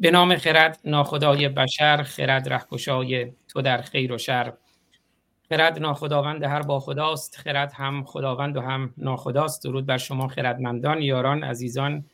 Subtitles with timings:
[0.00, 4.52] به نام خرد ناخدای بشر خرد رهکشای تو در خیر و شر.
[5.48, 9.64] خرد ناخداوند هر با خداست خرد هم خداوند و هم ناخداست.
[9.64, 12.04] درود بر شما خردمندان یاران عزیزان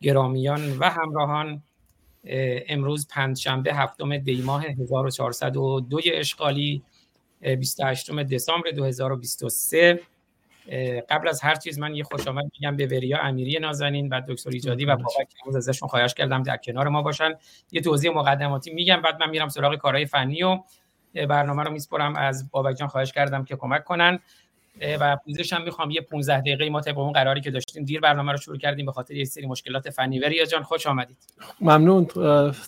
[0.00, 1.62] گرامیان و همراهان.
[2.68, 6.82] امروز پنجشنبه هفتم دی ماه 1402 اشغالی
[7.40, 10.00] 28 دسامبر 2023
[11.10, 14.50] قبل از هر چیز من یه خوش آمد میگم به وریا امیری نازنین و دکتر
[14.50, 17.34] ایجادی و بابک امروز ازشون خواهش کردم در کنار ما باشن.
[17.72, 20.58] یه توضیح مقدماتی میگم بعد من میرم سراغ کارهای فنی و
[21.14, 22.16] برنامه رو میسپرم.
[22.16, 24.18] از بابک جان خواهش کردم که کمک کنن.
[25.00, 25.90] و پوزش هم می‌خوام.
[25.90, 28.92] یه 15 دقیقه ما طبق اون قراری که داشتیم دیر برنامه رو شروع کردیم به
[28.92, 30.20] خاطر یه سری مشکلات فنی.
[30.20, 31.16] وریا جان خوش آمدید.
[31.60, 32.06] ممنون.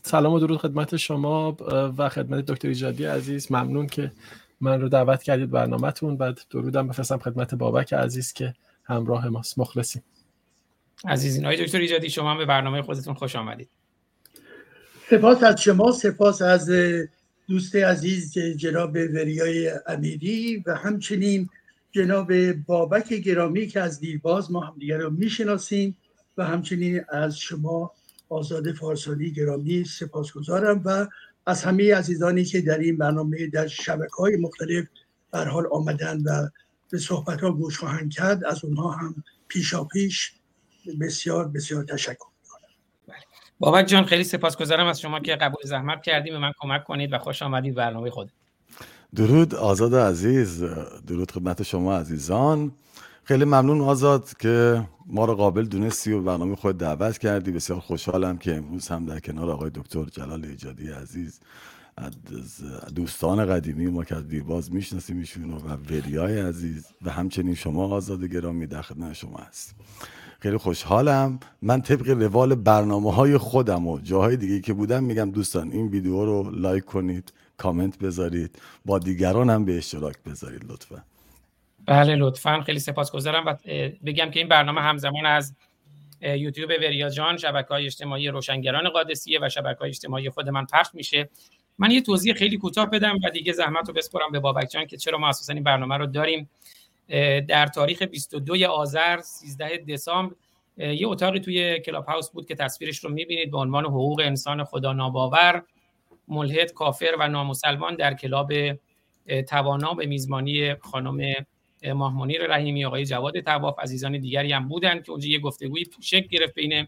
[0.03, 1.57] سلام و درود خدمت شما
[1.99, 3.53] و خدمت دکتر ایجادی عزیز.
[3.53, 4.13] ممنون که
[4.61, 6.17] من رو دعوت کردید برنامهتون.
[6.17, 9.59] بعد درودم بفرستم خدمت بابک عزیز که همراه ماست.
[9.59, 10.03] مخلصیم.
[11.05, 13.69] عزیزین های دکتر ایجادی شما به برنامه خودتون خوش آمدید.
[15.11, 16.71] سپاس از شما سپاس از
[17.49, 21.49] دوست عزیز جناب وریای امیری و همچنین
[21.93, 25.97] جناب بابک گرامی که از دیرباز ما همدیگر رو می‌شناسیم
[26.39, 27.93] و همچنین از شما
[28.29, 31.07] آزاد فارسالی گرامی سپاسگزارم و
[31.47, 34.87] از همه عزیزانی که در این برنامه در شبکه های مختلف
[35.31, 36.49] بر حال آمدن و
[36.91, 40.33] به صحبت ها گوش خواهند کرد از اونها هم پیشا پیش
[41.01, 42.27] بسیار بسیار تشکر
[43.09, 43.17] بله.
[43.59, 47.19] بابک جان خیلی سپاسگزارم از شما که قبول زحمت کردیم به من کمک کنید و
[47.19, 48.33] خوش آمدید برنامه خود
[49.15, 50.63] درود آزاد عزیز
[51.07, 52.73] درود خدمت شما عزیزان.
[53.29, 57.51] خیلی ممنون آزاد که ما رو قابل دونستی و برنامه خود دعوت کردی.
[57.51, 61.41] بسیار خوشحالم که امروز هم در کنار آقای دکتر جلال ایجادی عزیز
[62.95, 65.59] دوستان قدیمی ما که از دیرباز می‌شناسیم ایشون و
[65.91, 69.75] وریای عزیز و همچنین شما آزاد گرامی در خدمت شما هست
[70.41, 71.39] خیلی خوشحالم.
[71.63, 76.25] من طبق روال برنامه های خودم و جاهای دیگه که بودم میگم دوستان این ویدیو
[76.25, 81.03] رو لایک کنید کامنت بذارید با دیگران هم به اشتراک بذارید لطفا.
[81.87, 82.61] بله لطفا.
[82.61, 83.47] خیلی سپاسگزارم.
[83.47, 83.55] و
[84.07, 85.55] بگم که این برنامه همزمان از
[86.23, 90.95] یوتیوب وریا جان شبکه های اجتماعی روشنگران قادسیه و شبکه های اجتماعی خود من پخش
[90.95, 91.29] میشه.
[91.79, 94.97] من یه توضیح خیلی کوتاه بدم و دیگه زحمت رو بسپرم به بابک جان که
[94.97, 96.51] چرا ما اساسا این برنامه رو داریم.
[97.49, 100.35] در تاریخ 22 آذر 13 دسامبر
[100.79, 104.93] یه اتاقی توی کلاب هاوس بود که تصویرش رو می‌بینید به عنوان حقوق انسان خدا
[104.93, 105.63] ناباور
[106.29, 108.53] ملحد کافر و نامسلمان در کلاب
[109.49, 111.47] توانا به میزبانی خانم
[111.85, 116.55] ماهمنیر رحیمی آقای جواد تواف عزیزان دیگری هم بودند که اونجا یه گفتگوی شکل گرفت
[116.55, 116.87] بین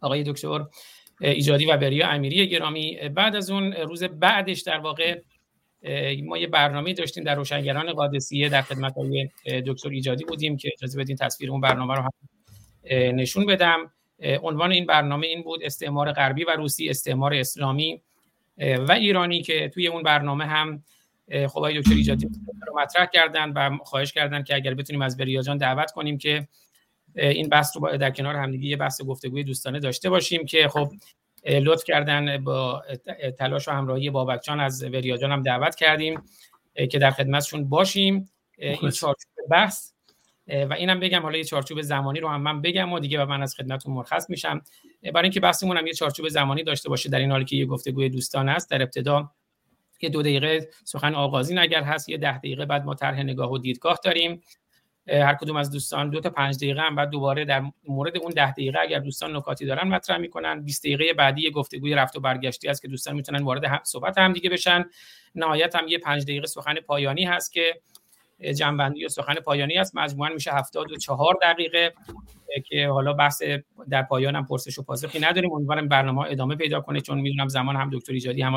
[0.00, 0.66] آقای دکتر
[1.20, 2.98] ایجادی و بریا امیری گرامی.
[3.14, 5.20] بعد از اون روز بعدش در واقع
[6.24, 9.28] ما یه برنامه داشتیم در روشنگران قادسیه در خدمت های
[9.66, 12.10] دکتر ایجادی بودیم که اجازه بدین تصویر اون برنامه رو هم
[12.90, 13.92] نشون بدم.
[14.42, 18.00] عنوان این برنامه این بود استعمار غربی و روسی استعمار اسلامی
[18.58, 20.82] و ایرانی که توی اون برنامه هم
[21.30, 22.28] خب آقای دکتر ایجادی
[22.66, 26.48] رو مطرح کردن و خواهش کردن که اگر بتونیم از بریا جان دعوت کنیم که
[27.14, 30.92] این بحث رو در کنار همدیگه یه بحث گفتگوی دوستانه داشته باشیم که خب
[31.46, 32.82] لطف کردن با
[33.38, 36.22] تلاش و همراهی بابک جان از وریا جان هم دعوت کردیم
[36.90, 38.30] که در خدمتشون باشیم.
[38.58, 39.92] این چارچوب بحث.
[40.46, 43.42] و اینم بگم حالا یه چارچوب زمانی رو هم من بگم و دیگه و من
[43.42, 44.62] از خدمتتون مرخص میشم.
[45.02, 48.08] برای اینکه بحثمون هم یه چارچوب زمانی داشته باشه در این حالی که یه گفتگوی
[48.08, 49.30] دوستانه است در ابتدا
[50.02, 53.58] یه دو دقیقه سخن آغازین اگر هست یه ده دقیقه بعد ما طرح نگاه و
[53.58, 54.42] دیدگاه داریم.
[55.08, 58.52] هر کدوم از دوستان دو تا پنج دقیقه هم بعد دوباره در مورد اون ده
[58.52, 60.64] دقیقه اگر دوستان نکاتی دارن مطرح می‌کنن.
[60.64, 64.32] 20 دقیقه بعدی گفتگوی رفت و برگشتی است که دوستان می‌تونن وارد هم صحبت هم
[64.32, 64.84] دیگه بشن.
[65.34, 67.80] نهایت هم یه پنج دقیقه سخن پایانی هست که
[68.56, 69.96] جنبندی و سخن پایانی است.
[69.96, 71.92] مجموعا میشه 74 دقیقه
[72.64, 73.42] که حالا بحث
[73.90, 75.52] در پایان هم پرسش و پاسخی نداریم.
[75.52, 78.54] امیدوارم برنامه ادامه پیدا کنه چون می‌دونم زمان هم دکتر ایجادی هم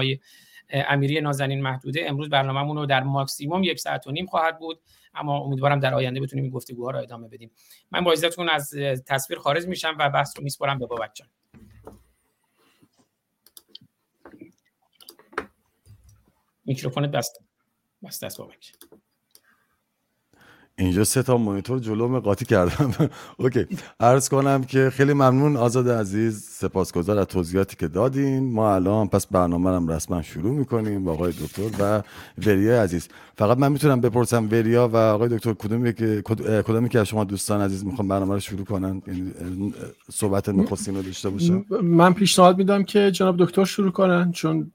[0.70, 4.80] امیری نازنین محدوده امروز برنامه‌مون رو در ماکسیموم یک ساعت و نیم خواهد بود.
[5.14, 7.52] اما امیدوارم در آینده بتونیم این گفتگوها رو ادامه بدیم.
[7.92, 8.76] من با اجازهتون از
[9.08, 11.28] تصویر خارج میشم و بحث رو میسپارم به بابک جان.
[16.66, 17.40] میکروفونت بسته.
[18.04, 18.74] بسته است بابک.
[20.84, 22.94] اینجا سه تا مانیتور جلوم قاطی کردم.
[23.38, 23.66] اوکی.
[24.00, 28.54] عرض کنم که خیلی ممنون آزاد عزیز سپاسگزار از توضیحاتی که دادین.
[28.54, 32.02] ما الان پس برنامه رو رسما شروع می‌کنیم با آقای دکتر و
[32.48, 33.08] وریا عزیز.
[33.38, 36.22] فقط من می‌تونم بپرسم وریا و آقای دکتر کدومی که
[36.66, 39.34] کدومی که از شما دوستان عزیز می‌خوام برنامه رو شروع کنن؟ یعنی
[40.12, 41.66] صحبت نخستین رو داشته باشم.
[41.84, 44.72] من پیشنهاد میدم که جناب دکتر شروع کنن چون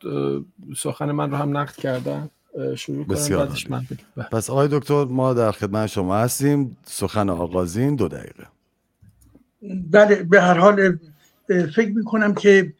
[0.76, 2.31] سخن من رو هم نقد کردن.
[2.77, 3.87] شروع بسیار من
[4.17, 4.29] بله.
[4.29, 6.77] پس آقای دکتر ما در خدمت شما هستیم.
[6.85, 8.47] سخن آغازین دو دقیقه.
[9.91, 10.99] بله به هر حال
[11.49, 12.73] فکر می کنم که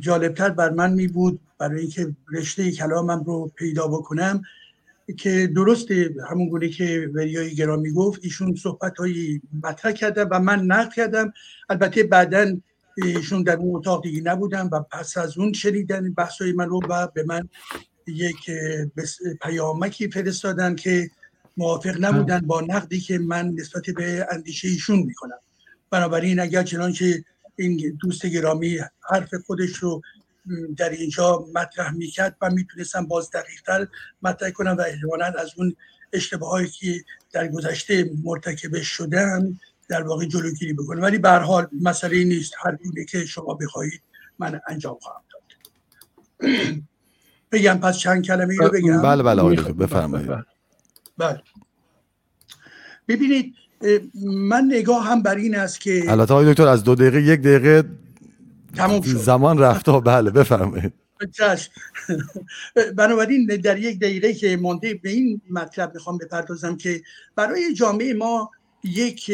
[0.00, 4.42] جالبتر بر من می بود برای اینکه رشته کلامم رو پیدا بکنم
[5.18, 5.90] که درست
[6.30, 11.32] همون گونه که وریای گرامی گفت ایشون صحبت هایی مطرح کردم و من نقل کردم.
[11.68, 12.56] البته بعدا
[12.96, 16.80] ایشون در اون اتاق دیگه نبودم و پس از اون شنیدن بحث های من رو
[16.88, 17.48] و به من
[18.06, 18.50] یک
[19.42, 21.10] پیامکی فرستادن که
[21.56, 25.38] موافق نبودن با نقدی که من نسبت به اندیشه ایشون می‌کنم.
[25.90, 27.24] بنابراین اگر چنانچه
[27.56, 28.78] این دوست گرامی
[29.10, 30.02] حرف خودش رو
[30.76, 33.86] در اینجا مطرح می‌کرد و می‌تونستم باز دقیقتر
[34.22, 35.76] مطرح کنم و احتمالا از اون
[36.12, 41.02] اشتباهایی که در گذشته مرتکب شدم در واقع جلوگیری بکنم.
[41.02, 42.52] ولی به حال مسئله نیست.
[42.64, 42.78] هر
[43.08, 44.02] که شما بخواهید
[44.38, 45.42] من انجام خواهم داد.
[47.52, 50.30] بگم پس چند کلمه رو بگم؟ بله بله آقای بفرمایید.
[51.18, 51.42] بله
[53.08, 53.54] ببینید
[54.24, 57.88] من نگاه هم بر این است که البته آقای دکتر از دو دقیقه یک دقیقه
[58.76, 59.16] تمام شد.
[59.16, 60.92] زمان رفته بله بفرمایید.
[62.96, 67.02] بنابراین در یک دقیقه که مانده به این مطلب می‌خوام بپردازم که
[67.36, 68.50] برای جامعه ما
[68.84, 69.32] یک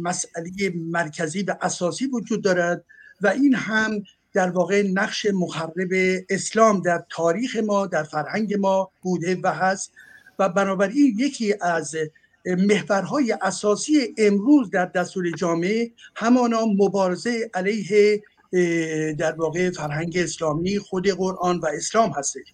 [0.00, 2.84] مسئله مرکزی و اساسی وجود دارد
[3.20, 4.02] و این هم
[4.32, 5.88] در واقع نقش مخرب
[6.28, 9.92] اسلام در تاریخ ما در فرهنگ ما بوده و هست.
[10.38, 11.94] و بنابراین یکی از
[12.46, 18.22] محورهای اساسی امروز در دستور جامعه همانا مبارزه علیه
[19.18, 22.46] در واقع فرهنگ اسلامی خود قرآن و اسلام هستش.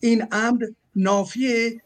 [0.00, 0.66] این امر
[0.96, 1.80] نافی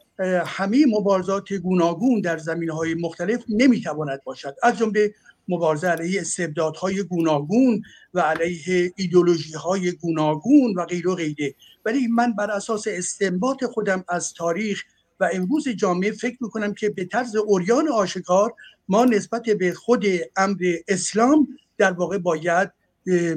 [0.46, 4.56] همه مبارزات گوناگون در زمین های مختلف نمی‌تواند باشد.
[4.62, 5.14] از جمله
[5.48, 7.82] مبارزه علیه استبدادهای گوناگون
[8.14, 11.54] و علیه ایدولوژی های گوناگون و غیر و غیره.
[11.84, 14.82] ولی من بر اساس استنباط خودم از تاریخ
[15.20, 18.54] و امروز جامعه فکر می‌کنم که به طرز اوریان آشکار
[18.88, 20.04] ما نسبت به خود
[20.36, 20.56] امر
[20.88, 21.48] اسلام
[21.78, 22.72] در واقع باید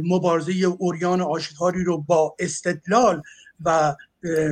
[0.03, 3.21] مبارزه اوریان آشکاری رو با استدلال
[3.65, 3.95] و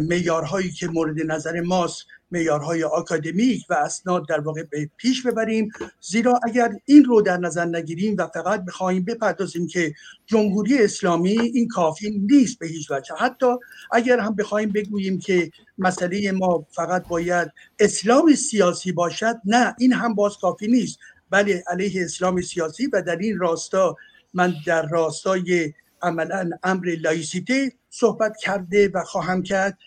[0.02, 5.72] میارهایی که مورد نظر ماست میارهای آکادمیک و اسناد در واقع به پیش ببریم.
[6.02, 9.94] زیرا اگر این رو در نظر نگیریم و فقط بخواهیم بپردازیم که
[10.26, 13.16] جمهوری اسلامی این کافی نیست به هیچ وجه.
[13.20, 13.46] حتی
[13.92, 20.16] اگر هم بخواهیم بگوییم که مسئله ما فقط باید اسلام سیاسی باشد نه این هم
[20.16, 21.00] باز کافی نیست.
[21.30, 23.96] بله علیه اسلام سیاسی و در این راستا
[24.34, 29.78] من در راستای عملا امر لایسیته صحبت کرده و خواهم کرد.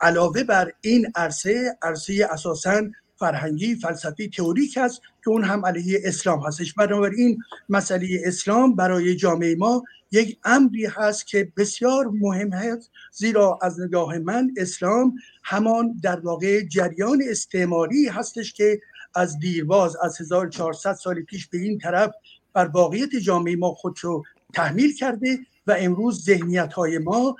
[0.00, 2.82] علاوه بر این عرصه عرصه اساسا
[3.16, 6.74] فرهنگی فلسفی تئوریک هست که اون هم علیه اسلام هستش.
[6.74, 7.38] بنابراین
[7.68, 14.18] مسئله اسلام برای جامعه ما یک امری هست که بسیار مهم هست زیرا از نگاه
[14.18, 15.14] من اسلام
[15.44, 18.80] همان در واقع جریان استعماری هستش که
[19.14, 22.10] از دیرباز از 1400 سال پیش به این طرف
[22.52, 24.24] بر واقعیت جامعه ما خود رو
[24.54, 27.36] تحمیل کرده و امروز ذهنیت های ما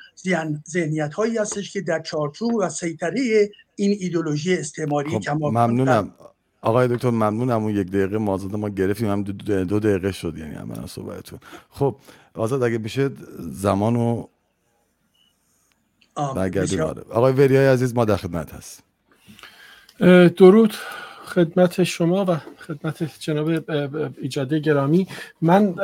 [0.69, 6.15] ذهنیت هایی هستش که در چارچوب و سیطره این ایدولوژی استعماری خب ممنونم.
[6.61, 7.63] آقای دکتر ممنونم.
[7.63, 9.11] اون یک دقیقه ما ما گرفتیم.
[9.11, 11.39] هم دو, دقیقه شد یعنی من صحبتتون.
[11.71, 11.97] خب
[12.35, 14.27] آزاد اگه بشه زمانو
[16.37, 17.03] برگردیم آره.
[17.11, 18.83] آقای وریای عزیز ما در خدمت هست
[20.37, 20.75] درود.
[21.35, 23.49] خدمت شما و خدمت جناب
[24.23, 25.07] ایجادی گرامی.
[25.41, 25.75] من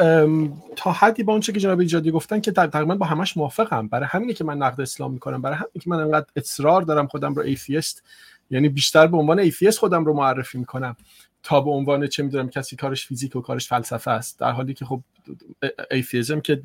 [0.77, 3.89] تا حدی با اونچه که جناب ایجادی گفتن که تقریبا با همش موافقم.
[3.89, 5.43] برای همینه که من نقد اسلام می‌کنم.
[5.43, 8.03] برای همینه که من انقدر اصرار دارم خودم رو ایفیست
[8.51, 10.97] یعنی بیشتر به عنوان atheist خودم رو معرفی می‌کنم.
[11.43, 14.85] تا به عنوان چه می‌دونم کسی کارش فیزیک و کارش فلسفه است در حالی که
[14.85, 15.01] خب
[15.91, 16.63] atheism که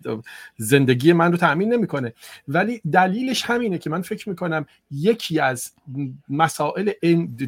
[0.58, 2.14] زندگی من رو تأمین نمی‌کنه.
[2.48, 5.72] ولی دلیلش همینه که من فکر می‌کنم یکی از
[6.30, 6.92] مسائل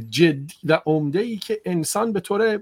[0.10, 2.62] جدی و عمده ای که انسان به طور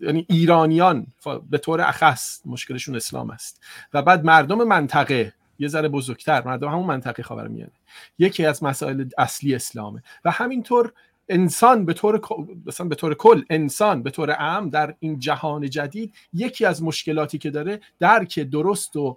[0.00, 1.06] یعنی ایرانیان
[1.50, 3.60] به طور اخص مشکلشون اسلام است.
[3.94, 7.72] و بعد مردم منطقه یه ذره بزرگتر مردم همون منطقه خاورمیانه
[8.18, 10.02] یکی از مسائل اصلی اسلامه.
[10.24, 10.92] و همینطور
[11.30, 12.20] انسان به طور
[12.66, 17.38] مثلا به طور کل انسان به طور عام در این جهان جدید یکی از مشکلاتی
[17.38, 19.16] که داره درک درست و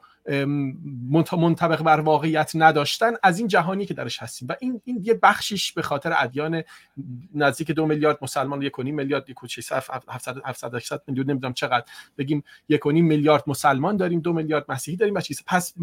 [1.38, 4.48] منطبق بر واقعیت نداشتن از این جهانی که درش هستیم.
[4.48, 6.64] و این این یه بخشیش به خاطر ادیان
[7.36, 9.38] نزدیک دو میلیارد مسلمان یک میلیارد یک
[10.10, 11.86] 700 800 میلیون نمی‌دونم چقدر.
[12.18, 15.74] بگیم یک میلیارد مسلمان داریم دو میلیارد مسیحی داریم و چیز پس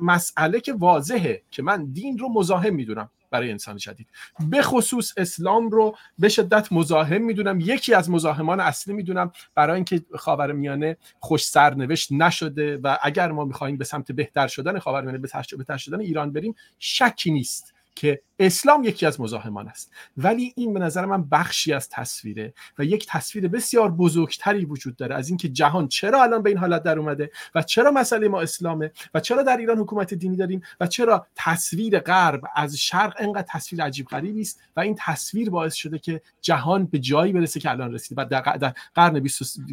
[0.00, 3.10] مسئله که واضحه که من دین رو مزاحم می‌دونم.
[3.34, 4.08] برای انسان جدید.
[4.50, 7.60] به خصوص اسلام رو به شدت مزاحم می‌دونم.
[7.60, 13.76] یکی از مزاحمان اصلی می‌دونم برای اینکه خاورمیانه خوش سرنوشت نشده و اگر ما می‌خواهیم
[13.76, 19.06] به سمت بهتر شدن خاورمیانه به بهتر شدن ایران بریم شکی نیست که اسلام یکی
[19.06, 19.92] از مزاحمان است.
[20.16, 25.14] ولی این به نظر من بخشی از تصویره و یک تصویر بسیار بزرگتری وجود داره
[25.14, 28.92] از اینکه جهان چرا الان به این حالت در اومده و چرا مسئله ما اسلامه
[29.14, 33.82] و چرا در ایران حکومت دینی داریم و چرا تصویر غرب از شرق انقدر تصویر
[33.82, 37.92] عجیب غریبی است و این تصویر باعث شده که جهان به جایی برسه که الان
[37.92, 38.22] رسیده.
[38.22, 39.20] و در قرن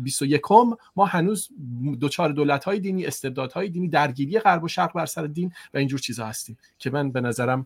[0.03, 0.41] 21
[0.95, 1.49] ما هنوز
[1.99, 5.99] دوچار دولت های دینی استبدادهای دینی درگیری غرب و شرق بر سر دین و اینجور
[5.99, 7.65] چیزها هستیم که من به نظرم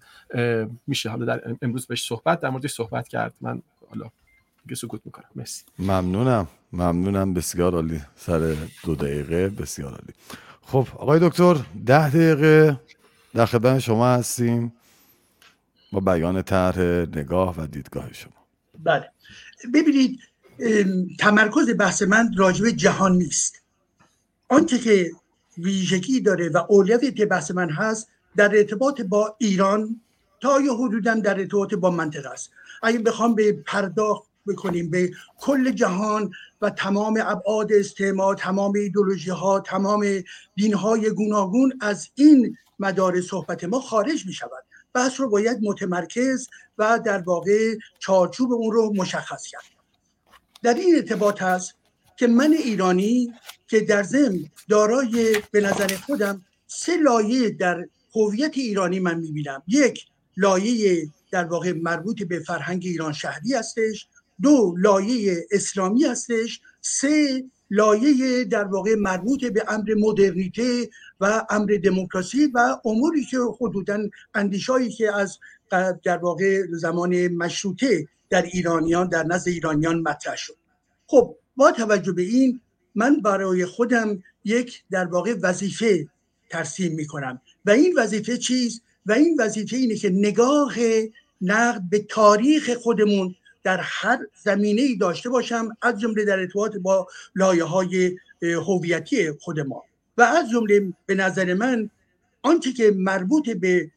[0.87, 1.09] میشه.
[1.09, 3.33] حالا در امروز بهش صحبت در موردش صحبت کرد.
[3.41, 4.09] من حالا
[4.63, 5.25] دیگه سکوت می‌کنم.
[5.35, 5.63] مرسی.
[5.79, 6.47] ممنونم.
[6.73, 7.33] ممنونم.
[7.33, 8.01] بسیار عالی.
[8.15, 9.49] سر دو دقیقه.
[9.49, 10.13] بسیار عالی.
[10.61, 11.53] خب آقای دکتر
[11.85, 12.79] ده دقیقه
[13.33, 14.73] در خدمت شما هستیم.
[15.91, 16.79] با بیان طرح
[17.15, 18.33] نگاه و دیدگاه شما.
[18.83, 19.11] بله.
[19.73, 20.19] ببینید
[21.19, 23.61] تمرکز بحث من راجب جهان نیست.
[24.49, 25.11] آنچه که
[25.57, 30.01] ویژگی داره و اولویت بحث من هست در ارتباط با ایران
[30.45, 32.51] تا یا حدودا در ارتباط با منطقه است.
[32.83, 39.59] اگه بخوام به پرداخت بکنیم به کل جهان و تمام ابعاد استعمار تمام ایدولوژی ها
[39.59, 40.05] تمام
[40.55, 46.47] دین های گوناگون از این مدار صحبت ما خارج می شود بحث رو باید متمرکز
[46.77, 49.63] و در واقع چارچوب اون رو مشخص کرد.
[50.63, 51.73] در این ارتباط هست
[52.17, 53.33] که من ایرانی
[53.67, 57.85] که در ضمن دارای به نظر خودم سه لایه در
[58.15, 59.63] هویت ایرانی من می‌بینم.
[59.67, 60.05] یک
[60.37, 64.07] لایه در واقع مربوط به فرهنگ ایران شهری هستش.
[64.41, 66.61] دو لایه اسلامی هستش.
[66.81, 70.89] سه لایه در واقع مربوط به امر مدرنیته
[71.19, 73.99] و امر دموکراسی و اموری که حدودا
[74.33, 75.39] اندیشایی که از
[76.03, 80.57] در واقع زمان مشروطه در ایرانیان در نزد ایرانیان مطرح شد.
[81.07, 82.61] خب با توجه به این
[82.95, 86.07] من برای خودم یک در واقع وظیفه
[86.49, 90.75] ترسیم می کنم و این وظیفه چیست؟ و این وظیفه اینه که نگاه
[91.41, 97.07] نقد به تاریخ خودمون در هر زمینه ای داشته باشم از جمله در ارتباط با
[97.35, 99.83] لایه های هویتی خود ما.
[100.17, 101.89] و از جمله به نظر من
[102.41, 103.91] آنچه که مربوط به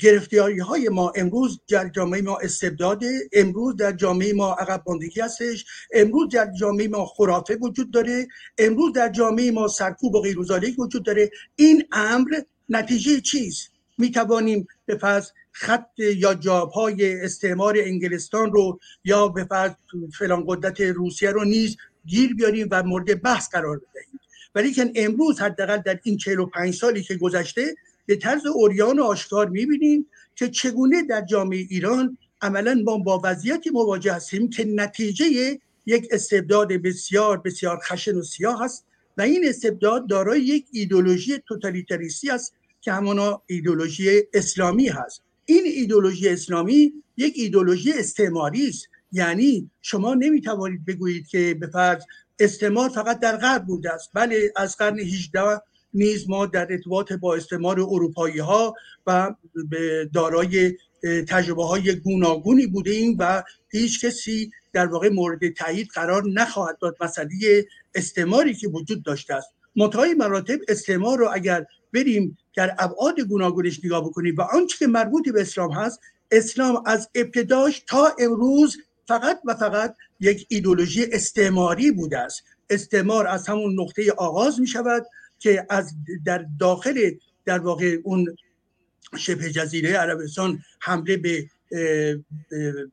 [0.00, 5.64] گرفتاری های ما امروز در جامعه ما استبداده امروز در جامعه ما عقب ماندگی هستش
[5.92, 10.40] امروز در جامعه ما خرافه وجود داره امروز در جامعه ما سرکوب و غیر
[10.80, 17.74] وجود داره این امر نتیجه چیست؟ می توانیم به فرض خط یا جاب های استعمار
[17.78, 19.72] انگلستان رو یا به فرض
[20.18, 24.20] فلان قدرت روسیه رو نیز گیر بیاریم و مورد بحث قرار بدهیم.
[24.54, 27.74] ولی که امروز حداقل در این 45 سالی که گذشته
[28.06, 33.70] به طرز اوریان و آشکار می‌بینیم که چگونه در جامعه ایران عملا ما با وضعیتی
[33.70, 38.86] مواجه هستیم که نتیجه یک استبداد بسیار بسیار خشن و سیاه است
[39.18, 45.22] و این استبداد دارای یک ایدولوژی توتالیتریستی است که همانا ایدولوژی اسلامی هست.
[45.44, 48.88] این ایدولوژی اسلامی یک ایدولوژی استعماری است.
[49.12, 52.02] یعنی شما نمی‌توانید بگویید که به فرض
[52.38, 54.10] استعمار فقط در غرب بوده است.
[54.14, 55.40] بله از قرن 18
[55.94, 58.74] نیز ما در ارتباط با استعمار اروپایی ها
[59.06, 59.34] و
[60.14, 60.72] دارای
[61.28, 66.96] تجربه های گوناگونی بوده ایم و هیچ کسی در واقع مورد تایید قرار نخواهد داد.
[67.00, 69.48] مسئله استعماری که وجود داشته است.
[69.76, 75.28] متای مراتب استعمار رو اگر بریم در ابعاد گوناگونش نگاه بکنیم و آنچه که مربوط
[75.28, 78.76] به اسلام هست اسلام از ابتداش تا امروز
[79.08, 82.42] فقط و فقط یک ایدولوژی استعماری بوده است.
[82.70, 85.06] استعمار از همون نقطه آغاز می شود
[85.38, 87.10] که از در داخل
[87.44, 88.36] در واقع اون
[89.18, 91.46] شبه جزیره عربستان حمله به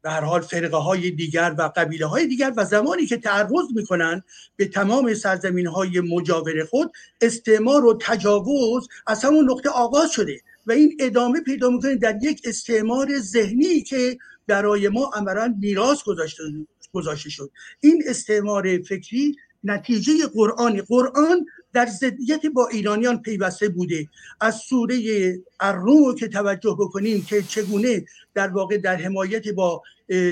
[0.02, 4.24] به حال فرقه های دیگر و قبیله های دیگر و زمانی که تعرض می‌کنن
[4.56, 10.72] به تمام سرزمین های مجاور خود استعمار و تجاوز از همون نقطه آغاز شده و
[10.72, 16.04] این ادامه پیدا می‌کنه در یک استعمار ذهنی که برای ما عملا میراث
[16.94, 17.52] گذاشته شد.
[17.80, 24.08] این استعمار فکری نتیجه قرآن قرآن در ضدیت با ایرانیان پیوسته بوده.
[24.42, 24.98] از سوره
[25.60, 29.82] الروم که توجه بکنیم که چگونه در واقع در حمایت با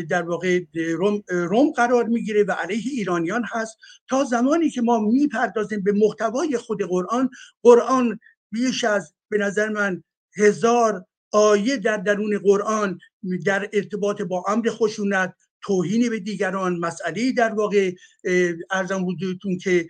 [0.10, 3.77] در واقع روم, روم قرار می‌گیره و علیه ایرانیان هست.
[4.10, 7.29] تا زمانی که ما می‌پردازیم به محتوای خود قرآن
[7.63, 8.19] قرآن
[8.51, 10.03] بیش از به نظر من
[10.38, 13.00] هزار آیه در درون قرآن
[13.46, 17.92] در ارتباط با امر خشونت توهین به دیگران مسئله در واقع
[18.72, 19.88] ارزم وجودتون که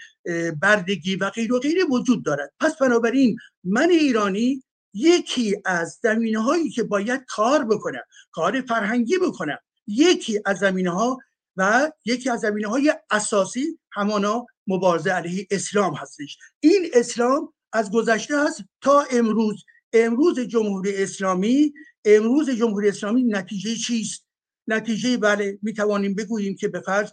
[0.62, 2.54] بردگی و غیر و غیره وجود دارد.
[2.60, 9.58] پس بنابراین من ایرانی یکی از زمینه هایی که باید کار بکنم کار فرهنگی بکنم
[9.88, 11.18] یکی از زمینه ها
[11.58, 16.38] و یکی از زمینه های اساسی همانا مبارزه علیه اسلام هستش.
[16.60, 19.64] این اسلام از گذشته هست تا امروز.
[19.94, 21.74] امروز جمهوری اسلامی
[22.06, 24.26] امروز جمهوری اسلامی نتیجه چیست؟
[24.70, 27.12] نتیجه بله می توانیم بگوییم که به فرض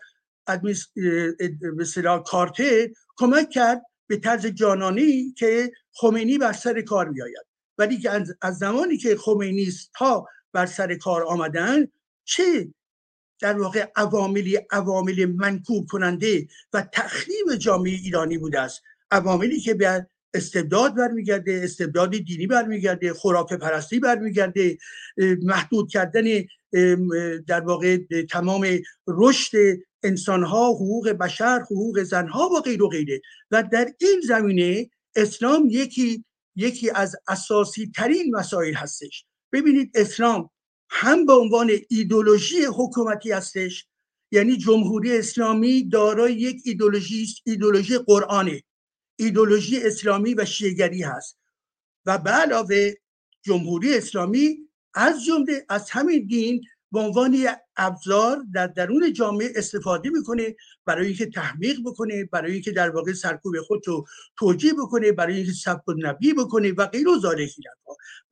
[1.76, 1.84] به
[2.26, 7.46] کارته کمک کرد به طرز جانانی که خمینی بر سر کار بیاید
[7.78, 8.10] ولی که
[8.42, 11.86] از زمانی که خمینی ها بر سر کار آمدن
[12.25, 12.75] چه
[13.40, 20.06] در واقع عواملی عوامل منکوب کننده و تخریب جامعه ایرانی بوده است؟ عواملی که به
[20.36, 24.78] استبداد برمیگرده استبداد دینی برمیگرده خرافه پرستی برمیگرده
[25.42, 26.24] محدود کردن
[27.46, 27.98] در واقع
[28.30, 28.66] تمام
[29.08, 29.56] رشد
[30.02, 33.20] انسانها حقوق بشر حقوق زنها و غیر و غیره.
[33.50, 36.24] و در این زمینه اسلام یکی
[36.56, 39.24] یکی از اساسی ترین مسائل هستش.
[39.52, 40.50] ببینید اسلام
[40.90, 43.86] هم به عنوان ایدولوژی حکومتی هستش
[44.32, 48.62] یعنی جمهوری اسلامی دارای یک ایدولوژی است ایدولوژی قرآنه.
[49.16, 51.38] ایدولوژی اسلامی و شیگری هست.
[52.06, 52.92] و به علاوه
[53.42, 54.58] جمهوری اسلامی
[54.94, 57.46] از جمله از همین دین به عنوان
[57.76, 63.61] ابزار در درون جامعه استفاده می‌کنه برای اینکه تحمیق بکنه برای اینکه در واقع سرکوب
[63.61, 64.06] خود رو
[64.38, 67.18] توجیه بکنه برای اینکه سب نبی بکنه و غیر و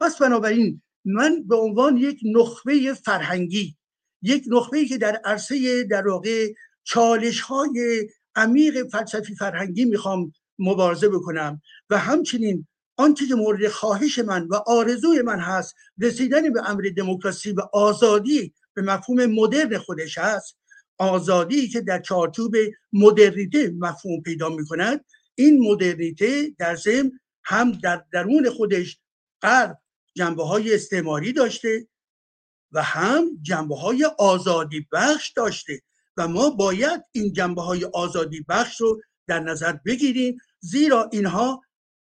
[0.00, 3.76] پس بنابراین من به عنوان یک نخبه فرهنگی
[4.22, 6.52] یک نخبه که در عرصه در واقع
[6.84, 11.62] چالش های عمیق فلسفی فرهنگی می‌خوام مبارزه بکنم.
[11.90, 17.52] و همچنین آنچه که مورد خواهش من و آرزوی من هست رسیدن به امر دموکراسی
[17.52, 20.56] و آزادی به مفهوم مدرن خودش هست.
[20.98, 22.56] آزادی که در چارچوب
[22.92, 27.12] مدرنیته مفهوم پیدا می کند این مدرنیته در ضمن
[27.44, 28.98] هم در درون خودش
[29.42, 29.78] غرب
[30.14, 31.88] جنبه های استعماری داشته
[32.72, 35.80] و هم جنبه های آزادی بخش داشته.
[36.16, 41.62] و ما باید این جنبه های آزادی بخش رو در نظر بگیریم زیرا اینها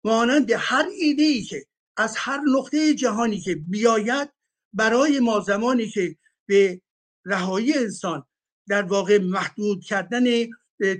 [0.03, 1.65] مانند هر ایده ای که
[1.97, 4.29] از هر نقطه جهانی که بیاید
[4.73, 6.15] برای ما زمانی که
[6.45, 6.81] به
[7.25, 8.25] رهایی انسان
[8.67, 10.23] در واقع محدود کردن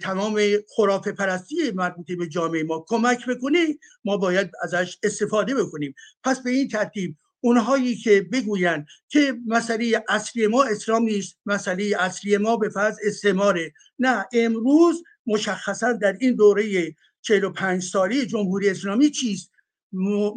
[0.02, 0.40] تمام
[0.76, 5.96] خرافه پرستی مربوط به جامعه ما کمک بکنه ما باید ازش استفاده بکنیم.
[6.24, 12.38] پس به این ترتیب اونهایی که بگویند که مسئله اصلی ما اسلام نیست مسئله اصلی
[12.38, 13.74] ما به فرض استعماره.
[14.00, 19.52] نه امروز مشخصا در این دوره 45 ساله جمهوری اسلامی چیست؟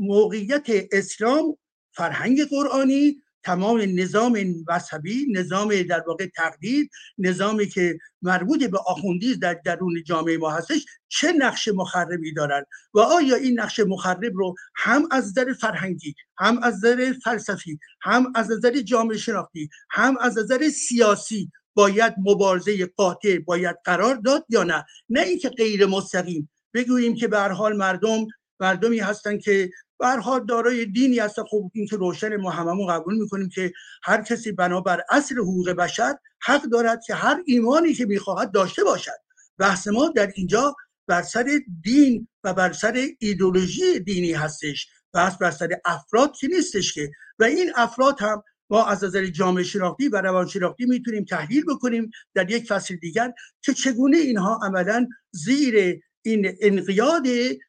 [0.01, 1.57] موقعیت اسلام
[1.93, 9.55] فرهنگ قرآنی تمام نظام مذهبی نظام در واقع تقدیر نظامی که مربوط به آخوندی در
[9.55, 15.09] درون جامعه ما هستش چه نقش مخربی دارن؟ و آیا این نقش مخرب رو هم
[15.11, 20.69] از نظر فرهنگی هم از نظر فلسفی هم از نظر جامعه شناختی هم از نظر
[20.69, 26.51] سیاسی باید مبارزه قاطع باید قرار داد یا نه؟ نه اینکه غیر مستقیم.
[26.75, 28.27] بگوییم که به حال مردم
[28.61, 33.49] مردمی هستن که برها دارای دینی هست خب این که روشن ما هممون قبول می‌کنیم
[33.49, 38.85] که هر کسی بنابر اصل حقوق بشر حق دارد که هر ایمانی که می‌خواهد داشته
[38.85, 39.21] باشد.
[39.59, 44.89] بحث ما در اینجا بر سر دین و بر سر ایدولوژی دینی هستش.
[45.13, 47.11] بحث بر سر افراد که نیستش که.
[47.39, 52.11] و این افراد هم ما از نظر جامعه شناختی و روان شناختی می‌تونیم تحلیل بکنیم
[52.35, 57.27] در یک فصل دیگر که چگونه اینها عملا زیر این انقیاد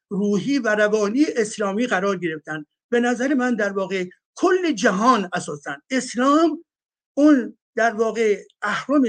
[0.10, 2.66] روحی و روانی اسلامی قرار گرفتن.
[2.92, 4.06] به نظر من در واقع
[4.36, 6.64] کل جهان اساسا اسلام
[7.18, 9.04] اون در واقع اهرم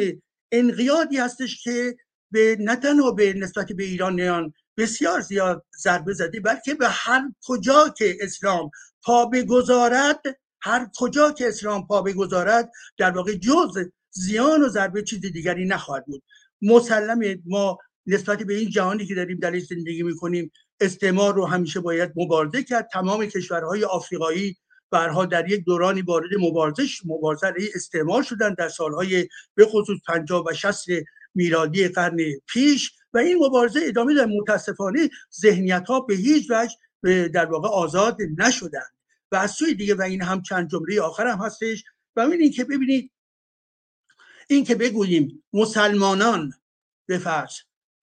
[0.53, 1.96] انقیادی هستش که
[2.33, 7.94] به نه تنها به نسبت به ایرانیان بسیار زیاد ضربه زده بلکه به هر کجا
[7.98, 8.70] که اسلام
[9.03, 10.22] پا بگذارد
[10.60, 13.78] هر کجا که اسلام پا بگذارد در واقع جز
[14.10, 16.22] زیان و ضربه چیز دیگری نخواهد بود.
[16.62, 22.12] مسلم ما نسبت به این جهانی که داریم در زندگی می‌کنیم استعمار رو همیشه باید
[22.16, 22.88] مبارزه کرد.
[22.92, 24.56] تمام کشورهای آفریقایی
[24.90, 30.54] برها در یک دورانی وارد مبارزه مبارزه استعمار شدن در سالهای به خصوص 50 و
[30.54, 30.84] 60
[31.34, 32.16] میلادی قرن
[32.46, 38.16] پیش و این مبارزه ادامه در متاسفانه ذهنیت ها به هیچ وجه در واقع آزاد
[38.38, 38.86] نشدن
[39.32, 41.84] و از سوی دیگه و این هم چند جمله آخر هم هستش
[42.16, 43.12] و این که ببینید
[44.48, 46.52] این که بگوییم مسلمانان
[47.06, 47.52] به فرض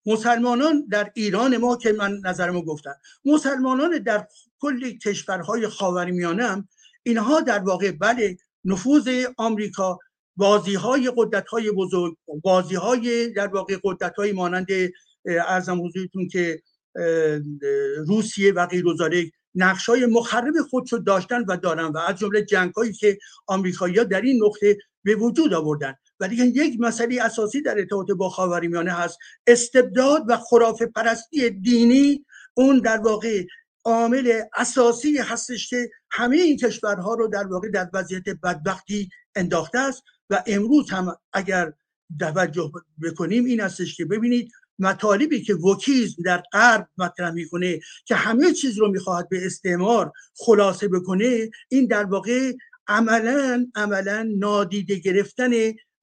[0.06, 4.28] مسلمانان در ایران ما که من نظرمو گفتم مسلمانان در
[4.60, 6.68] کل کشورهای خاورمیانه هم
[7.04, 10.00] اینها در واقع بله نفوذ آمریکا
[10.36, 14.68] بازی های قدرت های بزرگ بازی های در واقع قدرت های مانند
[15.26, 16.62] ارزم حضورتون که
[18.08, 18.86] روسیه و غیر
[19.56, 24.22] نقش های مخرب خودشو داشتن و دارن و از جمله جنگ هایی که آمریکایی‌ها در
[24.22, 25.96] این نقطه به وجود آوردن.
[26.20, 32.26] و دیگه یک مسئله اساسی در ارتباط با خاورمیانه هست استبداد و خرافه پرستی دینی.
[32.54, 33.44] اون در واقع
[33.86, 40.04] عامل اساسی هستش که همه این کشورها رو در واقع در وضعیت بدبختی انداخته است.
[40.30, 41.74] و امروز هم اگر
[42.20, 42.72] توجه
[43.04, 48.78] بکنیم این هستش که ببینید مطالبی که وکیزم در غرب مطرح می‌کنه که همه چیز
[48.78, 52.54] رو می‌خواهد به استعمار خلاصه بکنه این در واقع
[52.88, 55.52] عملا عملا نادیده گرفتن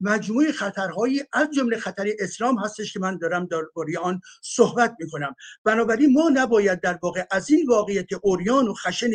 [0.01, 3.63] مجموعه خطرهایی از جمله خطر اسلام هستش که من دارم در
[4.03, 5.35] آن صحبت می‌کنم.
[5.65, 9.11] بنابراین ما نباید در واقع از این واقعیت اوریان و خشن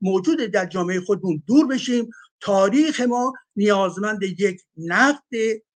[0.00, 2.10] موجود در جامعه خودمون دور بشیم.
[2.40, 5.30] تاریخ ما نیازمند یک نقد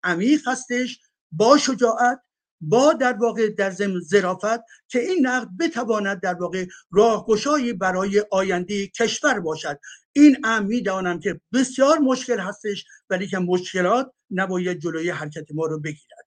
[0.04, 1.00] عمیق هستش.
[1.32, 2.20] با شجاعت
[2.60, 8.86] با در واقع در ضمن ظرافت که این نقد بتواند در واقع راهگشایی برای آینده
[8.86, 9.78] کشور باشد.
[10.12, 15.80] این ام می‌دانم که بسیار مشکل هستش ولی که مشکلات نباید جلوی حرکت ما رو
[15.80, 16.26] بگیرد.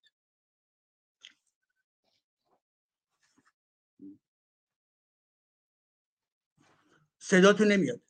[7.20, 8.09] صداتون نمیاد.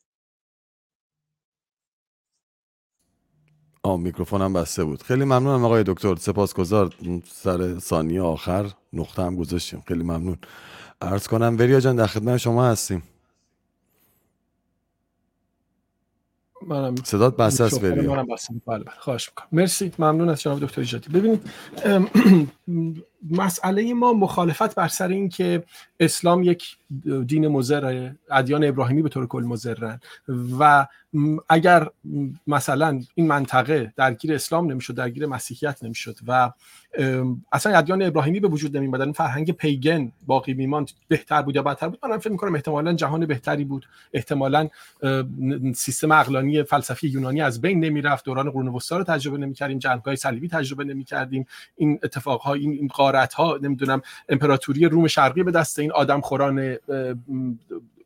[3.82, 5.02] آ میکروفونم بسته بود.
[5.02, 6.16] خیلی ممنونم آقای دکتر.
[6.16, 6.94] سپاسگزار.
[7.26, 9.82] سر ثانیه آخر نقطه هم گذاشتیم.
[9.88, 10.38] خیلی ممنون.
[11.02, 13.02] عرض کنم وریا جان در خدمت شما هستیم.
[16.66, 18.14] منم صدات بسته است وریا.
[18.14, 18.54] منم بسته.
[18.66, 18.94] بله بله.
[18.98, 19.48] خواهش می‌کنم.
[19.52, 19.92] مرسی.
[19.98, 21.08] ممنون از جناب دکتر ایجادی.
[21.08, 21.50] ببینید
[23.30, 25.62] مسئله ما مخالفت بر سر این که
[26.00, 26.76] اسلام یک
[27.26, 30.00] دین مزر ادیان ابراهیمی به طور کل مزرن
[30.58, 30.86] و
[31.48, 31.88] اگر
[32.46, 36.52] مثلا این منطقه درگیر اسلام نمی‌شد درگیر مسیحیت نمی‌شد و
[37.52, 41.88] اصلا ادیان ابراهیمی به وجود نمی این فرهنگ پیگن باقی میماند بهتر بود یا بدتر
[41.88, 43.88] بود من فکر می‌کنم احتمالا جهان بهتری بود.
[44.12, 44.68] احتمالا
[45.74, 48.24] سیستم عقلانی فلسفی یونانی از بین نمی‌رفت.
[48.24, 51.46] دوران قرون وسطا رو تجربه نمی‌کردیم جنگ‌های صلیبی تجربه نمی‌کردیم.
[51.76, 56.76] این اتفاقها این این غارت ها نمی‌دونم امپراتوری روم شرقی به دست این آدم خوران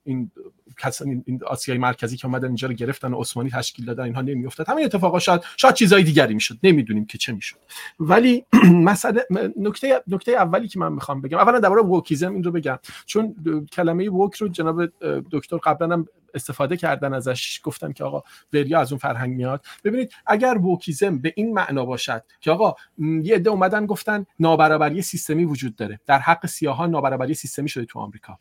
[0.04, 0.30] این
[0.78, 4.68] کسان این آسیای مرکزی که اومدن اینجا رو گرفتن و عثمانی تشکیل دادن اینها نمیافتاد.
[4.68, 6.56] همین اتفاقا شاید شاید چیزای دیگری می‌شد.
[6.62, 7.56] نمی‌دونیم که چه می‌شد.
[8.00, 8.44] ولی
[8.90, 12.78] مسئله نکته نکته اولی که من می‌خوام بگم اولا درباره ووکیزم این رو بگم.
[13.06, 13.34] چون
[13.72, 14.86] کلمه ووک رو جناب
[15.30, 17.60] دکتر قبلا استفاده کردن ازش.
[17.62, 19.64] گفتم که آقا وریا از اون فرهنگ میاد.
[19.84, 25.44] ببینید اگر ووکیزم به این معنا باشد که آقا یه عده اومدن گفتن نابرابری سیستمی
[25.44, 26.00] وجود داره.
[26.06, 28.38] در حق سیاهان نابرابری سیستمی شده تو آمریکا.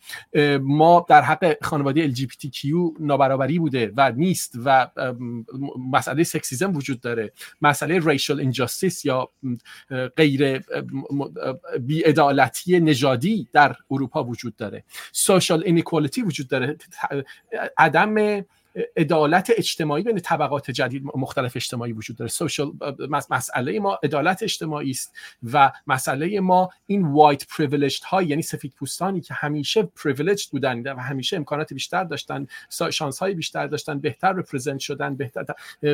[0.62, 2.66] ما در حق خانواده LGBTQ
[3.00, 4.88] نابرابری بوده و نیست و
[5.92, 7.32] مسئله sexism وجود داره.
[7.62, 9.30] مسئله racial injustice یا
[10.18, 10.64] غیر
[11.80, 14.84] بیعدالتی نژادی در اروپا وجود داره.
[15.12, 16.78] social inequality وجود داره.
[17.84, 18.44] عدم
[18.98, 22.32] عدالت اجتماعی بین طبقات جدید مختلف اجتماعی وجود داره.
[22.32, 22.72] social
[23.30, 25.14] مسئله ما عدالت اجتماعی است
[25.54, 31.00] و مسئله ما این white privileged های یعنی سفید پوستانی که همیشه privileged بودن و
[31.00, 32.48] همیشه امکانات بیشتر داشتن
[32.92, 35.46] شانس های بیشتر داشتن بهتر رپرزنت شدن بهتر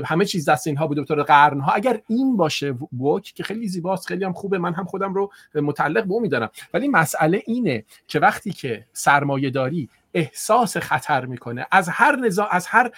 [0.06, 4.08] همه چیز دست اینها بوده طور قرن ها اگر این باشه وک که خیلی زیباست
[4.08, 6.50] خیلی هم خوبه من هم خودم رو متعلق به اون میدارم.
[6.74, 11.66] ولی مسئله اینه که وقتی که سرمایه داری احساس خطر می‌کنه.
[11.72, 12.92] از هر نظام از هر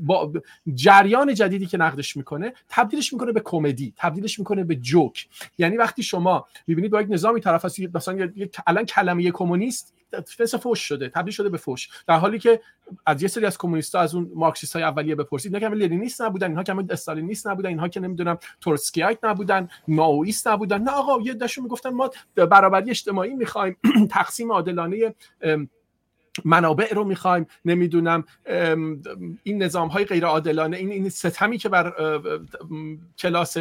[0.00, 0.32] با
[0.74, 5.28] جریان جدیدی که نقدش می‌کنه تبدیلش می‌کنه به کمدی تبدیلش می‌کنه به جوک.
[5.58, 8.32] یعنی وقتی شما می‌بینید با یک نظامی طرف هستی مثلا
[8.66, 9.94] الان کلمه کمونیست
[10.40, 11.88] مثل فوش شده تبدیل شده به فوش.
[12.06, 12.60] در حالی که
[13.06, 16.46] از یه سری از کمونیست‌ها از اون مارکسیست های اولیه بپرسید اینا که لنینیست نبودن
[16.46, 20.82] اینها که استالینیست نبودن اینها که نمی‌دونم تورسکیایت نبودن ماویست نبودن.
[20.82, 23.76] نه آقا یه دشون می‌گفتن ما برابری اجتماعی می‌خوایم.
[24.10, 25.14] تقسیم عادلانه
[26.44, 27.46] منابع رو می‌خوایم.
[27.64, 28.24] نمی‌دونم
[29.42, 31.92] این نظام های غیر عادلانه این این ستمی که بر
[33.18, 33.56] کلاس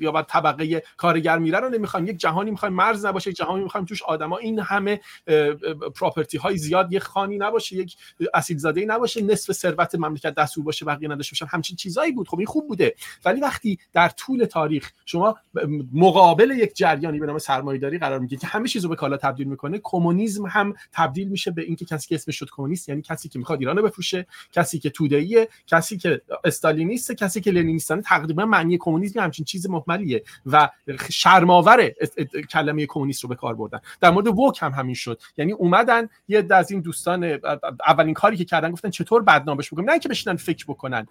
[0.00, 2.06] یا بر طبقه کارگر میره رو نمی‌خوایم.
[2.06, 5.00] یک جهانی می‌خوایم مرز نباشه یک جهانی می‌خوایم توش آدما این همه
[5.96, 7.96] پراپرتی های زیاد یک خانی نباشه یک
[8.34, 11.46] اصیل زاده نباشه نصف ثروت مملکت دستور باشه بقیه نداشته باشن.
[11.56, 12.28] همچین چیزایی بود.
[12.28, 12.94] خب این خوب بوده.
[13.24, 15.36] ولی وقتی در طول تاریخ شما
[15.92, 19.80] مقابل یک جریانی به نام سرمایه‌داری قرار می‌گیرید که همه چیزو به کالا تبدیل می‌کنه
[19.82, 23.76] کمونیسم هم تبدیل میشه به اینکه کسی اسمش شد کمونیست یعنی کسی که می‌خواد ایران
[23.76, 29.44] رو بفروشه کسی که توده‌ایه کسی که استالینیست کسی که لنینیست تقریبا معنی کمونیسم همچین
[29.44, 30.70] چیز محملیه و
[31.10, 31.92] شرماور
[32.50, 33.80] کلمه کمونیست رو به کار بردن.
[34.00, 35.20] در مورد woke هم همین شد.
[35.36, 37.38] یعنی اومدن یه از این دوستان
[37.86, 41.06] اولین کاری که کردن گفتن چطور بدنامش بکنیم؟ نه اینکه بشینن فکر بکنن.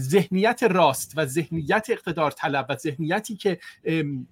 [0.00, 3.58] ذهنیت راست و ذهنیت اقتدار طلب و ذهنیتی که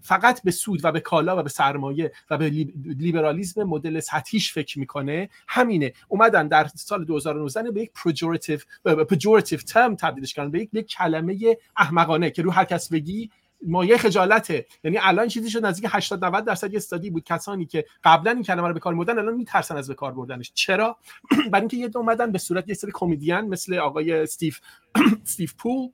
[0.01, 2.49] فقط به سود و به کالا و به سرمایه و به
[2.85, 5.93] لیبرالیسم مدل سطحیش فکر می‌کنه همینه.
[6.09, 12.31] اومدن در سال 2019 به یک pejorative pejorative term تبدیلش کردن به یک کلمه احمقانه
[12.31, 13.31] که رو هر کس بگی
[13.63, 14.67] مایه خجالته.
[14.85, 18.43] یعنی الان چیزی شد نزدیک 80 90 درصد یه استادی بود کسانی که قبلا این
[18.43, 20.53] کلمه رو به کار می‌بردن الان میترسن از به کار بردنش.
[20.55, 20.97] چرا؟
[21.51, 24.55] برای اینکه یه اومدن به صورت یه سری کمدین مثل آقای استیو
[25.25, 25.89] استیو پول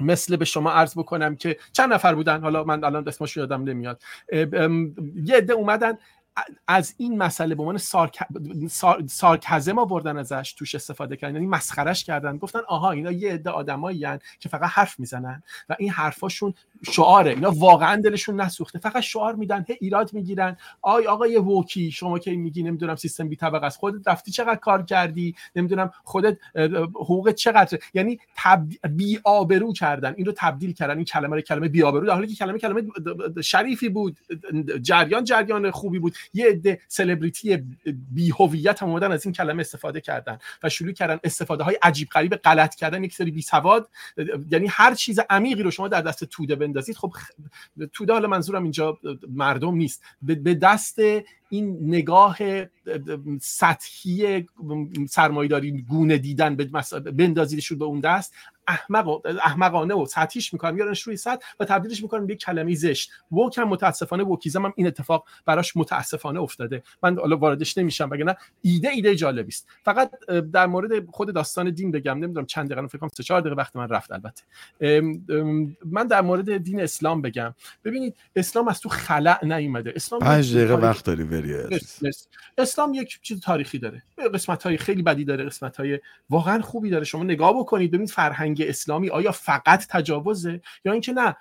[0.00, 4.02] مثل به شما عرض بکنم که چند نفر بودن؟ حالا من الان اسمش یادم نمیاد.
[5.24, 5.98] یه عده اومدن
[6.68, 8.18] از این مسئله به عنوان سارک...
[8.68, 9.02] سار...
[9.06, 11.34] سارکزم آوردن ازش توش استفاده کردن.
[11.34, 12.36] یعنی مسخرش کردن.
[12.36, 14.06] گفتن آها اینا یه عده آدمایی
[14.40, 16.54] که فقط حرف می‌زنن و این حرفاشون
[16.92, 17.30] شعاره.
[17.30, 18.78] اینا واقعا دلشون نسوخته.
[18.78, 20.56] فقط شعار میدن هی ایراد می‌گیرن.
[20.82, 23.78] آی آقای woke ی شما که میگی نمی‌دونم سیستم بی طبقه است.
[23.78, 26.38] خودت رفتی چقدر کار کردی؟ نمی‌دونم خودت
[26.94, 28.66] حقوق چقدر؟ یعنی تب...
[28.96, 30.14] بی آبرو کردن.
[30.16, 30.96] این تبدیل کردن.
[30.96, 32.82] این کلمه رو کلمه بی آبرو در حالی که کلمه کلمه
[33.42, 34.16] شریفی بود.
[34.82, 36.14] جریان جریان خوبی بود.
[36.32, 37.56] یه عده سلبریتی
[38.10, 42.08] بی هویت هم اومدن از این کلمه استفاده کردن و شروع کردن استفاده های عجیب
[42.08, 43.88] غریب غلط کردن یک سری بی سواد
[44.50, 46.96] یعنی هر چیز عمیقی رو شما در دست توده بندازید.
[46.96, 47.12] خب
[47.92, 50.02] توده حالا منظورم اینجا مردم نیست.
[50.22, 50.98] به دست
[51.50, 52.38] این نگاه
[53.40, 54.46] سطحی
[55.08, 56.56] سرمایداری گونه دیدن
[57.16, 58.34] بندازیدشون به اون دست.
[58.68, 63.10] احمق احمقانه و سطحیش می‌کنن میارنش روی سطح و تبدیلش می‌کنن به یک کلمه زشت.
[63.32, 66.82] ووک هم متاسفانه ووکیزم هم این اتفاق براش متاسفانه افتاده.
[67.02, 69.68] من حالا واردش نمیشم وگرنه ایده ایده جالبی است.
[69.84, 70.10] فقط
[70.52, 72.18] در مورد خود داستان دین بگم.
[72.18, 74.42] نمی‌دونم چند دقیقه فکر کنم 3 4 دقیقه وقت من رفت البته.
[75.84, 77.54] من در مورد دین اسلام بگم.
[77.84, 79.92] ببینید اسلام از تو خلع نیومده.
[79.96, 81.24] اسلام 5 دقیقه وقت داری
[82.58, 84.02] اسلام یک چیز تاریخی داره.
[84.34, 86.00] قسمت های خیلی بدی داره قسمت های
[86.30, 87.04] واقعا خوبی داره.
[87.04, 91.36] شما نگاه بکنید ببینید فرهنگ اسلامی آیا فقط تجاوزه یا اینکه نه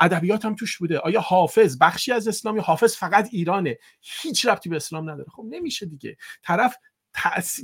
[0.00, 0.98] ادبیات هم توش بوده.
[0.98, 5.30] آیا حافظ بخشی از اسلامی حافظ فقط ایرانه؟ هیچ ربطی به اسلام نداره.
[5.30, 6.16] خب نمیشه دیگه.
[6.42, 6.76] طرف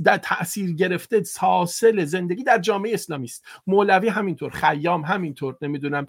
[0.04, 6.06] در تاثیر گرفته حاصل زندگی در جامعه اسلامی است مولوی همینطور خیام همینطور نمی‌دونم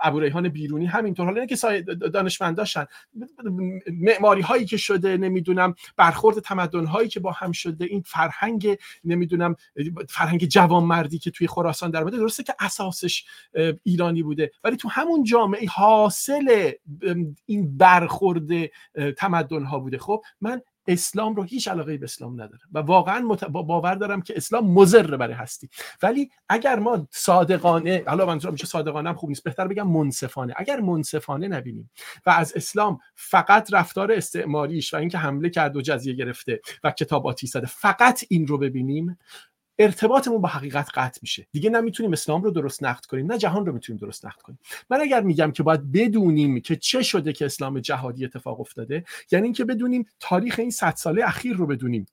[0.00, 1.26] ابو ریحان بیرونی همینطور.
[1.26, 1.56] حالا که
[2.12, 2.86] دانشمند داشتن
[3.92, 9.56] معماری هایی که شده نمی‌دونم برخورد تمدن هایی که با هم شده این فرهنگ نمی‌دونم
[10.08, 13.24] فرهنگ جوانمردی که توی خراسان در درسته که اساسش
[13.82, 14.50] ایرانی بوده.
[14.64, 16.70] ولی تو همون جامعه حاصل
[17.46, 18.48] این برخورد
[19.16, 19.98] تمدن ها بوده.
[19.98, 22.62] خب من اسلام رو هیچ علاقه به اسلام نداره.
[22.72, 25.68] و واقعا باور دارم که اسلام مضر برای هستی.
[26.02, 29.44] ولی اگر ما صادقانه حالا منظورم میشه صادقانه هم خوب نیست.
[29.44, 30.54] بهتر بگم منصفانه.
[30.56, 31.90] اگر منصفانه نبینیم
[32.26, 37.26] و از اسلام فقط رفتار استعماریش و اینکه حمله کرد و جزیه گرفته و کتاب
[37.26, 39.18] آتیش فقط این رو ببینیم
[39.80, 41.46] ارتباطمون با حقیقت قطع میشه.
[41.52, 44.58] دیگه نمی‌تونیم اسلام رو درست نقد کنیم نه جهان رو می‌تونیم درست نقد کنیم.
[44.90, 49.44] من اگر میگم که باید بدونیم که چه شده که اسلام جهادی اتفاق افتاده یعنی
[49.44, 52.06] اینکه بدونیم تاریخ این 100 ساله اخیر رو بدونیم.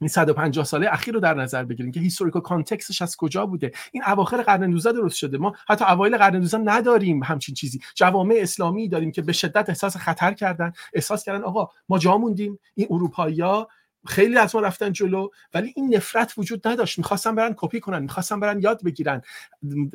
[0.00, 3.72] این 150 ساله اخیر رو در نظر بگیریم که historical context ش از کجا بوده.
[3.92, 5.38] این اواخر قرن 19 درست شده.
[5.38, 7.80] ما حتی اوایل قرن 19 نداریم همچین چیزی.
[7.94, 12.58] جوامع اسلامی داریم که به شدت احساس خطر کردن احساس کردن آقا ما جا موندیم.
[12.74, 13.68] این اروپایی‌ها
[14.06, 16.98] خیلی از ما رفتن جلو ولی این نفرت وجود نداشت.
[16.98, 19.22] می‌خواستن برن کپی کنن می‌خواستن برن یاد بگیرن.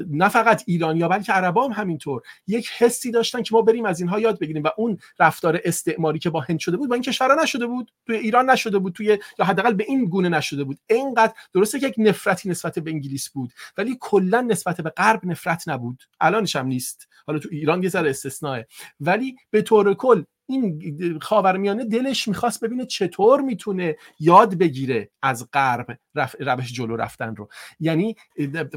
[0.09, 2.21] نه فقط ایرانیا بلکه عربا هم همینطور.
[2.47, 6.29] یک حسی داشتن که ما بریم از اینها یاد بگیریم و اون رفتار استعماری که
[6.29, 9.45] با هند شده بود با این کشورها نشده بود توی ایران نشده بود توی یا
[9.45, 10.77] حداقل به این گونه نشده بود.
[10.89, 15.67] اینقدر درسته که یک نفرتی نسبت به انگلیس بود ولی کلا نسبت به غرب نفرت
[15.67, 16.03] نبود.
[16.21, 17.07] الانش هم نیست.
[17.27, 18.61] حالا تو ایران یه ذره استثناء
[18.99, 25.99] ولی به طور کل این خاورمیانه دلش می‌خواست ببینه چطور می‌تونه یاد بگیره از غرب
[26.39, 27.49] روش جلو رفتن رو.
[27.79, 28.15] یعنی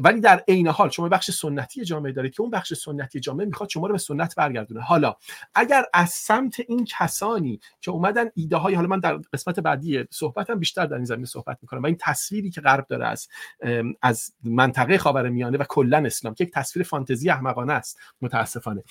[0.03, 3.69] ولی در عین حال شما بخش سنتی جامعه دارید که اون بخش سنتی جامعه می‌خواد
[3.69, 4.81] شما رو به سنت برگردونه.
[4.81, 5.15] حالا
[5.55, 10.59] اگر از سمت این کسانی که اومدن ایده های حالا من در قسمت بعدی صحبتم
[10.59, 13.27] بیشتر در این زمینه صحبت می‌کنم و این تصویری که غرب داره از
[14.01, 18.83] از منطقه خاورمیانه و کلا اسلام که یک تصویر فانتزی احمقانه است متاسفانه.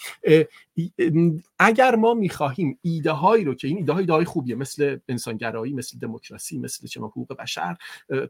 [1.58, 5.72] اگر ما می‌خواهیم ایده هایی رو که این ایده های ایده های خوبیه مثل انسانگرایی
[5.72, 7.76] مثل دموکراسی مثل چه حقوق بشر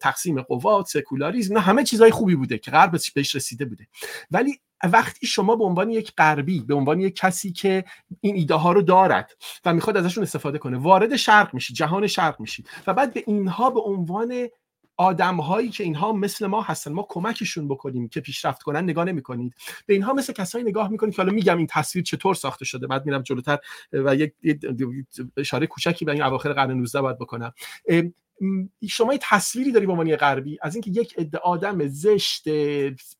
[0.00, 3.86] تقسیم قوات سکولاریسم نه همه چیزهای خوبی بوده که غرب بهش رسیده بوده.
[4.30, 7.84] ولی وقتی شما به عنوان یک غربی به عنوان یک کسی که
[8.20, 9.32] این ایده ها رو دارد
[9.64, 13.70] و می‌خواد ازشون استفاده کنه وارد شرق میشید جهان شرق میشید و بعد به اینها
[13.70, 14.48] به عنوان
[14.98, 19.22] آدم هایی که اینها مثل ما هستن ما کمکشون بکنیم که پیشرفت کنن نگاه نمی
[19.22, 19.54] کنید
[19.86, 23.06] به اینها مثل کسایی نگاه می‌کنید که حالا میگم این تصویر چطور ساخته شده بعد
[23.06, 23.58] میرم جلوتر
[23.92, 24.32] و یک
[25.36, 27.52] اشاره کوچکی به این اواخر قرن 19 باید بکنم.
[28.88, 32.44] شما یه تصویری داری به عنوان غربی از اینکه یک عده آدم زشت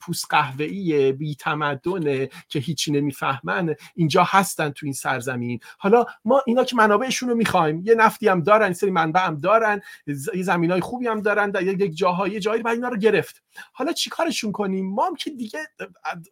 [0.00, 5.60] پوست قهوه‌ای بی تمدن که هیچی نمی‌فهمن اینجا هستن تو این سرزمین.
[5.78, 9.80] حالا ما اینا که منابعشون رو می‌خوایم یه نفتی هم دارن سری منبع هم دارن
[10.06, 13.42] یه زمینای خوبی هم دارن در یک جاهای جایی بعد اینا رو گرفت.
[13.72, 15.58] حالا چیکارشون کنیم؟ ما هم که دیگه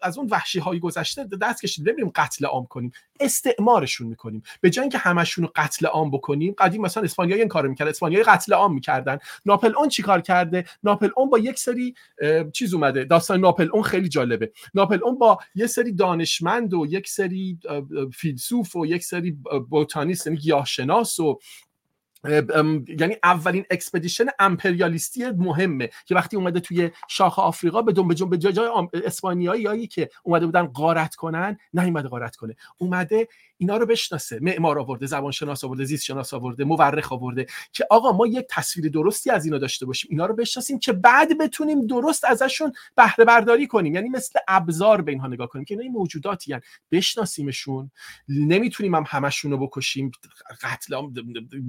[0.03, 4.43] از اون وحشی های گذشته دست کشید نمیریم قتل عام کنیم استعمارشون می‌کنیم.
[4.61, 8.25] به جای اینکه همشون رو قتل عام بکنیم قدیم مثلا اسپانیایی این کارو می‌کرد اسپانیایی
[8.25, 9.19] قتل عام می‌کردن.
[9.47, 11.95] ناپلئون چیکار کرده؟ ناپلئون با یک سری
[12.53, 13.05] چیز اومده.
[13.05, 14.53] داستان ناپلئون خیلی جالبه.
[14.75, 17.59] ناپلئون با یک سری دانشمند و یک سری
[18.15, 19.37] فیلسوف و یک سری
[19.69, 21.39] botanist یعنی گیاهشناس و
[22.99, 28.71] یعنی اولین expedition امپریالیستی مهمه که وقتی اومده توی شاخ آفریقا به دنبه به جای
[29.05, 32.57] اسپانیایی که اومده بودن غارت کنن نیومده غارت کنه.
[32.79, 34.39] اومده اینا رو بشناسه.
[34.43, 38.89] معمار آورده زبان شناس آورده زیست شناس آورده مورخ آورده که آقا ما یک تصویر
[38.89, 40.09] درستی از اینا داشته باشیم.
[40.11, 43.95] اینا رو بشناسیم که بعد بتونیم درست ازشون بهره برداری کنیم.
[43.95, 46.61] یعنی مثل ابزار به اینها نگاه کنیم که اینا موجوداتی هن.
[46.91, 47.91] بشناسیمشون.
[48.29, 50.11] نمی‌تونیم هم همشون رو بکشیم.
[50.63, 50.97] قتل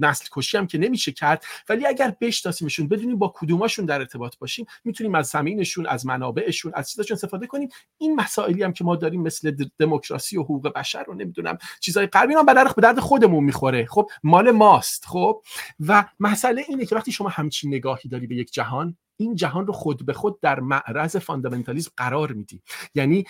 [0.00, 1.44] نسل کشی هم که نمیشه کرد.
[1.68, 6.90] ولی اگر بشناسیمشون بدونیم با کدوماشون در ارتباط باشیم می‌تونیم از زمینشون از منابعشون از
[6.90, 7.68] چیزاشون استفاده کنیم.
[7.98, 12.34] این مسائلی هم که ما داریم مثل دموکراسی و حقوق بشر رو نمی‌دونم چیزای غربی
[12.34, 13.86] هم به درد خودمون می‌خوره.
[13.86, 15.04] خب مال ماست.
[15.06, 15.42] خب
[15.80, 19.72] و مسئله اینه که وقتی شما همچین نگاهی داری به یک جهان این جهان رو
[19.72, 22.62] خود به خود در معرض فاندامنتالیسم قرار میدی.
[22.94, 23.24] یعنی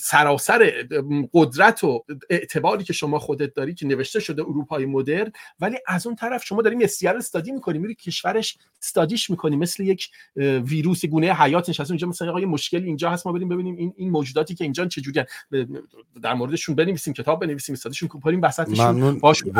[0.00, 0.72] سراسر
[1.32, 6.16] قدرت و اعتباری که شما خودت داری که نوشته شده اروپای مدرن ولی از اون
[6.16, 10.10] طرف شما داری مسیار استادی می‌کنی میری کشورش استادیش می‌کنی مثل یک
[10.64, 14.10] ویروس گونه حیات نشسته اینجا مثلا یه مشکلی اینجا هست ما بریم ببینیم این این
[14.10, 15.26] موجوداتی که اینجا چجوریان
[16.22, 19.52] در موردشون بنویسیم کتاب بنویسیم استادیشون کنیم وسطشون باشون.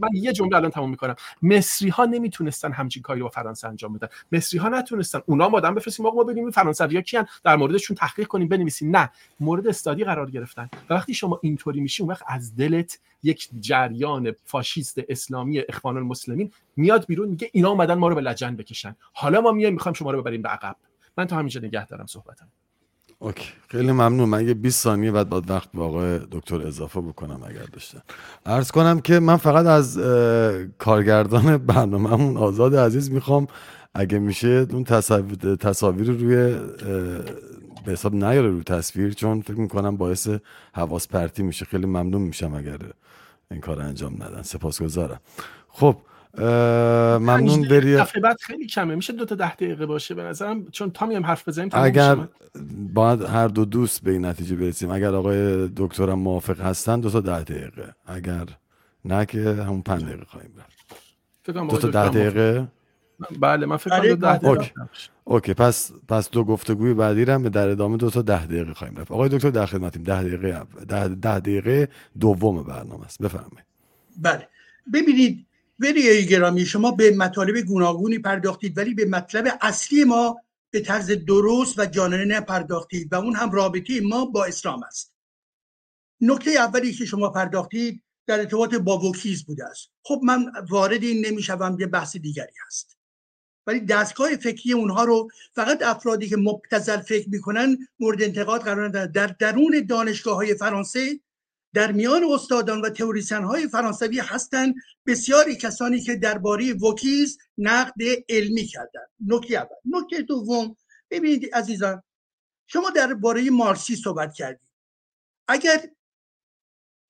[0.00, 1.16] من یه جمله الان تموم می‌کنم.
[1.42, 4.08] مصری ها نمی‌تونستن همچین کاری رو با فرانسه انجام بدن.
[4.32, 5.20] مصری ها نتونستن.
[5.26, 8.96] اونا آدم بفرستیم ما ببینیم فرانسویا کیان در موردشون تحقیق کنیم بنویسیم.
[8.96, 9.10] نه
[9.40, 10.68] مورد استادی قرار گرفتن.
[10.90, 16.50] و وقتی شما اینطوری میشی اون وقت از دلت یک جریان فاشیست اسلامی اخوان المسلمین
[16.76, 18.96] میاد بیرون میگه اینا اومدن ما رو به لجن بکشن.
[19.12, 20.76] حالا ما میایم می‌خوایم شما رو ببریم به عقب.
[21.18, 22.48] من تا همینجا نگه دارم صحبتم.
[23.18, 23.48] اوکی.
[23.68, 24.28] خیلی ممنون.
[24.28, 28.00] من یه 20 ثانیه بعد باید وقت به آقای دکتر اضافه بکنم اگر داشتن.
[28.46, 29.98] عرض کنم که من فقط از
[30.78, 33.46] کارگردان برنامهمون آزاد عزیز می‌خوام
[33.98, 36.36] اگه میشه اون تصاویر, تصاویر روی
[37.84, 40.28] به حساب نیاره روی تصویر چون فکر می‌کنم باعث
[40.72, 41.64] حواس پرتی میشه.
[41.64, 42.78] خیلی ممنون میشم اگر
[43.50, 44.42] این کار انجام ندن.
[44.42, 45.20] سپاسگزارم.
[45.68, 45.96] خب
[46.38, 48.94] ممنون بری دفعه بعد خیلی کمه.
[48.94, 50.66] میشه دو تا ده دقیقه باشه به نظرم.
[50.70, 52.18] چون تا میام حرف بزنیم اگر
[52.94, 54.90] باید هر دو دوست به این نتیجه برسیم.
[54.90, 57.94] اگر آقای دکترم موافق هستن دو تا ده دقیقه.
[58.06, 58.46] اگر
[59.04, 60.50] نه که همون پنج دقیقه خواهیم
[61.44, 62.68] دو تا ده دقیقه.
[63.40, 64.70] بله من فکر کنم ده اوکی.
[65.24, 68.96] اوکی پس پس دو گفتگوی بعدی رو به در ادامه دو تا ده دقیقه خواهیم
[68.96, 69.12] رفت.
[69.12, 70.02] آقای دکتر در خدمتیم.
[70.02, 71.88] ده دقیقه ده, ده دقیقه
[72.20, 73.22] دوم برنامه است.
[73.22, 73.66] بفرمایید.
[74.22, 74.48] بله.
[74.94, 75.46] ببینید
[75.78, 80.36] وری گرامی شما به مطالب گوناگونی پرداختید ولی به مطلب اصلی ما
[80.70, 85.12] به طرز درست و جانانه نپرداختید و اون هم رابطه ما با اسلام است.
[86.20, 89.90] نکته اولی که شما پرداختید در ارتباط با وکیز بوده است.
[90.02, 92.95] خب من وارد این نمی‌شوم یه بحث دیگری هست.
[93.66, 99.10] ولی دستگاه فکری اونها رو فقط افرادی که مبتزل فکر می‌کنن مورد انتقاد قرار ندارن.
[99.12, 101.20] در درون دانشگاه های فرانسه
[101.74, 104.74] در میان استادان و تئوریسین های فرانسوی هستند
[105.06, 109.76] بسیاری کسانی که درباره وکیز نقد علمی کردند نکته اول.
[109.84, 110.76] نکته دوم.
[111.10, 112.02] ببینید عزیزان
[112.66, 114.68] شما درباره مارسی صحبت کردید.
[115.48, 115.90] اگر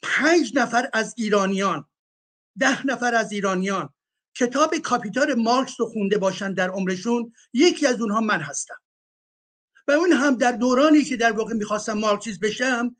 [0.02, 1.84] پنج نفر از ایرانیان
[2.58, 3.94] ده نفر از ایرانیان
[4.38, 8.74] کتاب کاپیتال مارکس رو خونده باشن در عمرشون یکی از اونها من هستم.
[9.88, 12.96] و اون هم در دورانی که در واقع می‌خواستم مارکسیست بشم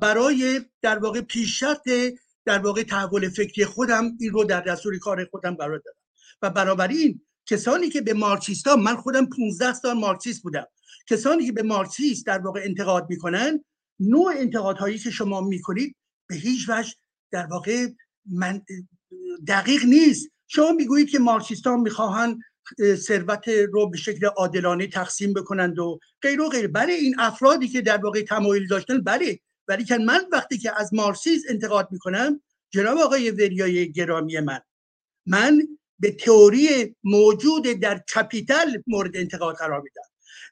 [0.00, 1.82] برای در واقع پیشرفت
[2.44, 5.98] در واقع تحول فکری خودم این رو در دستور کار خودم قرار دادم.
[6.42, 10.66] و بنابراین کسانی که به مارکسیستا من خودم 15 سال مارکسیست بودم.
[11.08, 13.64] کسانی که به مارکسیست در واقع انتقاد می‌کنن
[14.00, 15.96] نوع انتقادهایی که شما می‌کنید
[16.28, 16.94] به هیچ وجه
[17.30, 17.86] در واقع
[18.26, 18.62] من
[19.48, 20.28] دقیق نیست.
[20.48, 22.38] شما می‌گویید که مارکسیستان می‌خواهند
[22.94, 26.68] ثروت رو به شکل عادلانه تقسیم بکنند و غیر و غیر.
[26.68, 29.40] بله این افرادی که در واقع تمایل داشتن بله.
[29.68, 34.60] ولی که من وقتی که از مارکسیسم انتقاد می‌کنم جناب آقای وریای گرامی من
[35.26, 35.62] من
[35.98, 40.07] به تئوری موجود در کپیتال مورد انتقاد قرار میدم.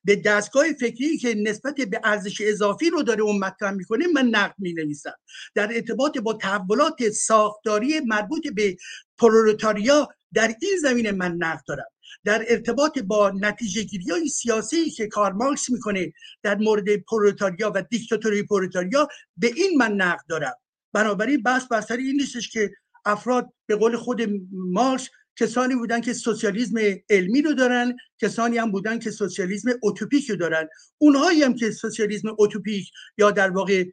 [0.07, 4.55] به دستگاه فکری که نسبت به ارزش اضافی رو داره اون مطرح می‌کنه من نقد
[4.59, 5.15] می نویسم
[5.55, 8.77] در ارتباط با تحولات ساختاری مربوط به
[9.19, 11.87] پرولتاریا در این زمینه من نقد دارم.
[12.25, 16.13] در ارتباط با نتیجه گیری های سیاسی که کار مارکس می‌کنه
[16.43, 20.55] در مورد پرولتاریا و دیکتاتوری پرولتاریا به این من نقد دارم.
[20.93, 22.71] بنابراین بحث بر سر این نیستش که
[23.05, 24.23] افراد به قول خود
[24.53, 26.79] مارکس کسانی بودن که سوسیالیسم
[27.11, 30.69] علمی رو دارن کسانی هم بودن که سوسیالیسم اتوپیک رو دارن.
[30.99, 33.85] اونهایی هم که سوسیالیسم اتوپیک یا در واقع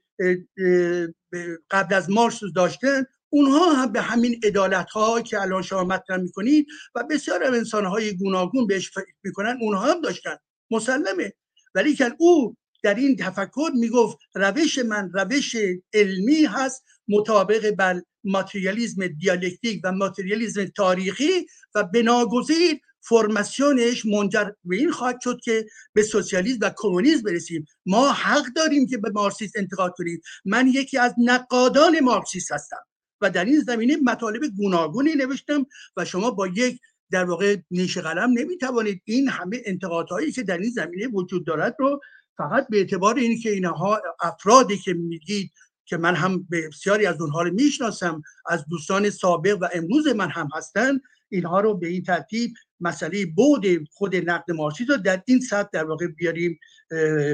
[1.71, 6.67] قبل از مارکس داشتن اونها هم به همین ادالت ها که الان شما مطرح می‌کنید
[6.95, 10.35] و بسیار از انسان های گوناگون بهش فکر می‌کنن اونها هم داشتن.
[10.71, 11.33] مسلمه.
[11.75, 15.55] ولی که او در این تفکر می‌گفت روش من روش
[15.93, 21.45] علمی هست مطابق بر ماتریالیزم دیالکتیک و ماتریالیزم تاریخی
[21.75, 27.65] و بناگزیر فرماسیونش منجر به این خواهد شد که به سوسیالیسم و کمونیسم برسیم.
[27.85, 30.21] ما حق داریم که به مارکسیسم انتقاد کنیم.
[30.45, 32.85] من یکی از نقادان مارکسیست هستم
[33.21, 35.65] و در این زمینه مطالب گوناگونی نوشتم
[35.97, 36.79] و شما با یک
[37.11, 42.01] در واقع نیش قلم نمی‌توانید این همه انتقادهایی که در این زمینه وجود دارد رو
[42.37, 45.51] فقط به اعتبار اینکه اینها افرادی که میگید
[45.85, 50.49] که من هم بسیاری از اونها رو می‌شناسم از دوستان سابق و امروز من هم
[50.55, 55.69] هستن اینها رو به این ترتیب مسئله بود خود نقد مارکسیسم رو در این سطح
[55.73, 56.59] در واقع بیاریم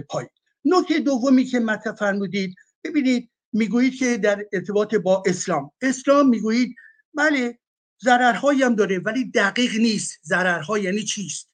[0.09, 0.29] پایین.
[0.65, 5.71] نکته دومی که مطرح فرمودید ببینید می‌گویید که در ارتباط با اسلام.
[5.81, 6.75] اسلام می‌گویید
[7.13, 7.59] بله
[8.03, 10.19] ضررهایی هم داره ولی دقیق نیست.
[10.23, 11.49] ضررها یعنی چیست؟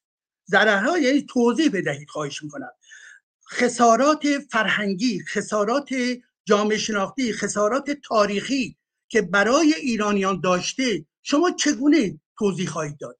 [0.50, 2.70] ضررها یعنی توضیح بدهید خواهش می‌کنم.
[3.52, 5.88] خسارات فرهنگی خسارات
[6.46, 8.76] جامعه شناختی خسارات تاریخی
[9.08, 13.18] که برای ایرانیان داشته شما چگونه توضیح خواهید داد؟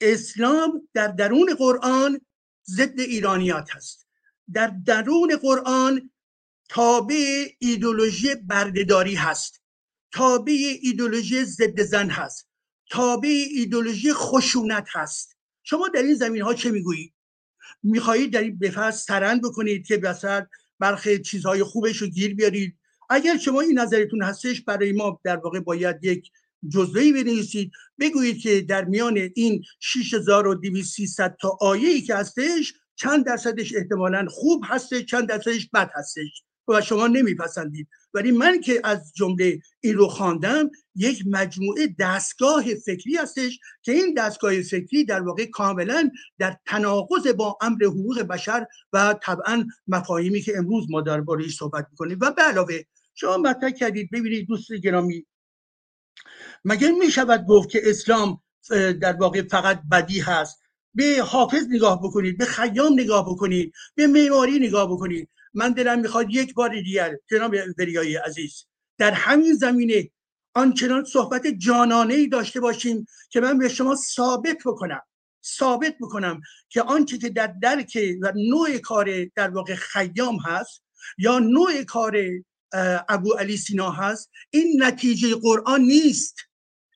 [0.00, 2.20] اسلام در درون قرآن
[2.66, 4.06] ضد ایرانیات هست.
[4.52, 6.10] در درون قرآن
[6.68, 9.62] تابع ایدولوژی بردهداری هست.
[10.12, 12.48] تابع ایدولوژی ضد زن هست.
[12.90, 15.36] تابع ایدولوژی خشونت هست.
[15.62, 17.14] شما در این زمین ها چه می‌گویید؟
[17.82, 20.46] می‌خواهید در این بفرست سرند بکنید که بسر
[20.78, 22.76] برخی چیزهای خوبش رو گیر بیارید.
[23.10, 26.30] اگر شما این نظرتون هستش برای ما در واقع باید یک
[26.68, 27.70] جزوهی بنویسید.
[28.00, 35.04] بگویید که در میان این 6200 تا آیه که هستش چند درصدش احتمالا خوب هستش
[35.04, 37.88] چند درصدش بد هستش و شما نمیپسندید.
[38.14, 44.14] ولی من که از جمله این رو خواندم یک مجموعه دستگاه فکری هستش که این
[44.14, 50.58] دستگاه فکری در واقع کاملا در تناقض با امر حقوق بشر و طبعا مفاهیمی که
[50.58, 52.18] امروز ما دربارهش صحبت می‌کنیم.
[52.20, 52.82] و به علاوه
[53.14, 55.26] شما مطرح کردید ببینید دوست گرامی
[56.64, 58.42] مگر می شود گفت که اسلام
[59.00, 60.62] در واقع فقط بدی هست؟
[60.94, 65.28] به حافظ نگاه بکنید به خیام نگاه بکنید به معماری نگاه بکنید.
[65.54, 68.66] من دلم می‌خواد یک بار دیگر جناب وریای عزیز
[68.98, 70.10] در همین زمینه
[70.54, 75.00] آنچنان صحبت جانانه ای داشته باشیم که من به شما ثابت بکنم
[75.44, 80.82] ثابت بکنم که آنچه که در درک و نوع کار در واقع خیام هست
[81.18, 82.16] یا نوع کار
[83.08, 86.36] ابو علی سینا هست این نتیجه قرآن نیست.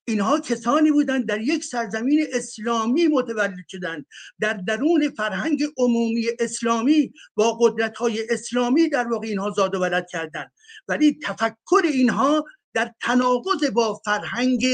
[0.04, 4.06] اینها کسانی بودند در یک سرزمین اسلامی متولد شدند.
[4.40, 10.06] در درون فرهنگ عمومی اسلامی با قدرت های اسلامی در واقع اینها زاد و ولد
[10.10, 10.52] کردند.
[10.88, 12.44] ولی تفکر اینها
[12.74, 14.66] در تناقض با فرهنگ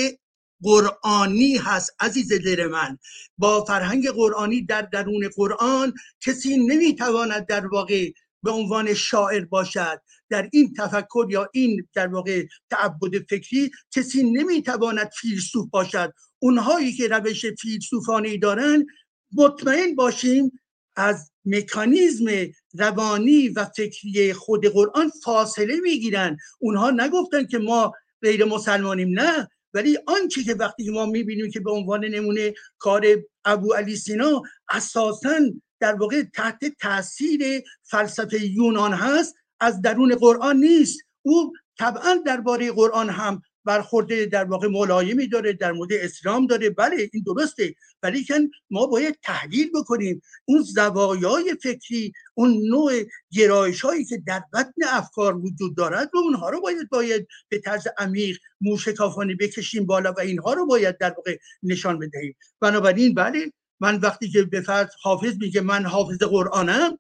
[0.63, 2.99] قرآنی هست عزیز دل من.
[3.39, 8.11] با فرهنگ قرآنی در درون قرآن کسی نمی‌تواند در واقع
[8.43, 15.11] به عنوان شاعر باشد در این تفکر یا این در واقع تعبد فکری کسی نمی‌تواند
[15.21, 16.13] فیلسوف باشد.
[16.39, 18.87] اونهایی که روش فیلسوفانه دارن
[19.33, 20.61] مطمئن باشیم
[20.97, 22.27] از مکانیزم
[22.75, 26.37] روانی و فکری خود قرآن فاصله می‌گیرن.
[26.59, 29.49] اونها نگفتن که ما غیر مسلمانیم نه.
[29.75, 33.07] ولی آنچه که وقتی ما می‌بینیم که به عنوان نمونه کار
[33.45, 35.39] ابو علی سینا اساسا
[35.81, 41.01] در واقع تحت تاثیر فلسفه یونان هست از درون قرآن نیست.
[41.23, 46.71] او طبعا درباره قرآن هم برخورده در واقع ملایمی داره در مورد اسلام داره.
[46.71, 47.75] بله این درسته.
[48.03, 48.27] ولی
[48.71, 50.23] ما باید تحلیل بکنیم.
[50.45, 52.93] اون زوایای فکری اون نوع
[53.33, 57.87] گرایش هایی که در بطن افکار وجود دارد و اونها رو باید باید به طرز
[57.99, 62.37] عمیق موشکافانه بکشیم بالا و اینها رو باید در واقع نشان بدهیم.
[62.61, 66.99] بنابراین بله من وقتی که به فرض حافظ میگه من حافظ قرآنم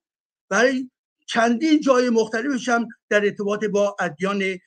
[0.49, 0.91] برای
[1.27, 4.59] چندین جای مختلفشم در ارتباط با ادیان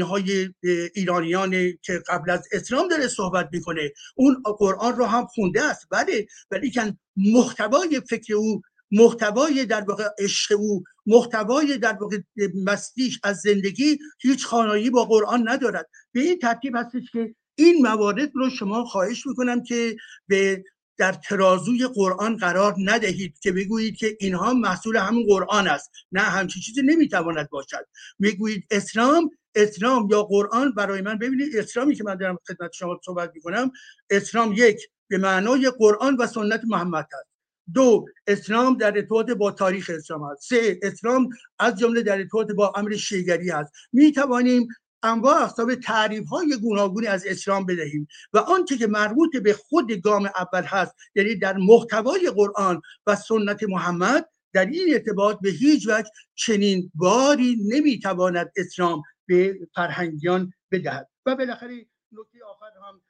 [0.00, 0.54] های
[0.94, 1.50] ایرانیان
[1.82, 3.92] که قبل از اسلام داره صحبت می‌کنه.
[4.14, 5.86] اون قرآن رو هم خونده است.
[5.90, 12.18] بله ولی کن محتوای فکر او محتوای در واقع عشق او محتوای در واقع
[12.64, 15.88] مستیش از زندگی هیچ خانایی با قرآن ندارد.
[16.12, 19.96] به این ترتیب هستش که این موارد رو شما خواهش می‌کنم که
[20.28, 20.64] به
[21.00, 25.90] در ترازوی قرآن قرار ندهید که بگویید که اینها محصول همون قرآن است.
[26.12, 27.86] نه همچین چیزی نمی‌تواند باشد.
[28.18, 33.32] می‌گویید اسلام اسلام یا قرآن برای من ببینید اسلامی که من دارم خدمت شما صحبت
[33.34, 33.70] می‌کنم
[34.10, 37.30] اسلام یک به معنای قرآن و سنت محمد است.
[37.74, 40.48] دو اسلام در ارتباط با تاریخ اسلام است.
[40.48, 41.28] سه اسلام
[41.58, 43.72] از جمله در ارتباط با امر شیگری است.
[43.92, 44.68] می توانیم
[45.02, 50.26] انواع اقسام تعریف های گوناگونی از اسلام بدهیم و آنچه که مربوط به خود گام
[50.36, 56.10] اول هست یعنی در محتوای قرآن و سنت محمد در این ارتباط به هیچ وجه
[56.34, 61.08] چنین باری نمی‌تواند اسلام به فرهنگیان بدهد.
[61.26, 63.00] و بالاخره نکته آخر هم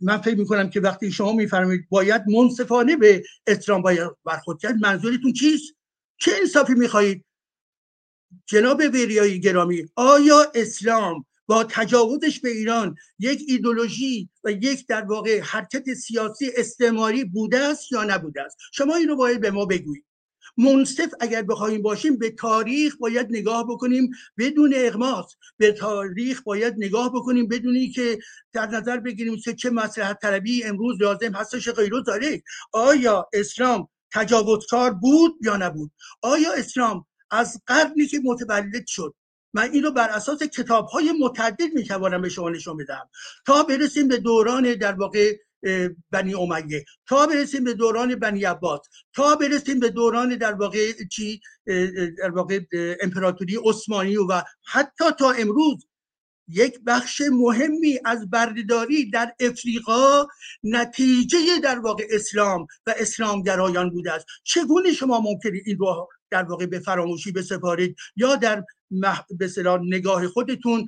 [0.00, 5.32] من فکر می‌کنم که وقتی شما میفرمایید باید منصفانه به اسلام باید برخورد کرد منظورتون
[5.32, 5.74] چیست؟
[6.16, 7.24] چه انصافی می‌خواهید؟
[8.46, 15.40] جناب وریایی گرامی آیا اسلام با تجاوزش به ایران یک ایدولوژی و یک در واقع
[15.40, 20.04] حرکت سیاسی استعماری بوده است یا نبوده است؟ شما این رو باید به ما بگویید.
[20.56, 25.36] منصف اگر بخواهیم باشیم به تاریخ باید نگاه بکنیم بدون اغماس.
[25.56, 28.18] به تاریخ باید نگاه بکنیم بدونی که
[28.52, 34.90] در نظر بگیریم که چه مسلحت طلبی امروز لازم هستش غیرو داره آیا اسلام تجاوزکار
[34.90, 35.90] بود یا نبود؟
[36.22, 39.14] آیا اسلام از قرنی که متولد شد.
[39.54, 43.08] من این رو بر اساس کتاب های متعدد می‌توانم به شما نشون بدم.
[43.46, 45.36] تا برسیم به دوران در واقع
[46.10, 46.84] بنی امیه.
[47.08, 48.80] تا برسیم به دوران بنی عباس.
[49.14, 51.40] تا برسیم به دوران در واقع چی؟
[52.18, 52.60] در واقع
[53.00, 55.86] امپراتوری عثمانی و حتی تا امروز
[56.48, 60.26] یک بخش مهمی از بردهداری در افریقا
[60.64, 64.26] نتیجه در واقع اسلام و اسلامگرایان بوده است.
[64.44, 69.20] چگونه شما ممکنه این رو در واقع به فراموشی بسپارید یا در مح...
[69.38, 69.48] به
[69.82, 70.86] نگاه خودتون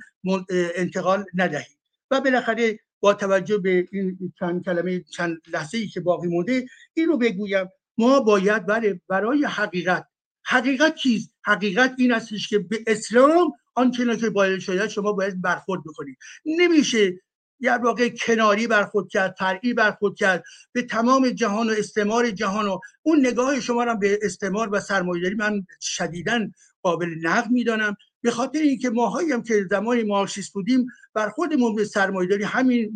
[0.75, 1.77] انتقال ندهید.
[2.11, 7.07] و بالاخره با توجه به این چند کلمه چند لحظه ای که باقی مونده این
[7.07, 7.67] رو بگویم.
[7.97, 10.07] ما باید برای, برای حقیقت.
[10.45, 15.83] حقیقت چیست حقیقت این استش که به اسلام آنچه که باید شاید شما باید برخورد
[15.83, 16.17] بکنید.
[16.45, 17.13] نمیشه
[17.61, 22.79] در واقع کناری برخورد کرد فرعی برخورد کرد به تمام جهان و استعمار جهان و
[23.03, 26.47] اون نگاه شما را به استعمار و سرمایه‌داری من شدیدا
[26.81, 27.95] قابل نقد می‌دانم.
[28.21, 32.93] به خاطر اینکه ماهایی هم که زمان مارکسیست بودیم بر خودمون به سرمایه‌داری همین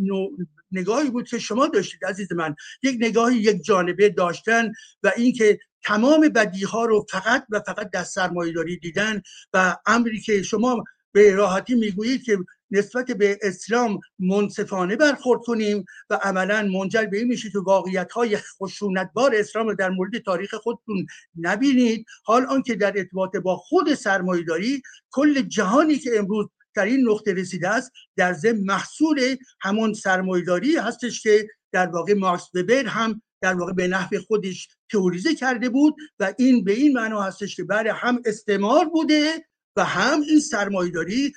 [0.71, 2.55] نگاهی بود که شما داشتید عزیز من.
[2.83, 4.71] یک نگاهی یک جانبه داشتن
[5.03, 9.21] و اینکه تمام بدی ها رو فقط و فقط در سرمایه‌داری دیدن
[9.53, 12.37] و امری که شما به راحتی می‌گویید که
[12.71, 18.37] نسبت به اسلام منصفانه برخورد کنیم و عملا منجر به این میشه که واقعیت های
[18.37, 21.05] خشونتبار اسلام رو در مورد تاریخ خودتون
[21.39, 22.05] نبینید.
[22.23, 27.69] حال آنکه در ارتباط با خود سرمایهداری کل جهانی که امروز در این نقطه رسیده
[27.69, 33.73] است در ضمن محصول همون سرمایهداری هستش که در واقع مارکس وبر هم در واقع
[33.73, 38.21] به نحو خودش تئوریزه کرده بود و این به این معنا هستش که برای هم
[38.25, 39.45] استعمار بوده
[39.75, 41.33] و هم این سرمایهداری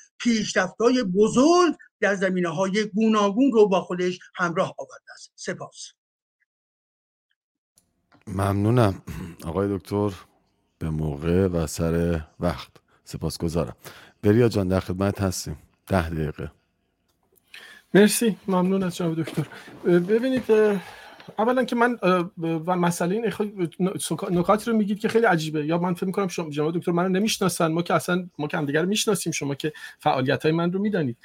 [0.80, 5.33] های بزرگ در زمینه های گوناگون رو با خودش همراه آورده است.
[5.35, 5.93] سپاس.
[8.26, 9.03] ممنونم.
[9.45, 10.12] آقای دکتر
[10.78, 12.70] به موقع و سر وقت.
[13.05, 13.76] سپاس گذارم
[14.22, 15.59] بریا جان در خدمت هستیم.
[15.87, 16.53] ده دقیقه.
[17.95, 18.37] مرسی.
[18.49, 19.47] ممنون از جناب دکتر.
[19.85, 20.45] ببینید
[21.39, 21.99] اولا که من
[22.39, 23.33] و مسئله این
[24.31, 25.66] نکاتی رو میگید که خیلی عجیبه.
[25.66, 27.73] یا من فکر می‌کنم شما جناب دکتر منو نمی‌شناسن.
[27.73, 31.16] ما که اصلا ما که همدیگه می‌شناسیم شما که فعالیت های من رو می‌دانید.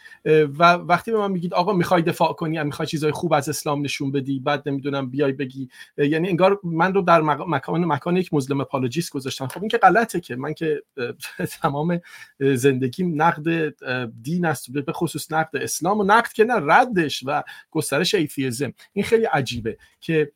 [0.60, 4.12] و وقتی به من میگید آقا می‌خوای دفاع کنی می‌خوای چیزای خوب از اسلام نشون
[4.12, 9.12] بدی بعد نمی‌دونم بیای بگی یعنی انگار من رو در مکان مکان یک مظلم apologist
[9.12, 10.84] گذاشتن خب این که غلطه که من که
[11.62, 12.02] تمام
[12.40, 13.74] زندگیم نقد
[14.22, 18.74] دین است به خصوص نقد اسلام و نقد که نه ردش و گسترش atheism.
[18.94, 19.78] این خیلی عجیبه.
[20.00, 20.32] که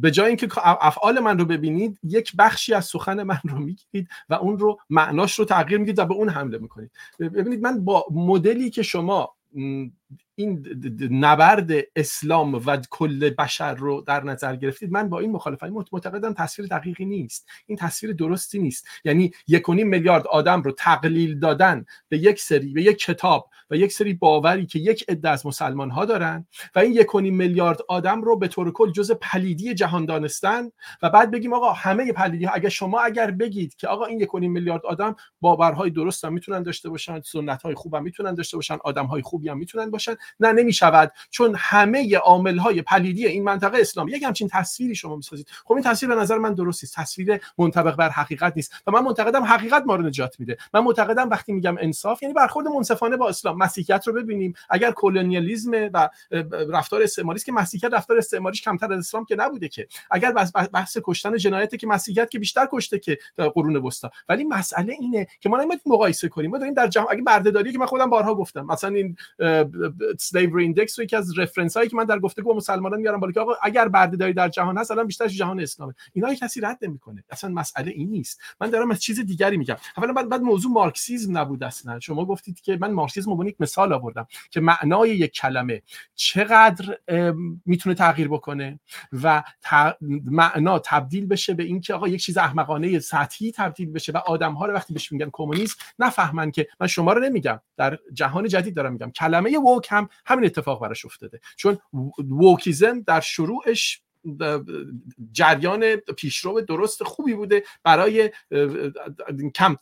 [0.00, 4.34] به جای اینکه افعال من رو ببینید یک بخشی از سخن من رو می‌گیرید و
[4.34, 6.90] اون رو معناش رو تغییر می‌دید و به اون حمله می‌کنید.
[7.20, 9.34] ببینید من با مدلی که شما
[10.38, 10.66] این
[11.10, 16.68] نبرد اسلام و کل بشر رو در نظر گرفتید من با این مخالفت معتقدم تصویر
[16.68, 17.48] دقیقی نیست.
[17.66, 18.86] این تصویر درستی نیست.
[19.04, 23.92] یعنی یک میلیارد آدم رو تقلیل دادن به یک سری به یک کتاب و یک
[23.92, 28.36] سری باوری که یک عده از مسلمان ها دارن و این یک میلیارد آدم رو
[28.36, 30.70] به طور کل جز پلیدی جهان دانستن
[31.02, 34.34] و بعد بگیم آقا همه پلیدی ها اگر شما اگر بگید که آقا این یک
[34.34, 38.76] میلیارد آدم باورهای درست هم می‌تونن داشته باشن سنت های خوب هم می‌تونن داشته باشن
[38.84, 41.12] آدم های خوبی هم می‌تونن باشن نه نمی‌شود.
[41.30, 45.46] چون همه عامل های پلیدی این منطقه اسلام یک همچین تصویری شما می‌سازید.
[45.64, 46.96] خب این تصویر به نظر من درست نیست.
[46.96, 48.72] تصویر منطبق بر حقیقت نیست.
[48.86, 50.56] و من معتقدم حقیقت ما رو نجات میده.
[50.74, 53.58] من معتقدم وقتی میگم انصاف یعنی برخورد منصفانه با اسلام.
[53.58, 54.54] مسیحیت رو ببینیم.
[54.70, 56.08] اگر کلونیالیسم و
[56.72, 59.88] رفتار استعماری که مسیحیت رفتار استعماریش کمتر از اسلام که نبوده که.
[60.10, 60.32] اگر
[60.72, 64.10] بحث کشتن جنایت که مسیحیت که بیشتر کشته که قرون وسطا.
[64.28, 66.50] ولی مسئله اینه که ما نمی‌تونیم مقایسه کنیم.
[66.50, 68.66] ما داریم در جهان اگه بردهداری که من خودم بارها گفتم.
[68.66, 69.16] مثلا این
[70.20, 73.32] slavery index رو یکی از reference هایی که من در گفتگو با مسلمانان میارم بالا
[73.32, 75.94] که آقا اگر بردهداری در جهان هست الان بیشتر جهان اسلامه.
[76.12, 77.24] اینا کسی رد نمی‌کنه.
[77.30, 78.40] اصلا مسئله این نیست.
[78.60, 79.76] من دارم از چیز دیگری میگم.
[79.96, 82.00] اولا بعد, بعد موضوع مارکسیسم نبود اصلا.
[82.00, 85.82] شما گفتید که من مارکسیسم رو یک مثال آوردم که معنای یک کلمه
[86.14, 86.98] چقدر
[87.66, 88.80] می‌تونه تغییر بکنه
[89.22, 89.42] و
[90.24, 94.66] معنا تبدیل بشه به اینکه آقا یک چیز احمقانه سطحی تبدیل بشه و آدم ها
[94.66, 97.60] رو وقتی بهش میگن کمونیست نفهمن که من شما رو نمیگم.
[97.76, 99.10] در جهان جدید دارم میگم.
[99.10, 101.40] کلمه woke هم همین اتفاق براش افتاده.
[101.56, 101.78] چون
[102.18, 104.02] ووکیزم در شروعش
[105.32, 108.30] جریان پیشرو درست خوبی بوده برای
[109.54, 109.76] کم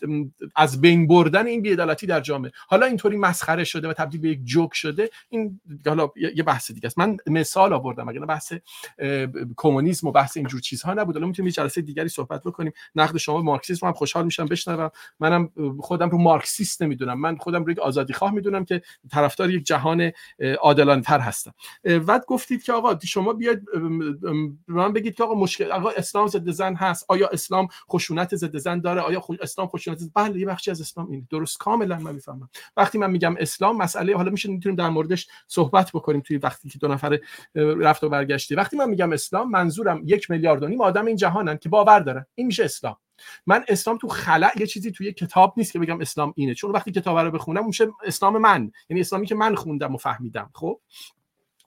[0.57, 2.53] از بین بردن این بیعدالتی در جامعه.
[2.69, 6.87] حالا اینطوری مسخره شده و تبدیل به یک جوک شده این حالا یه بحث دیگه
[6.87, 6.99] است.
[6.99, 8.53] من مثال آوردم اگر بحث
[9.57, 11.15] کمونیسم و بحث اینجور چیزها نبود.
[11.15, 12.73] حالا می‌تونیم یه جلسه دیگری صحبت بکنیم.
[12.95, 14.91] نقد شما مارکسیسم هم خوشحال میشم بشنوم.
[15.21, 17.21] منم خودم رو مارکسیست نمی‌دونم.
[17.21, 20.13] من خودم رو یک آزادی خواه می‌دونم که طرفدار یک جهان
[20.61, 21.55] عادلانه تر هستم.
[22.07, 23.63] بعد گفتید که آقا شما بیاید
[24.69, 27.05] به من بگید که آقا مشکل آقا اسلام ضد زن هست.
[27.09, 31.27] آیا اسلام خشونت ضد زن داره؟ آیا اسلام خشونت بله یه بخشی از اسلام این
[31.31, 32.51] درست کاملا من می‌فهمم.
[32.77, 36.79] وقتی من میگم اسلام مسئله حالا میشه می‌تونیم در موردش صحبت بکنیم توی وقتی که
[36.79, 37.19] دو نفر
[37.55, 38.55] رفت و برگشتی.
[38.55, 42.27] وقتی من میگم اسلام منظورم یک میلیارد و نیم آدم این جهانن که باور دارن.
[42.35, 42.97] این میشه اسلام.
[43.47, 46.55] من اسلام تو خلع یه چیزی توی کتاب نیست که بگم اسلام اینه.
[46.55, 48.73] چون وقتی کتاب رو بخونم میشه اسلام من.
[48.91, 50.81] یعنی اسلامی که من خوندم و فهمیدم خب؟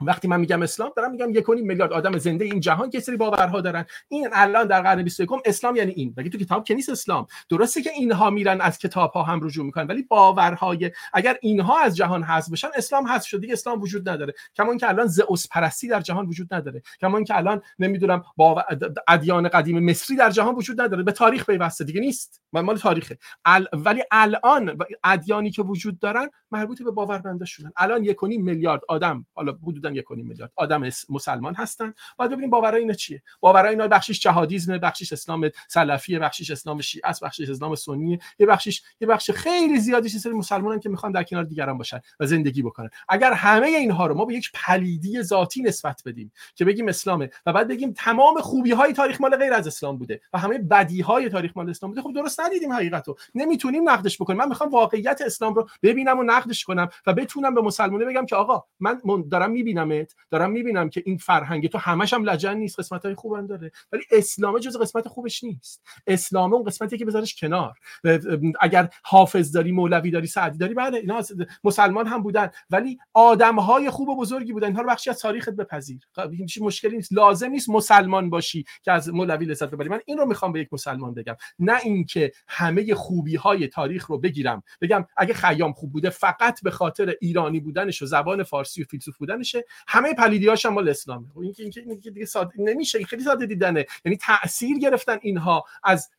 [0.01, 3.85] وقتی من میگم اسلام دارم میگم یک میلیارد آدم زنده این جهان که باورها دارن.
[4.09, 6.13] این الان در قرن 21 اسلام یعنی این.
[6.17, 9.65] مگه تو کتاب که نیست اسلام؟ درسته که اینها میرن از کتاب ها هم رجوع
[9.65, 14.09] می‌کنن ولی باورهای اگر اینها از جهان حذف بشن اسلام حذف شد دیگه اسلام وجود
[14.09, 14.33] نداره.
[14.55, 16.81] کما که الان زئوس پرستی در جهان وجود نداره.
[17.01, 18.65] کما که الان نمی‌دونم با
[19.07, 21.03] ادیان قدیم مصری در جهان وجود نداره.
[21.03, 22.41] به تاریخ پیوسته دیگه نیست.
[22.53, 23.17] مال تاریخه.
[23.45, 23.67] ال...
[23.73, 27.71] ولی الان ادیانی که وجود دارن مربوط به باورمنداشونن.
[27.77, 30.51] الان یک میلیارد آدم حالا حدود بودن یک میلیارد.
[30.55, 31.93] آدم مسلمان هستن.
[32.17, 33.21] باید ببینیم باورای اینا چیه.
[33.39, 38.45] باورای اینا بخشش جهادیسم بخشش اسلام سلفی بخشش اسلام شیعه است بخشش اسلام سنی یه
[38.45, 42.61] بخشش یه بخش خیلی زیادی سری مسلمانان که می‌خوان در کنار دیگران باشن و زندگی
[42.61, 42.89] بکنن.
[43.09, 47.53] اگر همه اینها رو ما به یک پلیدی ذاتی نسبت بدیم که بگیم اسلامه و
[47.53, 51.29] بعد بگیم تمام خوبی های تاریخ مال غیر از اسلام بوده و همه بدی های
[51.29, 54.39] تاریخ مال اسلام بوده خب درست ندیدیم حقیقت رو نمی‌تونیم نقدش بکنیم.
[54.39, 58.35] من می‌خوام واقعیت اسلام رو ببینم و نقدش کنم و بتونم به مسلمانه بگم که
[58.35, 59.51] آقا من دارم
[59.87, 63.71] میبینمت؟ دارم می‌بینم که این فرهنگ تو همش هم لجن نیست قسمت های خوبم داره.
[63.91, 65.83] ولی اسلام جز قسمت خوبش نیست.
[66.07, 67.73] اسلام اون قسمتی که بذارش کنار.
[68.61, 71.21] اگر حافظ داری مولوی داری سعدی داری بله اینا
[71.63, 72.49] مسلمان هم بودن.
[72.69, 74.67] ولی آدم های خوب و بزرگی بودن.
[74.67, 75.99] اینها رو بخشی از تاریخت بپذیر.
[76.31, 77.13] هیچ مشکلی نیست.
[77.13, 79.89] لازم نیست مسلمان باشی که از مولوی لذت ببری.
[79.89, 81.35] من این رو می‌خوام به یک مسلمان بگم.
[81.59, 84.63] نه اینکه همه خوبی های تاریخ رو بگیرم.
[84.81, 89.17] بگم اگه خیام خوب بوده فقط به خاطر ایرانی بودنش و زبان فارسی و فیلسوف
[89.17, 89.65] بودنشه.
[89.87, 93.85] همه پلیدیاش هم مال اسلامه خب این که این دیگه ساده نمیشه خیلی ساده دیدنه.
[94.05, 96.09] یعنی تاثیر گرفتن اینها از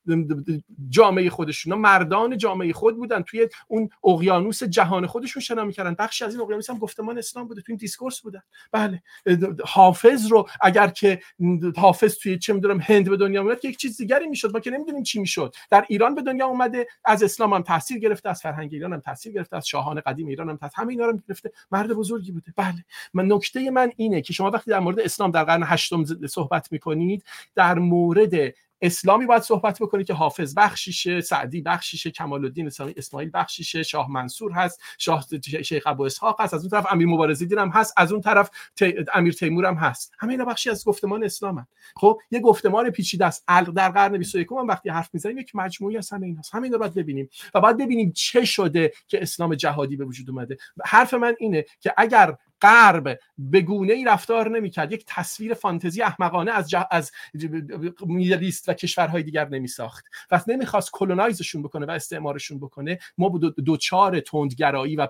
[0.88, 1.74] جامعه خودشون.
[1.74, 3.22] مردان جامعه خود بودن.
[3.22, 5.94] توی اون اقیانوس جهان خودشون شنا می‌کردن.
[5.98, 7.60] بخشی از این اقیانوس هم گفتمان اسلام بوده.
[7.60, 8.42] توی این discourse بودن.
[8.72, 9.02] بله.
[9.64, 11.20] حافظ رو اگر که
[11.76, 14.52] حافظ توی چه می‌دونم هند به دنیا میاد که یک چیز دیگری می‌شد.
[14.52, 15.54] ما که نمی‌دونیم چی می‌شد.
[15.70, 19.32] در ایران به دنیا اومده از اسلام هم تاثیر گرفته از فرهنگ ایران هم تاثیر
[19.32, 22.52] گرفته از شاهان قدیم ایران هم تاثیر همه اینا رو گرفته مرد بزرگی بوده.
[22.56, 22.84] بله.
[23.14, 27.24] من نکته من اینه که شما وقتی در مورد اسلام در قرن هشتم صحبت می‌کنید
[27.54, 32.66] در مورد اسلامی باید صحبت بکنید که حافظ بخشیشه سعدی بخشیشه کمال الدین
[32.96, 35.24] اسماعیل بخشیشه شاه منصور هست شاه
[35.62, 38.50] شیخ ابو اسحاق هست از اون طرف امیر مبارزی هم هست از اون طرف
[39.14, 40.12] امیر تیمور هم هست.
[40.18, 41.66] همه اینا بخشی از گفتمان اسلام
[41.96, 43.44] خب یه گفتمان پیچیده است.
[43.76, 46.54] در قرن 21 هم وقتی حرف می‌زنیم یک مجموعی از همه ایناست.
[46.54, 50.56] همه اینا باید ببینیم و باید ببینیم چه شده که اسلام جهادی به وجود اومده.
[50.84, 54.92] حرف من اینه که اگر غرب به گونه ای رفتار نمی‌کرد.
[54.92, 56.86] یک تصویر فانتزی احمقانه از جه...
[56.90, 57.12] از
[58.06, 60.04] میدلیست و کشورهای دیگر نمیساخت.
[60.30, 62.98] و نمی‌خواست کلونایزشون بکنه و استعمارشون بکنه.
[63.18, 65.08] ما دو دوچار تندگرایی و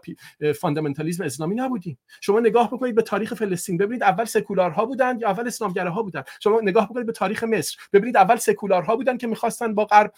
[0.61, 1.99] فاندامنتالیسم اسلامی نبودیم.
[2.21, 3.77] شما نگاه بکنید به تاریخ فلسطین.
[3.77, 7.77] ببینید اول سکولارها بودن یا اول اسلامگراها بودن؟ شما نگاه بکنید به تاریخ مصر.
[7.93, 10.13] ببینید اول سکولارها بودن که می‌خواستن با غرب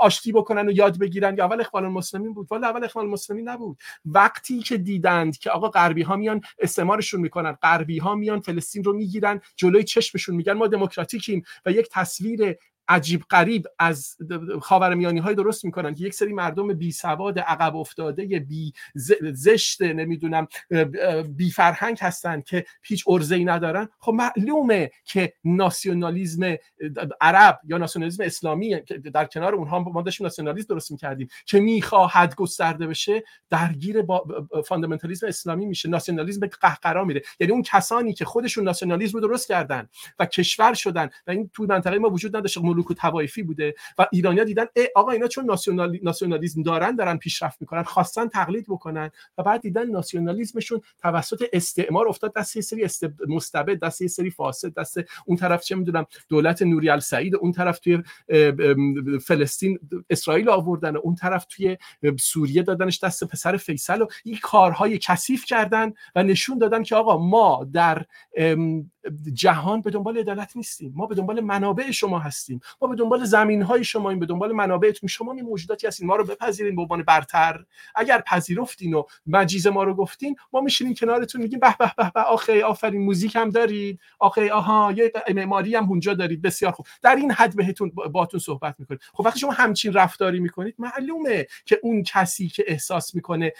[0.00, 2.48] آشتی بکنن و یاد بگیرن یا اول اخوان المسلمین بود.
[2.50, 3.78] ولی اول اخوان المسلمین نبود.
[4.04, 6.40] وقتی که دیدند که آقا غربی ها میان
[6.72, 7.52] استعمارشون می‌کنن.
[7.52, 11.42] غربی ها میان فلسطین رو می‌گیرن جلوی چشمشون میگن ما دموکراتیکیم.
[11.66, 12.56] و یک تصویر
[12.92, 14.16] عجیب قریب از
[14.62, 18.72] خاورمیانی های درست می‌کنن که یک سری مردم بی سواد عقب افتاده بی
[19.32, 20.46] زشت نمی‌دونم
[21.36, 23.88] بی فرهنگ هستن که هیچ ارزه ای ندارن.
[23.98, 26.56] خب معلومه که ناسیونالیزم
[27.20, 28.80] عرب یا ناسیونالیزم اسلامی
[29.14, 31.28] در کنار اونها ما داشتیم ناسیونالیسم درست می‌کردیم.
[31.46, 34.24] که می‌خواهد گسترده بشه درگیر با
[34.66, 37.22] فاندامنتالیسم اسلامی میشه ناسیونالیسم به قهقرا میره.
[37.40, 39.88] یعنی اون کسانی که خودشون ناسیونالیسم رو درست کردن
[40.18, 44.06] و کشور شدن و این توی منطقه ما وجود نداشته ملوک و توایفی بوده و
[44.12, 44.64] ایرانیا دیدن
[44.94, 45.98] آقا اینا چون ناسیونال...
[46.02, 52.34] ناسیونالیسم دارن دارن پیشرفت می‌کنن خواستن تقلید بکنن و بعد دیدن ناسیونالیسمشون توسط استعمار افتاد
[52.34, 53.04] دست یه سری است...
[53.28, 57.78] مستبد دست یه سری فاسد دست اون طرف چه می‌دونم دولت نوری السعید اون طرف
[57.78, 58.02] توی
[59.26, 59.78] فلسطین
[60.10, 61.76] اسرائیل آوردن اون طرف توی
[62.18, 67.18] سوریه دادنش دست پسر فیصل و این کارهای کثیف کردن و نشون دادن که آقا
[67.18, 68.04] ما در
[69.32, 70.92] جهان به دنبال عدالت نیستیم.
[70.96, 72.60] ما به دنبال منابع شما هستیم.
[72.82, 76.16] ما به دنبال زمین های شما این به دنبال منابعتون شما می موجوداتی هستین ما
[76.16, 77.64] رو بپذیرین به عنوان برتر.
[77.94, 82.20] اگر پذیرفتین و مجیز ما رو گفتین ما میشینیم کنارتون میگیم به به به به
[82.20, 84.00] آخه آفرین موزیک هم دارید.
[84.18, 86.42] آخه آها یه معماری هم اونجا دارید.
[86.42, 86.86] بسیار خوب.
[87.02, 91.78] در این حد بهتون باتون صحبت می‌کنید خب وقتی شما همچین رفتاری می‌کنید معلومه که
[91.82, 93.52] اون کسی که احساس می‌کنه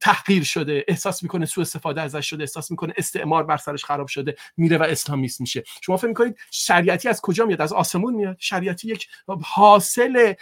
[0.00, 4.36] تحقیر شده احساس می‌کنه سوء استفاده ازش شده احساس می‌کنه استعمار بر سرش خراب شده
[4.56, 5.62] میره و اسلامیست میشه.
[5.82, 9.08] شما فکر می‌کنید شریعتی از کجا میاد؟ از آسمون میاد؟ شریعتی یک
[9.42, 10.34] حاصل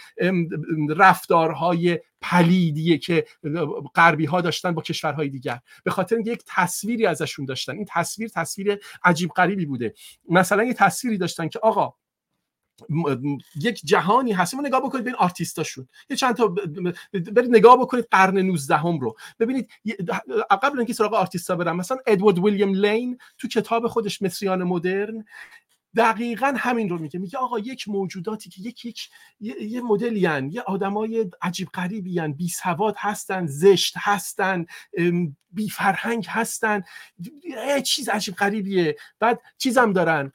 [0.89, 3.25] رفتارهای پلیدیه که
[3.95, 5.59] غربی ها داشتن با کشورهای دیگر.
[5.83, 7.75] به خاطر یک تصویری ازشون داشتن.
[7.75, 9.93] این تصویر تصویر عجیب غریبی بوده.
[10.29, 11.93] مثلا یه تصویری داشتن که آقا
[13.61, 14.55] یک جهانی هست.
[14.55, 15.87] ما نگاه بکنید بین آرتیستاشون.
[16.09, 16.47] یه چند تا
[17.13, 19.15] برید نگاه بکنید قرن 19 هم رو.
[19.39, 19.69] ببینید
[20.61, 25.25] قبل اینکه سراغ آرتیستا برم مثلا ادوارد ویلیام لین تو کتاب خودش مصریان مدرن
[25.97, 27.19] دقیقا همین رو میگه.
[27.19, 30.19] میگه آقا یک موجوداتی که یک یک یه, مدلی
[30.51, 34.65] یه آدمای عجیب غریبی بی سواد هستن زشت هستن
[35.51, 36.83] بی فرهنگ هستن.
[37.83, 38.95] چیز عجیب غریبیه.
[39.19, 40.31] بعد چیزم دارن.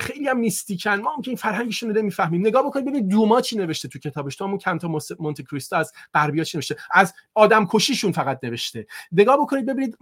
[0.00, 0.94] خیلی هم میستیکن.
[0.94, 2.40] ما که این فرهنگشون رو نمی‌فهمیم.
[2.40, 4.36] نگاه بکنید ببینید دوما چی نوشته تو کتابش.
[4.36, 8.86] تو همون کانتا مونت کریستو از غربیا چی نوشته؟ از آدم کشیشون فقط نوشته.
[9.12, 9.96] نگاه بکنید ببینید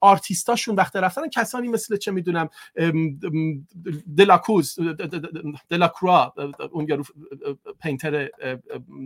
[0.00, 2.48] آرتیستاشون وقت رفتن کسانی مثل چه می‌دونم
[4.36, 4.78] دلاکوز
[5.68, 6.34] دلاکرا
[6.70, 7.04] اون یارو
[7.82, 8.28] پینتر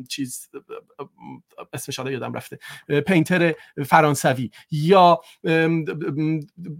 [0.08, 0.48] چیز
[1.72, 2.58] اسمش یادم رفته.
[3.06, 3.54] پینتر
[3.86, 4.50] فرانسوی.
[4.70, 5.20] یا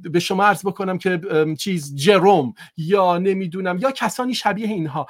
[0.03, 1.21] به شما عرض بکنم که
[1.59, 2.55] چیز جروم.
[2.77, 5.07] یا نمی‌دونم یا کسانی شبیه اینها.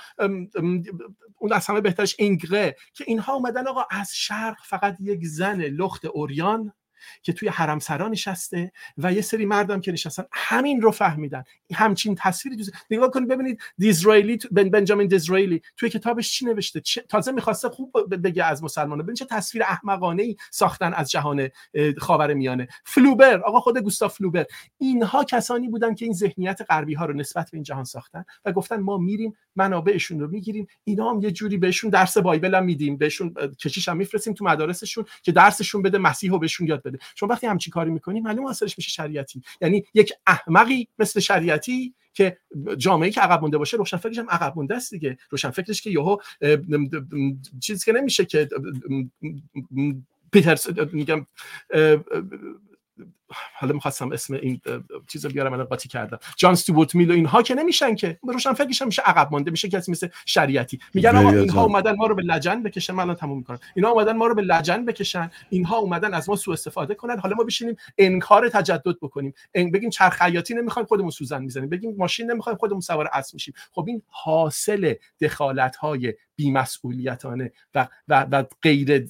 [1.39, 2.76] اون از همه بهترش انگره.
[2.95, 6.72] که اینها اومدن آقا از شرق فقط یک زن لخت اوریان.
[7.22, 11.44] که توی حرم سرا نشسته و یه سری مردم که نشستن همین رو فهمیدن.
[11.74, 17.32] همچین تصویری دوست نگاه کنید ببینید دیزرائیلی بن بنجامین دیزرائیلی توی کتابش چی نوشته؟ تازه
[17.32, 21.48] می‌خواسته خوب بگه از مسلمانه ببین چه تصویر احمقانه ای ساختن از جهان
[21.98, 22.68] خاور میانه.
[22.84, 24.46] فلوبر آقا خود گوستاف فلوبر.
[24.78, 28.52] اینها کسانی بودن که این ذهنیت غربی ها رو نسبت به این جهان ساختن و
[28.52, 30.66] گفتن ما میریم منابعشون رو می‌گیریم.
[30.84, 32.96] اینا هم یه جوری بهشون درس بایبل هم میدیم.
[32.96, 36.95] بهشون کشیش هم میفرستیم تو مدارسشون که درسشون بده مسیح رو بهشون یاد بده.
[37.14, 39.42] شما وقتی همچین کاری می‌کنی معلومه اثرش میشه شریعتی.
[39.61, 42.38] یعنی یک احمقی مثل شریعتی که
[42.76, 45.16] جامعه که عقب مونده باشه روشن فکرش هم عقب مونده است دیگه.
[45.30, 46.16] روشن فکرش که یهو
[47.61, 48.49] چیزی که نمیشه که
[50.32, 51.26] پیترس میگم
[53.55, 54.61] حالا می‌خواستم اسم این
[55.07, 56.18] چیز رو بیارم الان قاطی کردم.
[56.37, 58.18] جان استوارت میل و اینها که نمیشن که.
[58.22, 60.79] روشن فکرش میشه عقب مانده میشه کسی مثل شریعتی.
[60.95, 64.16] میگن آقا اینها اومدن ما رو به لجن بکشن من الان تموم می‌کنم اینها اومدن
[64.16, 65.31] ما رو به لجن بکشن.
[65.51, 67.18] اینها اومدن از ما سوء استفاده کنن.
[67.18, 69.35] حالا ما بشینیم انکار تجدد بکنیم.
[69.55, 71.68] بگیم چرخ نمی‌خوایم خودمون سوزن می‌زنیم.
[71.68, 78.27] بگیم ماشین نمی‌خوایم خودمون سوار اسب میشیم خب این حاصل دخالت های بیمسئولیتانه و, و,
[78.31, 79.09] و غیر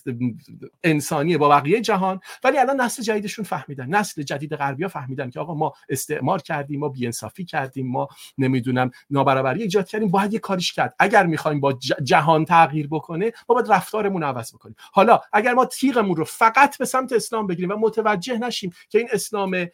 [0.85, 2.21] انسانی با بقیه جهان.
[2.45, 3.95] ولی الان نسل جدیدشون فهمیدن.
[4.07, 9.63] نسل جدید غربیا فهمیدن که آقا ما استعمار کردیم ما بیانصافی کردیم ما نمی‌دونم نابرابری
[9.63, 10.95] ایجاد کردیم باید یه کاریش کرد.
[10.99, 14.77] اگر می‌خوایم با جهان تغییر بکنه ما باید رفتارمون عوض بکنیم.
[14.93, 19.09] حالا اگر ما تیغمون رو فقط به سمت اسلام بگیریم و متوجه نشیم که این
[19.13, 19.67] اسلام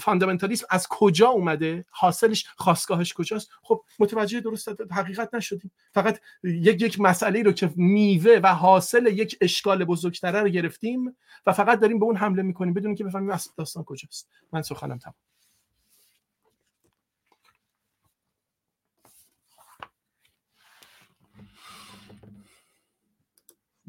[0.00, 5.70] فاندامنتالیسم از کجا اومده حاصلش خواستگاهش کجاست خب متوجه درست حقیقت نشدیم.
[5.92, 11.16] فقط یک یک مسئله رو که میوه و حاصل یک اشکال بزرگتره رو گرفتیم
[11.46, 14.28] و فقط داریم به اون حمله می‌کنیم بدون که بفهمیم اصل داستان کجاست.
[14.52, 15.14] من سخنم تمام.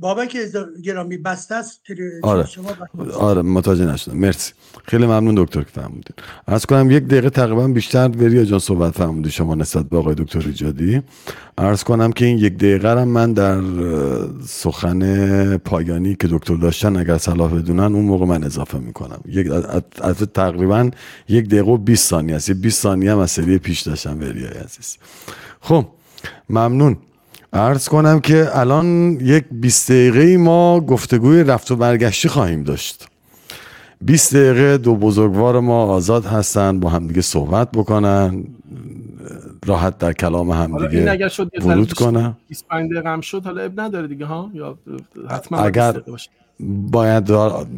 [0.02, 0.38] بابک
[0.84, 1.82] گرامی بسته است
[2.24, 2.47] آره.
[3.14, 4.18] آره متوجه نشدم.
[4.18, 4.54] مرسی.
[4.84, 6.16] خیلی ممنون دکتر که فهمیدین
[6.47, 10.43] از کنم یک دقیقه تقریبا بیشتر وریا جان صحبت فهمیدی شما نسبت به آقای دکتر
[10.45, 11.02] ایجادی.
[11.58, 13.62] عرض کنم که این یک دقیقه هم من در
[14.47, 19.22] سخن پایانی که دکتر داشتن اگر صلاح بدونن اون موقع من اضافه می‌کنم.
[19.26, 19.47] یک
[20.02, 20.89] از تقریبا
[21.30, 22.52] یک دقیقه و 20 ثانیه است.
[22.52, 24.97] 20 ثانیه هم از سری پیش داشتم وریای عزیز.
[25.62, 25.86] خب
[26.49, 26.97] ممنون.
[27.54, 33.08] عرض کنم که الان یک 20 دقیقه ما گفتگوی رفت و برگشتی خواهیم داشت.
[34.02, 38.43] 20 دقیقه دو بزرگوار ما آزاد هستن با همدیگه صحبت بکنن
[39.66, 41.30] راحت در کلام همدیگه
[41.62, 42.38] ورود کنن.
[42.49, 44.78] 25 دقیقه هم شد حالا اب نداره دیگه ها؟ یا
[45.30, 46.02] حتما اگر
[46.91, 47.32] باید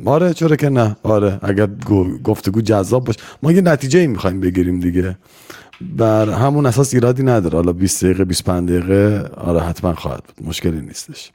[0.05, 0.95] آره چرا که نه.
[1.03, 1.67] آره اگر
[2.23, 3.19] گفتگو جذاب باشه.
[3.43, 5.17] ما یه نتیجه ای می‌خوایم بگیریم دیگه.
[5.97, 7.55] بر همون اساس ایرادی نداره.
[7.55, 10.47] حالا 20 دقیقه 25 دقیقه آره حتما خواهد بود.
[10.47, 11.31] مشکلی نیستش.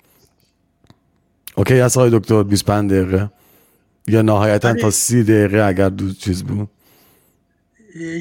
[1.57, 3.31] اوکی از آقای دکتر 25 دقیقه.
[4.07, 6.69] یا نهایتا تا 30 دقیقه اگر دو چیز بود.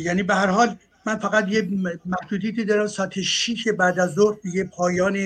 [0.03, 0.75] یعنی به هر حال
[1.07, 1.67] من فقط یه
[2.05, 2.87] محدودیتی دارم.
[2.87, 5.17] ساعت 6 بعد از ظهر دیگه پایان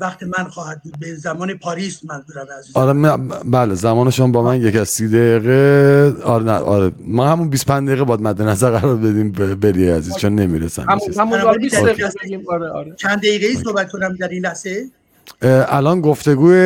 [0.00, 0.98] وقت من خواهد بود.
[1.00, 6.22] به زمان پاریس منظورم عزیز آره بله زمان شما با من یک از سی دقیقه.
[6.22, 6.92] آره نه آره.
[7.06, 10.86] ما همون 25 دقیقه باید مد نظر قرار بدیم بری عزیز چون نمی‌رسن.
[11.18, 12.10] همون 20 دقیقه
[12.48, 12.94] آره آره.
[12.96, 14.84] چند دقیقه ای صحبت کنم در این لحظه؟
[15.68, 16.56] الان گفتگوی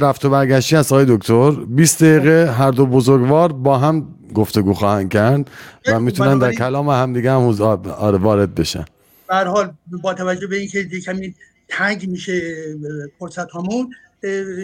[0.00, 1.50] رفت و برگشتی از آقای دکتر.
[1.50, 5.50] 20 دقیقه هر دو بزرگوار با هم گفتگو خواهند کرد
[5.86, 7.42] و می‌تونن در کلام هم دیگه هم
[7.98, 8.84] آره وارد بشن.
[9.28, 9.72] به حال
[10.02, 11.34] با توجه به اینکه کمی
[11.68, 12.40] تنگ میشه
[13.18, 13.90] فرصت همون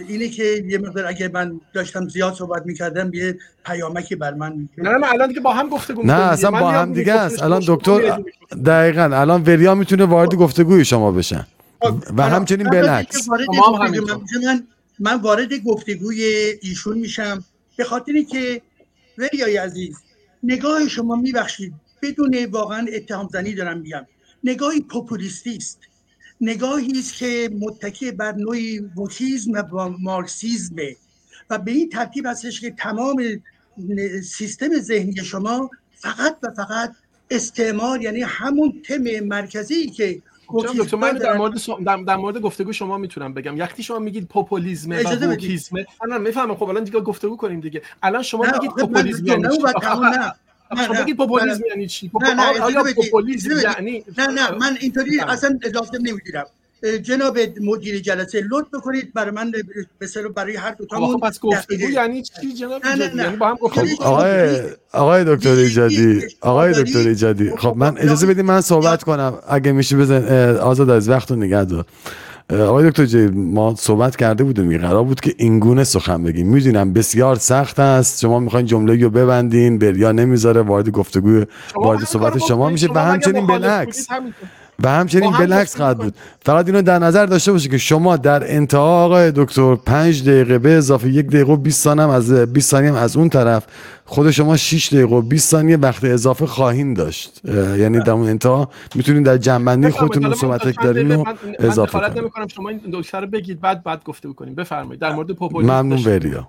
[0.09, 4.91] اینه که یه مقدار اگه من داشتم زیاد صحبت می‌کردم یه پیامکی بر من نه
[4.91, 7.43] نه الان دیگه با هم گفتگو نه اصلا با هم دیگه است.
[7.43, 8.19] الان دکتر
[8.67, 11.47] دقیقا الان وریا می‌تونه وارد گفتگوی شما بشن
[11.81, 13.29] خب، و همچنین بلکس
[14.43, 14.67] من
[14.99, 16.25] من وارد گفتگوی
[16.63, 17.45] ایشون میشم.
[17.77, 18.63] به خاطری که
[19.19, 19.97] وریای عزیز
[20.43, 21.75] نگاه شما میبخشید.
[22.03, 24.07] بدون واقعا اتهام زنی دارم میگم.
[24.45, 25.79] نگاهی پوپولیستی است.
[26.41, 30.77] نگاهی است که متکی بر نوعی وکیزم و مارکسیزم
[31.51, 33.43] و به این ترتیب هستش که تمام
[34.23, 36.95] سیستم ذهنی شما فقط و فقط
[37.31, 41.55] استعمار یعنی همون تم مرکزی که خب من در مورد
[42.07, 43.59] در مورد گفتگو شما می‌تونم بگم.
[43.59, 44.95] وقتی شما میگید پوپولیسم و
[45.33, 46.55] وکیسم الان می‌فهمم.
[46.55, 47.83] خب الان دیگه گفتگو کنیم دیگه.
[48.03, 49.61] الان شما میگید پوپولیسم یعنی چی؟
[50.87, 52.11] شما بگید پوپولیسم یعنی چی؟
[52.63, 56.47] آیا پوپولیسم یعنی نه نه من اینطوری اصلا اضافه نمی‌گیرم.
[57.03, 59.51] جناب مدیر جلسه لطف بکنید برای من
[59.99, 63.49] به برای هر دو تامون خب پس گفتگو یعنی چی جناب نه نه یعنی با
[63.49, 64.61] هم خب آقای
[64.93, 67.51] آقای دکتر ایجادی آقای دکتر ایجادی.
[67.57, 71.65] خب من اجازه بدید من صحبت کنم اگه میشه بزن آزاد از وقت رو نگه
[71.65, 71.85] دار.
[72.51, 76.49] آقای دکتر جی ما صحبت کرده بودیم قرار بود که اینگونه سخن بگیم.
[76.49, 81.45] می‌دونم بسیار سخت است شما می‌خواین جمله رو ببندین بریا نمی‌ذاره وارد گفتگو
[81.77, 82.89] وارد صحبت شما میشه.
[82.95, 84.07] و همچنین بالعکس
[84.83, 86.15] و همچنین بلکس خواهد بود.
[86.41, 90.71] فقط اینو در نظر داشته باشید که شما در انتها آقای دکتر 5 دقیقه به
[90.71, 93.67] اضافه یک دقیقه و 20 ثانیه از 20 ثانیه از اون طرف
[94.05, 97.41] خود شما 6 دقیقه و 20 ثانیه وقت اضافه خواهیم داشت.
[97.79, 101.25] یعنی در اون انتها می‌تونید در جنبندی خودتون رو صحبت دارین رو
[101.59, 102.19] اضافه کنید.
[102.19, 102.49] نمی‌کنم.
[102.49, 104.55] شما این دکتر رو بگید بعد بعد گفته بکنیم.
[104.55, 105.01] بفرمایید.
[105.01, 106.49] در مورد پوپولیسم ممنون بریا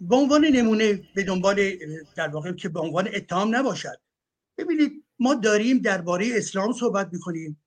[0.00, 1.56] به عنوان نمونه به دنبال
[2.16, 3.96] در واقع که به عنوان اتهام نباشد.
[4.58, 7.62] ببینید ما داریم درباره اسلام صحبت می‌کنیم.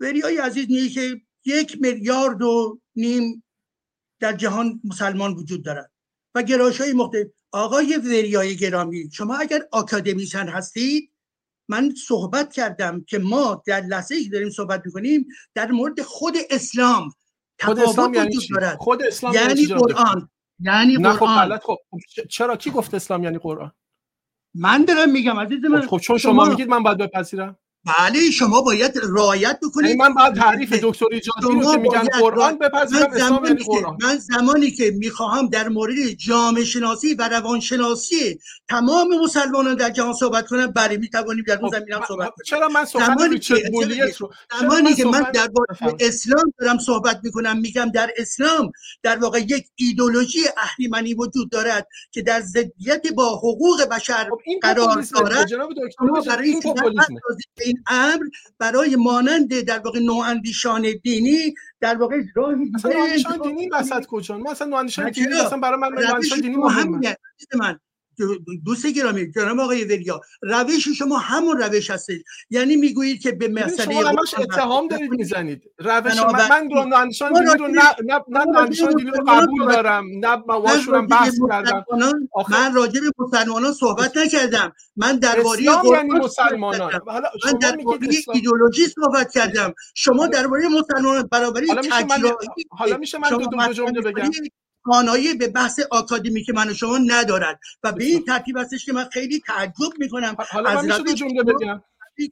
[0.00, 3.44] وریای عزیز نیه که یک میلیارد و نیم
[4.20, 5.92] در جهان مسلمان وجود دارد
[6.34, 7.26] و گراش های مختلف.
[7.52, 11.12] آقای وریای گرامی شما اگر آکادمیسن هستید
[11.68, 17.10] من صحبت کردم که ما در لحظه ای داریم صحبت می‌کنیم در مورد خود اسلام
[17.60, 18.76] خود اسلام یعنی دارد.
[18.76, 20.30] خود اسلام یعنی, یعنی قرآن.
[20.60, 21.58] یعنی خب، قرآن.
[21.58, 21.76] خب
[22.30, 23.72] چرا؟ کی گفت اسلام یعنی قرآن؟
[24.56, 25.82] من دارم میگم عزیز من.
[25.82, 27.58] خب چون شما, شما میگید من باید بپذیرم.
[27.86, 29.86] بله شما باید رعایت بکنید.
[29.90, 33.98] یعنی من باید تعریف دکتر ایجادی رو که میگن قرآن بپذیرم اسلام یعنی قرآن.
[34.02, 40.12] من زمانی که می‌خواهم در مورد جامعه شناسی و روان شناسی تمام مسلمانان در جهان
[40.12, 42.44] صحبت کنم برای می‌توانیم در اون خب، زمینم صحبت کنیم.
[42.46, 43.54] چرا من زمانی که
[44.18, 44.30] رو
[44.60, 45.48] زمانی که من در
[46.00, 48.72] اسلام دارم صحبت می‌کنم میگم در اسلام
[49.02, 55.06] در واقع یک ایدولوژی اهریمنی وجود دارد که در ضدیت با حقوق بشر خب، قرار
[55.14, 55.48] دارد.
[56.26, 56.60] برای
[57.76, 58.24] این امر
[58.58, 64.68] برای مانند در واقع نواندیشان دینی در واقع راهی مثلا نواندیشان دینی وسط کجا مثلا
[64.68, 67.16] نواندیشان دینی مثلا برای من نواندیشان دینی مهمه
[67.54, 67.80] من.
[68.64, 69.32] دوست گرامی.
[69.32, 72.24] جناب آقای وریا روش شما همون روش هستید.
[72.50, 75.62] یعنی می‌گویید که به مسئله شما همش اتهام دارید می‌زنید.
[75.78, 77.82] روش من من دانشان دینی رو نه
[78.28, 80.04] نه دانشان دینی رو قبول دارم.
[80.20, 81.84] نه باشورم بحث کردم.
[82.50, 84.72] من راجع به مسلمانان صحبت نکردم.
[84.96, 86.92] من درباره یعنی مسلمانان.
[87.46, 87.98] من درباره
[88.34, 89.74] ایدئولوژی صحبت کردم.
[89.94, 91.66] شما درباره مسلمانان برابری
[92.70, 94.30] حالا میشه من دو جمله بگم.
[94.86, 95.80] توانایی به بحث
[96.46, 100.36] که من و شما ندارد و به این ترتیب هستش که من خیلی تعجب می‌کنم
[100.50, 101.82] حالا از من جمله بگم.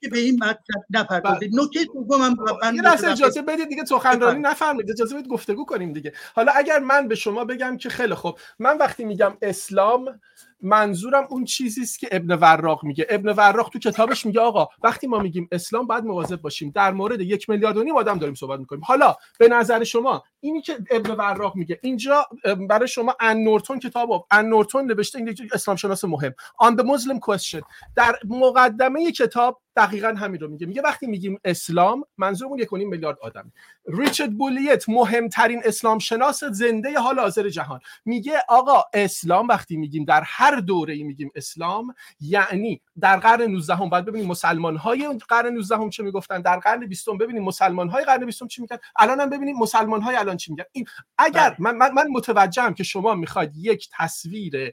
[0.01, 1.51] که به این مطلب نپردازید.
[1.55, 2.37] نکته دومم
[2.75, 6.13] یه لحظه اجازه بدید دیگه سخنرانی نفهمید اجازه بدید گفتگو کنیم دیگه.
[6.35, 8.39] حالا اگر من به شما بگم که خیلی خوب.
[8.59, 10.21] من وقتی میگم اسلام
[10.65, 13.07] منظورم اون چیزی است که ابن وراق میگه.
[13.11, 16.73] ابن وراق تو کتابش میگه آقا وقتی ما میگیم اسلام باید مواظب باشیم.
[16.75, 18.83] در مورد یک میلیارد و نیم آدم داریم صحبت می‌کنیم.
[18.85, 22.27] حالا به نظر شما اینی که ابن وراق میگه اینجا
[22.69, 26.35] برای شما ان نورتون کتاب ان نورتون نوشته این اسلام شناس مهم.
[26.59, 27.63] آن the Muslim question
[27.97, 30.67] در مقدمه کتاب دقیقا همین رو میگه.
[30.67, 33.53] میگه وقتی میگیم اسلام منظورمون یک میلیارد آدم
[33.87, 37.81] ریچارد بولیت مهمترین اسلام شناس زنده حال حاضر جهان.
[38.05, 43.75] میگه آقا اسلام وقتی میگیم در هر دوره ای میگیم اسلام یعنی در قرن 19
[43.75, 47.89] هم باید ببینیم مسلمان های قرن 19 هم چه می‌گفتن در قرن 20 ببینیم مسلمان
[47.89, 48.79] های قرن 20 چی میگن.
[48.97, 50.65] الان هم ببینیم مسلمان های الان چی میگن.
[50.73, 50.87] این
[51.19, 51.57] اگر بله.
[51.59, 54.73] من, من, من متوجهم که شما می‌خواید یک تصویر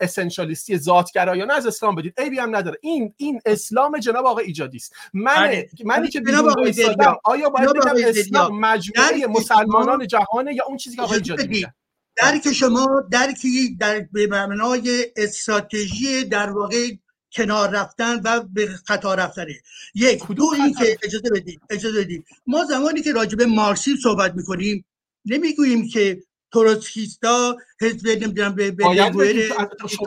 [0.00, 2.78] اسنشالیستی ذاتگرایانه از اسلام بدید عیبی هم نداره.
[2.82, 4.92] این این اسلام جناب آقای ایجادی است.
[5.14, 5.68] من بله.
[5.84, 6.54] منی که بیرون
[7.24, 11.74] آیا باید بگم اسلام مجموعه مسلمانان جهانه یا اون چیزی که آقای ایجادی میگه؟
[12.16, 16.88] درک شما درکی در به معنای استراتژی در واقع
[17.32, 19.54] کنار رفتن و به خطا رفتنه
[19.94, 22.24] یک دو این که اجازه بدید اجازه بدید.
[22.46, 24.84] ما زمانی که راجع به مارکسیسم صحبت می‌کنیم
[25.24, 26.22] نمی‌گوییم که
[26.52, 28.76] تروتسکیستا حزب نمی‌دونم به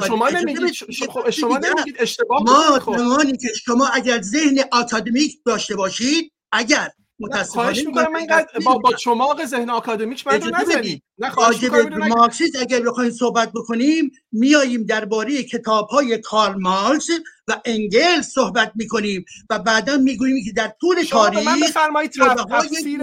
[0.08, 0.74] شما نمیگید
[1.32, 6.89] شما نمیگید اشتباه ما زمانی که شما اگر ذهن آکادمیک داشته باشید اگر
[7.50, 11.04] خواهش می‌کنم من با, با چماق ذهن آکادمیک من رو نزنید.
[11.18, 17.10] نه مارکسیست اگر بخوایم صحبت بکنیم میاییم درباره کتاب های کارل مارکس
[17.48, 21.50] و انگل صحبت می‌کنیم و بعدا می‌گوییم که در طول تاریخ
[22.50, 23.00] تفسیر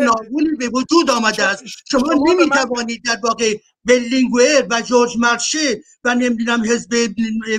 [0.59, 1.63] به وجود آمده است.
[1.91, 6.93] شما نمی‌توانید در واقع بلینگوئر و جورج مرشه و نمی‌دونم حزب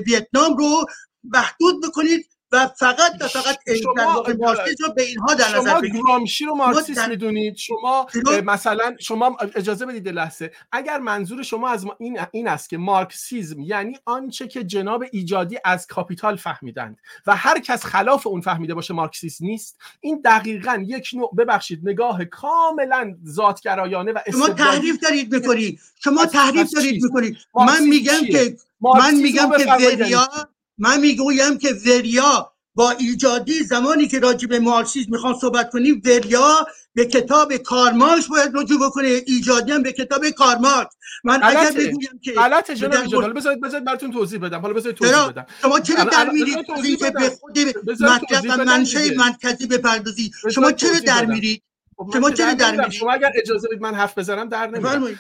[0.08, 0.86] ویتنام رو
[1.24, 2.30] محدود بکنید.
[2.54, 7.56] و فقط و فقط شما مارکسیسم به اینها در نظر شما گرامشی رو مارکسیست می‌دونید؟
[7.56, 8.08] شما
[8.46, 10.52] مثلا شما اجازه بدید لحظه.
[10.72, 15.60] اگر منظور شما از ما این این است که مارکسیزم یعنی آنچه که جناب ایجادی
[15.66, 16.98] از کاپیتال فهمیدند
[17.28, 22.26] و هر کس خلاف اون فهمیده باشه مارکسیست نیست این دقیقا یک نوع ببخشید نگاه
[22.26, 29.16] کاملا ذاتگرایانه و شما تحریف دارید می‌کنید شما تحریف دارید می‌کنید من میگم که من
[29.16, 29.66] میگم که
[30.78, 36.68] من می‌گویم که وریا با ایجادی زمانی که راجع به مارکسیسم می‌خوان صحبت کنیم وریا
[36.94, 39.22] به کتاب کارمارکس باید رجوع بکنه.
[39.26, 40.96] ایجادی هم به کتاب کارمارکس.
[41.24, 44.62] من اگر بگویم که غلطه جناب حالا بذارید بذارید براتون توضیح بدم.
[44.62, 45.46] حالا بذارید توضیح بدم.
[45.62, 46.58] شما چرا در میرید
[47.00, 47.60] که به خود
[48.00, 50.34] مطلب و منشه مرکزی بپردازید.
[50.52, 51.64] شما چرا در میرید
[52.14, 55.16] شما چرا در شما اگر اجازه بدید من حرف بزنم در نمیدم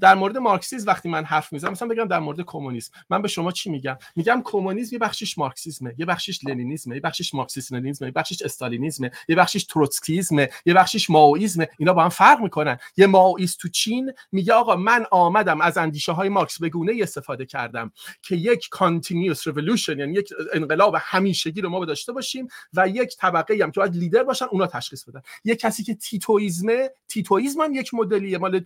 [0.00, 2.92] در مورد مارکسیسم وقتی من حرف می‌زنم مثلا بگم در مورد کمونیسم.
[3.10, 7.34] من به شما چی میگم؟ میگم کمونیسم یه بخشش مارکسیسمه یه بخشش لنینیسمه یه بخشش
[7.34, 12.40] مارکسیسم لنینیسمه یه بخشش استالینیسمه یه بخشش تروتسکیسمه یه بخشش مائویسمه اینا با هم فرق
[12.40, 12.78] می‌کنن.
[12.96, 17.46] یه مائویست تو چین میگه آقا من آمدم از اندیشه های مارکس به گونه استفاده
[17.46, 17.92] کردم
[18.22, 23.58] که یک continuous revolution یعنی یک انقلاب همیشگی رو ما داشته باشیم و یک طبقه
[23.62, 25.22] هم که باید لیدر باشن اونا تشخیص بدن.
[25.44, 28.38] یه کسی که تیتویزمه تیتویزم هم یک مدلیه.
[28.38, 28.64] مال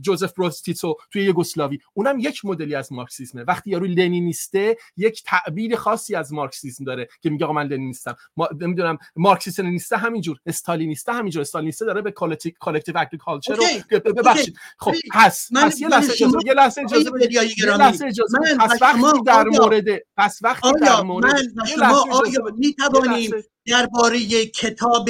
[0.00, 1.78] جوزف بروز تیتو توی یوگسلاوی.
[1.94, 7.30] اونم یک مدلی از مارکسیسمه وقتی یارو لنینیسته یک تعبیر خاصی از مارکسیسم داره که
[7.30, 8.16] میگه آقا من لنینیستم.
[8.36, 11.40] ما نمی‌دونم مارکسیست لنینیسته همینجور استالینیسته همینجور.
[11.40, 13.64] استالینیسته داره به collective agriculture رو
[14.00, 14.56] ببخشید.
[14.78, 17.10] خب پس پس یه لحظه اجازه یه لحظه اجازه
[17.58, 19.84] یه لحظه اجازه پس وقتی در مورد
[20.16, 23.30] پس وقتی در مورد من شما آیا می توانیم
[23.66, 25.08] درباره کتاب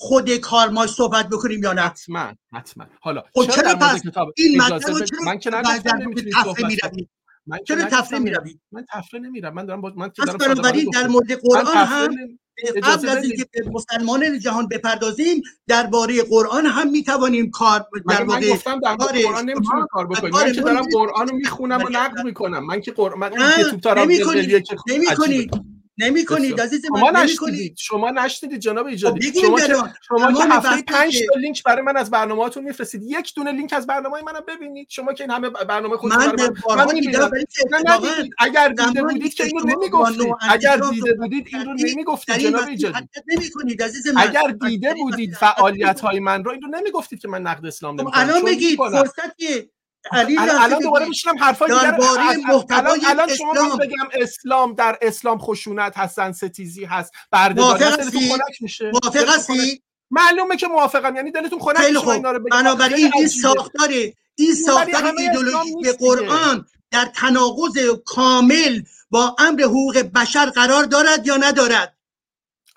[0.00, 2.84] خود کارماش صحبت بکنیم یا نه؟ حتما حتما.
[3.00, 4.02] حالا خب چرا پس
[4.36, 5.98] این مطلب چرا من که نگفتم
[7.46, 11.06] من چرا تفره می‌روید؟ من تفره نمیرم من دارم با من که دارم بنابراین در
[11.06, 12.16] مورد قرآن هم
[12.82, 18.54] قبل از اینکه به مسلمانان جهان بپردازیم درباره قرآن هم می‌توانیم کار در واقع من
[18.54, 22.66] گفتم در قرآن نمی‌تونم کار بکنیم؟ من که دارم قرآن رو می‌خونم و نقد می‌کنم.
[22.66, 23.94] من که قرآن من که تو
[24.86, 29.32] نمی‌کنید نمی کنید عزیز من شما نشنیدید کنید شما نشنیدید جناب ایجادی.
[29.32, 29.66] خب شما که.
[30.08, 33.02] شما که هفته بحثی پنج که- تا لینک برای من از برنامه‌هاتون میفرستید.
[33.02, 34.86] یک دونه لینک از برنامه منم ببینید.
[34.90, 36.26] شما که این همه برنامه خودتون من
[36.76, 36.86] من
[38.38, 40.34] اگر دیده بودید که اینو نمی‌گفتید.
[40.50, 42.94] اگر دیده بودید این رو در نمی‌گفتید جناب ایجادی.
[43.80, 44.22] عزیز من.
[44.22, 48.02] اگر دیده بودید فعالیت های من رو این رو نمی‌گفتید که من نقد اسلام خب
[48.02, 48.22] نمی‌کنم.
[48.28, 48.78] الان بگید.
[48.78, 49.36] فرصت
[50.12, 51.06] علی الان دوباره.
[51.06, 51.94] میشنم حرفای دیگر
[52.70, 53.78] الان الان شما اسلام.
[53.78, 58.32] بگم اسلام در اسلام خشونت هستن ستیزی هست بردهداری هست هستی؟
[58.92, 63.12] موافق هستی معلومه که موافقم یعنی دلتون خنک خیلی میشه خوب اینا رو بگم بنابراین
[63.14, 63.28] این.
[63.28, 63.88] ساختار
[64.34, 65.92] این ساختار همه اسلام ایدئولوژی نیست دیگه.
[65.92, 71.98] قرآن در تناقض کامل با امر حقوق بشر قرار دارد یا ندارد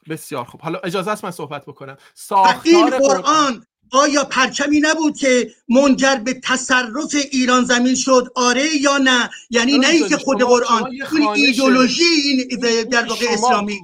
[0.10, 5.52] بسیار خوب حالا اجازه است من صحبت بکنم ساختار این قرآن آیا پرچمی نبود که
[5.70, 9.88] منجر به تصرف ایران زمین شد؟ آره یا نه؟ یعنی نه.
[9.88, 13.80] اینکه خود قرآن خوانش- ایدئولوژی این این- در این واقع اسلامی.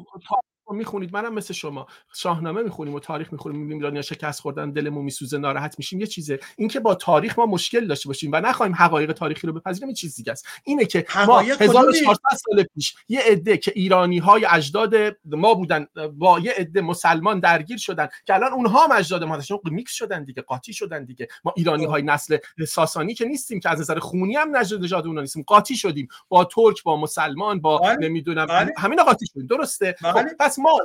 [0.67, 1.87] رو می‌خونید منم مثل شما.
[2.15, 6.39] شاهنامه می‌خونیم و تاریخ می‌خونیم می‌بینیم ایرانیا شکست خوردن دلمون میسوزه ناراحت میشیم یه چیزه.
[6.57, 10.15] اینکه با تاریخ ما مشکل داشته باشیم و نخوایم حقایق تاریخی رو بپذیریم این چیز
[10.15, 10.47] دیگه است.
[10.63, 14.93] اینه که ما حقایق کدومه؟ 1400 سال پیش یه عده که ایرانی های اجداد
[15.25, 19.55] ما بودن با یه عده مسلمان درگیر شدن که الان اونها هم اجداد ما هستن.
[19.65, 21.27] میکس شدن دیگه قاطی شدن دیگه.
[21.43, 22.37] ما ایرانی های نسل
[22.67, 25.43] ساسانی که نیستیم که از نظر خونی هم نژاد اونها نیستیم.
[25.47, 26.07] قاطی شدیم.
[26.29, 27.97] با ترک با مسلمان با بله.
[28.07, 28.73] نمی‌دونم بله.
[28.77, 29.47] همین قاطی شدیم.
[29.47, 30.13] درسته؟ بله.
[30.13, 30.79] خب پس ما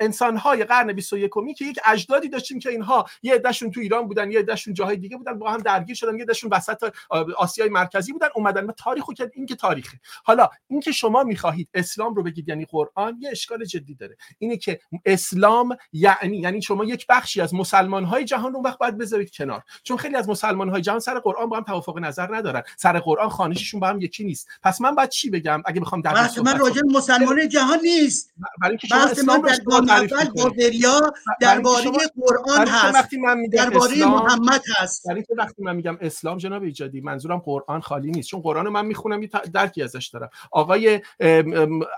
[0.00, 4.30] انسان های قرن 21 که یک اجدادی داشتیم که اینها یه عدهشون تو ایران بودن
[4.30, 6.94] یه عدهشون جاهای دیگه بودن با هم درگیر شدن یه عدهشون وسط
[7.36, 10.00] آسیای مرکزی بودن اومدن ما تاریخو که این که تاریخه.
[10.24, 14.16] حالا اینکه شما می‌خواهید اسلام رو بگید یعنی قرآن یه اشکال جدی داره.
[14.38, 18.78] اینه که اسلام یعنی یعنی شما یک بخشی از مسلمان های جهان رو اون وقت
[18.78, 19.62] باید بذارید کنار.
[19.82, 22.62] چون خیلی از مسلمان های جهان سر قرآن با هم توافق نظر ندارن.
[22.76, 24.48] سر قرآن خانششون با هم یکی نیست.
[24.62, 28.34] پس من باید چی بگم؟ اگه بخوام در من راجع مسلمان جهان نیست.
[28.68, 30.66] برای اینکه شما بحث من در گام تعریف اول با می‌کنید.
[30.66, 33.08] وریا درباره شما- قرآن هست
[33.52, 38.28] درباره محمد هست برای اینکه وقتی من میگم اسلام جناب ایجادی منظورم قرآن خالی نیست
[38.28, 41.00] چون قرآن رو من می‌خونم یه درکی ازش دارم آقای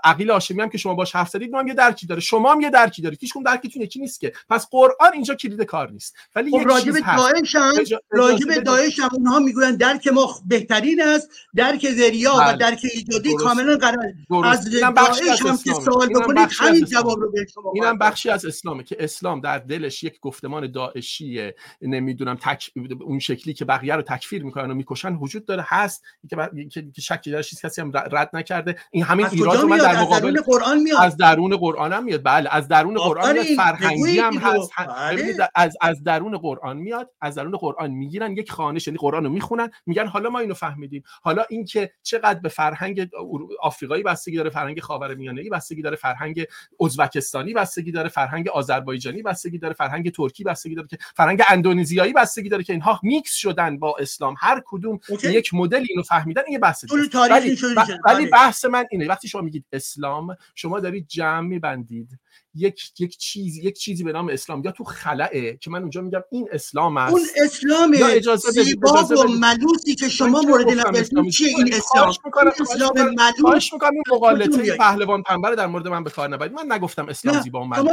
[0.03, 3.01] عقیل هاشمی هم که شما باش حرف زدید یه درکی داره شما هم یه درکی
[3.01, 6.67] دارید هیچ کدوم درکتون یکی نیست که پس قرآن اینجا کلید کار نیست ولی خب
[6.67, 7.73] به هست داعش هم
[8.49, 8.63] بدید.
[8.63, 12.57] داعش هم اونها می‌گویند درک ما بهترین است درک وریا و بله.
[12.57, 13.35] درک ایجادی.
[13.35, 14.13] کاملا قرار.
[14.45, 15.73] از داعش از هم که.
[15.73, 16.85] سوال بکنید بخشی از همین.
[16.85, 17.97] جواب رو به شما اینم.
[17.97, 21.51] بخشی از اسلامه که اسلام در دلش یک گفتمان داعشی
[21.81, 22.71] نمی‌دونم تک...
[23.01, 26.37] اون شکلی که بقیه رو تکفیر می‌کنن و می‌کشن وجود داره هست که.
[26.71, 26.85] که...
[27.01, 30.19] شکی درش هیچ کسی هم رد نکرده این همین از ایراد من در از مقابل
[30.21, 33.45] درون قرآن میاد از درون قرآن هم میاد بله از درون قرآن میاد.
[33.45, 34.37] فرهنگی هم.
[34.37, 35.49] هست بله.
[35.55, 39.69] از از درون قرآن میاد از درون قرآن می‌گیرن یک خانش یعنی قرآن رو می‌خونن
[39.85, 43.09] میگن حالا ما اینو فهمیدیم حالا اینکه چقدر به فرهنگ
[43.61, 46.45] آفریقایی بستگی داره فرهنگ خاورمیانه‌ای بستگی داره فرهنگ
[46.79, 52.49] ازبکستانی بستگی داره فرهنگ آذربایجانی بستگی داره فرهنگ ترکی بستگی داره که فرهنگ اندونزیایی بستگی
[52.49, 55.31] داره که اینها میکس شدن با اسلام هر کدوم okay.
[55.31, 56.85] یک مدل اینو فهمیدن این بحث
[57.31, 57.57] ولی.
[58.05, 58.25] ولی.
[58.25, 62.19] بحث من اینه وقتی شما میگید اسلام شما دارید جمع میبندید
[62.55, 64.61] یک یک چیز یک چیزی به نام اسلام.
[64.65, 67.13] یا تو خلأئه که من اونجا میگم این اسلام است.
[67.13, 67.93] اون اسلام
[68.51, 69.27] زیبا و.
[69.27, 72.13] ملوسی که شما مورد نظر؟ چیه؟ این اسلام.
[72.25, 72.91] می‌کنم، اسلام.
[73.43, 73.73] ملوس.
[73.73, 76.53] می‌کنم این مقالطه؟ پهلوان پنبر در مورد من به کار نبرید.
[76.53, 77.85] من نگفتم اسلام زیبا و ملوس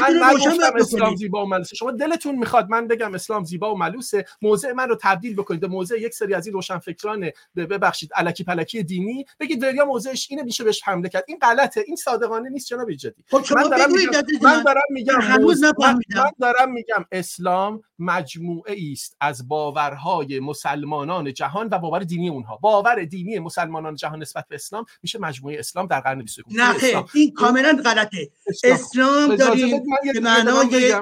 [0.00, 1.76] من نگفتم اسلام زیبا و ملوسه.
[1.76, 4.26] شما دلتون می‌خواد من بگم اسلام زیبا و ملوسه.
[4.42, 8.82] موضع من رو تبدیل بکنید به موضع یک سری از این روشنفکران ببخشید الکی پلکی
[8.82, 9.24] دینی.
[9.40, 11.24] بگید وریا موضعش اینه میشه بهش حمله کرد.
[11.28, 13.16] این غلطه این صادقانه نیست جناب ایجادی.
[13.30, 13.93] خب شما من دارم
[14.42, 14.62] من.
[14.62, 15.98] دارم میگم هنوز من,
[16.40, 23.38] دارم میگم اسلام مجموعه است از باورهای مسلمانان جهان و باور دینی اونها باور دینی
[23.38, 27.04] مسلمانان جهان نسبت به اسلام میشه مجموعه اسلام در قرن 21 نه.
[27.14, 28.74] این کاملا غلطه اسلام.
[28.74, 29.82] اسلام داریم
[30.14, 30.94] به معنای.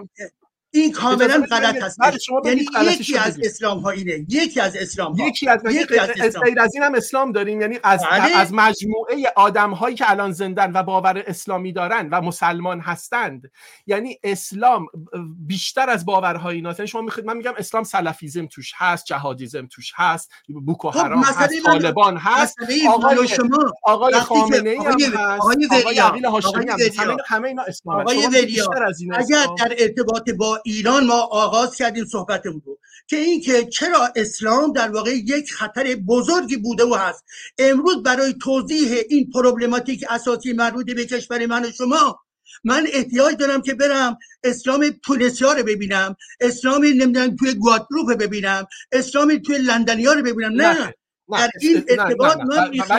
[0.75, 3.39] این کاملا غلط هست بله، یعنی یکی از.
[3.45, 6.45] اسلام ها اینه یکی از اسلام ها یکی از یکی از اسلام.
[6.61, 7.33] از این هم اسلام.
[7.33, 7.61] داریم.
[7.61, 8.37] یعنی از بله.
[8.37, 13.51] از مجموعه آدم هایی که الان زندن و باور اسلامی دارن و مسلمان هستند.
[13.87, 14.87] یعنی اسلام
[15.47, 19.93] بیشتر از باورهای اینا یعنی شما می‌خواید من میگم اسلام سلفیزم توش هست جهادیزم توش
[19.97, 22.57] هست بوکو خب، حرام هست طالبان هست.
[22.91, 23.73] آقای- شما.
[23.83, 25.73] آقای خامنه ای هم آقای- هست.
[25.73, 28.05] آقای عقیل هاشمی آقای هم همه اینا اسلام
[28.47, 32.79] بیشتر از این اگر در ارتباط با ایران ما آغاز کردیم صحبتمون رو.
[33.07, 37.25] که اینکه چرا اسلام در واقع یک خطر بزرگی بوده و هست.
[37.59, 42.21] امروز برای توضیح این پروبلماتیک اساسی مربوط به کشور من و شما
[42.65, 49.39] من احتیاج دارم که برم اسلام تونسیا رو ببینم اسلام نمی‌دونم توی گوادروپ ببینم اسلام
[49.39, 50.53] توی لندنیا رو ببینم.
[50.53, 50.95] نه نه
[51.33, 52.37] در این ارتباط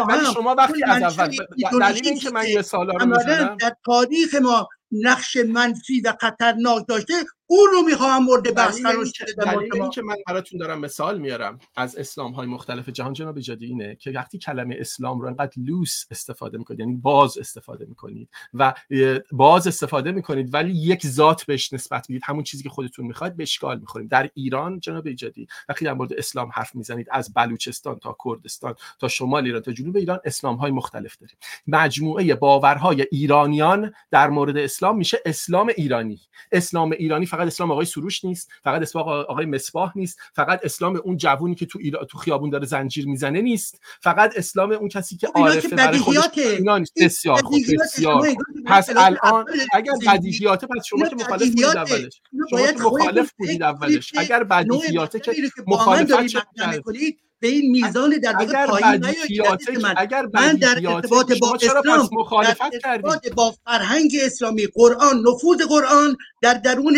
[0.07, 1.35] من شما وقتی از اول
[1.79, 3.17] دلیل اینکه من یه سالا رو
[3.59, 7.13] در تاریخ ما نقش منفی و خطرناک داشته
[7.53, 12.47] اون رو می‌خواهم مورد بحث قرار که من براتون دارم مثال میارم از اسلام های
[12.47, 16.95] مختلف جهان جناب ایجادی اینه که وقتی کلمه اسلام رو انقدر لوس استفاده می‌کنید یعنی
[16.95, 18.73] باز استفاده می‌کنید و
[19.31, 23.43] باز استفاده می‌کنید ولی یک ذات بهش نسبت می‌دید همون چیزی که خودتون می‌خواید به
[23.43, 28.17] اشکال می‌خوریم در ایران جناب ایجادی وقتی در مورد اسلام حرف می‌زنید از بلوچستان تا
[28.25, 31.37] کردستان تا شمال ایران تا جنوب ایران اسلام های مختلف داریم.
[31.67, 36.21] مجموعه باورهای ایرانیان در مورد اسلام میشه اسلام ایرانی.
[36.51, 41.17] اسلام ایرانی فقط اسلام آقای سروش نیست فقط اسلام آقای مصباح نیست فقط اسلام اون
[41.17, 42.05] جوونی که تو ایرا...
[42.05, 43.79] تو خیابون داره زنجیر می‌زنه نیست.
[44.01, 46.93] فقط اسلام اون کسی که خب عارفه برای خودش اینا نیست.
[47.01, 48.27] بسیار خوب بسیار
[48.65, 52.21] پس الان اگر بدیهیاته پس شما که مخالف بودید اولش.
[52.49, 54.11] شما که مخالف بودید اولش.
[54.17, 55.31] اگر بدیهیاته که
[55.67, 59.05] مخالفت کنید به این میزان در واقع پایین
[59.81, 59.93] من.
[59.97, 66.17] اگر من در ارتباط با اسلام مخالفت در ارتباط با فرهنگ اسلامی قرآن نفوذ قرآن
[66.41, 66.95] در درون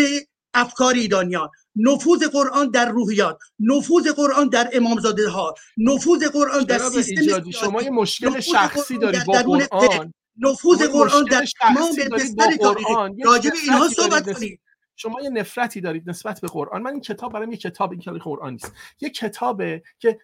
[0.56, 1.48] افکار ایرانیان.
[1.76, 3.38] نفوذ قرآن در روحیات.
[3.60, 9.32] نفوذ قرآن در امامزاده ها نفوذ قرآن در سیستم شما یه مشکل شخصی دارید با
[9.32, 10.12] قرآن.
[10.38, 12.86] نفوذ قرآن در تمام بستر تاریخ
[13.24, 14.60] راجع به اینها صحبت کنید.
[14.96, 16.82] شما یه نفرتی دارید نسبت به قرآن.
[16.82, 18.72] من این کتاب برام یه کتاب این کتاب قرآن نیست.
[19.00, 20.18] یه کتابه که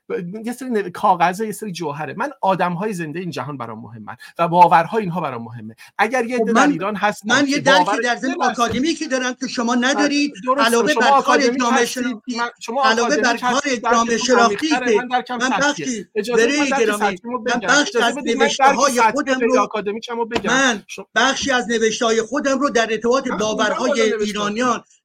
[0.44, 2.14] یه سری کاغذه یه سری جوهره.
[2.14, 5.76] من آدم های زنده این جهان برام مهمه و باورها اینها برام مهمه.
[5.98, 9.48] اگر یه خب در ایران هست من یه درکی در ضمن آکادمی که دارم که
[9.48, 10.32] شما ندارید.
[10.58, 12.40] علاوه بر کار جامعه شناختی.
[12.84, 13.62] علاوه بر کار
[13.92, 14.68] جامعه شناختی
[15.30, 19.68] من بخشی بره گرامی من بخش از نوشته های خودم رو
[20.44, 20.82] من
[21.14, 24.61] بخشی از نوشته های خودم رو در ارتباط باورهای ایرانی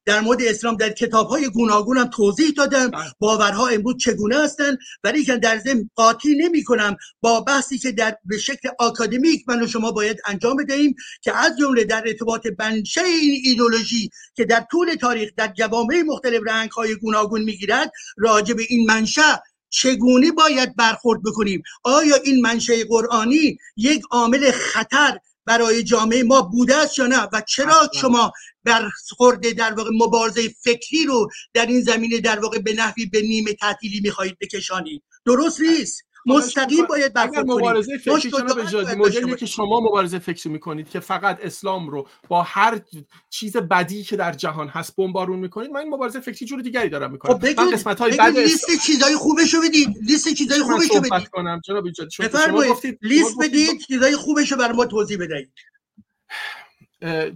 [0.08, 2.90] در مورد اسلام در کتاب های گوناگون هم توضیح دادم.
[2.90, 3.04] بله.
[3.18, 8.16] باورها امروز چگونه هستند ولی که در ضمن قاطی نمی کنم با بحثی که در
[8.24, 13.00] به شکل آکادمیک من و شما باید انجام بدهیم که از جمله در ارتباط بنشه
[13.00, 18.62] این ایدولوژی که در طول تاریخ در جوامع مختلف رنگ های گوناگون می‌گیرد راجع به
[18.68, 19.36] این منشأ
[19.70, 25.18] چگونه باید برخورد بکنیم؟ آیا این منشه قرآنی یک عامل خطر
[25.48, 28.32] برای جامعه ما بوده است یا نه؟ و چرا شما
[28.64, 33.52] برخورد در واقع مبارزه فکری رو در این زمینه در واقع به نحوی به نیمه
[33.52, 36.02] تعطیلی می‌خواهید بکشانید درست نیست.
[36.28, 38.30] مستقیم باید برخورد مبارزه فکری
[38.96, 42.80] مدلی که شما مبارزه فکری می‌کنید که فقط اسلام رو با هر
[43.30, 47.12] چیز بدی که در جهان هست بمبارون می‌کنید من این مبارزه فکری جور دیگری دارم
[47.12, 47.38] می‌کنم.
[47.38, 49.88] خب من قسمت های بعد لیست چیزای خوبش رو بدید.
[50.02, 51.28] لیست چیزای خوبش رو بدید.
[51.28, 51.60] کنم.
[51.64, 51.84] جناب
[52.46, 53.80] شما گفتید لیست بدید.
[53.80, 55.52] چیزای خوبش رو برای ما توضیح بدهید.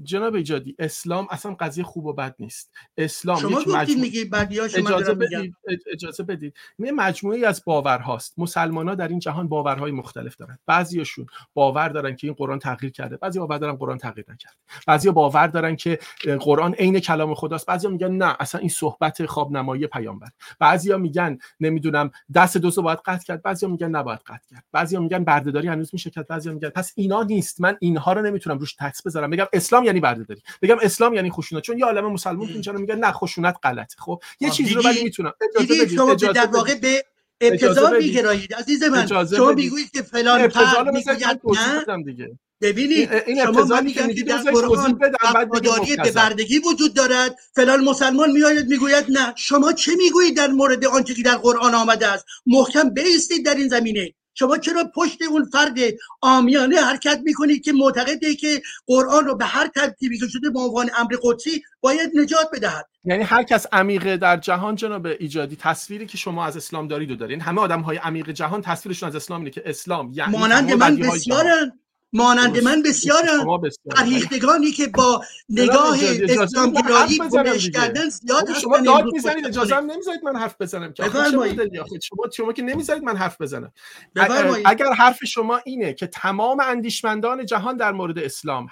[0.05, 2.73] جناب ایجادی اسلام اصلا قضیه خوب و بد نیست.
[2.97, 4.09] اسلام شما یک مجموع...
[4.77, 5.57] اجازه بدید
[5.93, 6.55] اجازه بدید.
[6.79, 8.35] یه مجموعه از باورهاست.
[8.39, 10.59] مسلمان ها در این جهان باورهای مختلف دارن.
[10.67, 14.57] بعضیاشون باور دارن که این قرآن تغییر کرده بعضی باور دارن قرآن تغییر نکرده.
[14.87, 15.99] بعضی باور دارن که
[16.41, 17.67] قرآن عین کلام خداست.
[17.67, 20.29] بعضی میگن نه اصلا این صحبت خواب نمایی پیامبر.
[20.59, 24.65] بعضیا میگن نمی‌دونم دست دوستو باید قطع کرد بعضیا میگن نباید قطع کرد.
[24.73, 27.61] بعضیا میگن بردهداری هنوز میشه کرد بعضیا میگن پس اینا نیست.
[27.61, 29.31] من اینها رو نمی‌تونم روش تکس بذارم.
[29.31, 31.63] بگم اسلام یعنی بردهداری بگم اسلام یعنی خشونت.
[31.63, 33.97] چون یه عالم مسلمان اینجا میگن نه خشونت غلطه.
[33.99, 35.33] خب یه چیزی رو ولی می‌تونم.
[35.51, 37.05] اجازه بدید شما در واقع به
[37.41, 38.55] ابتذال میگرایید.
[38.55, 42.39] عزیز من شما می‌گویید که فلان فرد می‌گوید نه؟ دیگه.
[42.61, 44.99] ببینید این شما میگن که در قرآن
[45.35, 47.37] وفاداری به بردگی وجود دارد.
[47.55, 49.35] فلان مسلمان میآید می‌گوید نه.
[49.37, 53.69] شما چه می‌گویید در مورد آنچه که در قرآن آمده است؟ محکم بیستید در این
[53.69, 54.15] زمینه.
[54.35, 55.75] شما چرا پشت اون فرد
[56.21, 60.91] آمیانه حرکت می‌کنید که معتقده که قرآن رو به هر ترتیبی که شده به عنوان
[60.99, 66.19] امر قدسی باید نجات بدهد؟ یعنی هر کس عمیقه در جهان جناب ایجادی تصویری که
[66.19, 69.51] شما از اسلام دارید و دارین همه آدم های عمیق جهان تصویرشون از اسلام اینه
[69.51, 71.82] که اسلام یعنی مانند من بسیارن.
[72.13, 73.61] مانند من بسیارم
[73.97, 75.99] فرهیختگانی که با نگاه
[76.29, 81.03] اسلامگرایی بودش کردن زیاد هستن شما داد می‌زنید اجازه هم نمی‌ذارید من حرف بزنم که
[82.03, 83.73] شما شما که نمی‌ذارید من حرف بزنم.
[84.65, 88.69] اگر حرف شما اینه که تمام اندیشمندان جهان در مورد اسلام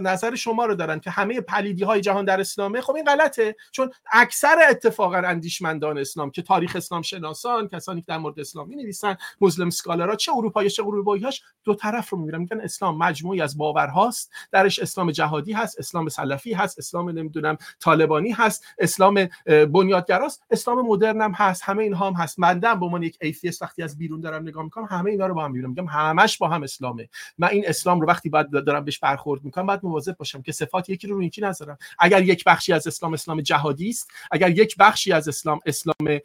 [0.00, 3.56] نظر شما رو دارن که همه پلیدی های جهان در اسلامه خب این غلطه.
[3.72, 8.76] چون اکثر اتفاقا اندیشمندان اسلام که تاریخ اسلام شناسان کسانی که در مورد اسلام می
[8.76, 13.40] نویسن Muslim scholar ها چه اروپایی چه اروپایی‌هاش دو طرف رو می‌گیرن میگن اسلام مجموعی
[13.40, 14.30] از باورهاست.
[14.52, 21.20] درش اسلام جهادی هست اسلام سلفی هست اسلام نمی‌دونم طالبانی هست اسلام بنیادگراست اسلام مدرن
[21.20, 22.38] هم هست همه اینها هم هست.
[22.38, 25.44] من به عنوان یک atheist وقتی از بیرون دارم نگاه می‌کنم همه اینا رو با
[25.44, 25.70] هم می‌بینم.
[25.70, 27.08] میگم همش با هم اسلامه.
[27.38, 30.88] من این اسلام رو وقتی بعد دارم بهش برخورد می‌کنم باید مواظب باشم که صفات
[30.88, 31.78] یکی رو رو یکی نذارم.
[31.98, 36.20] اگر یک بخشی از اسلام اسلام جهادی است اگر یک بخشی از اسلام اسلام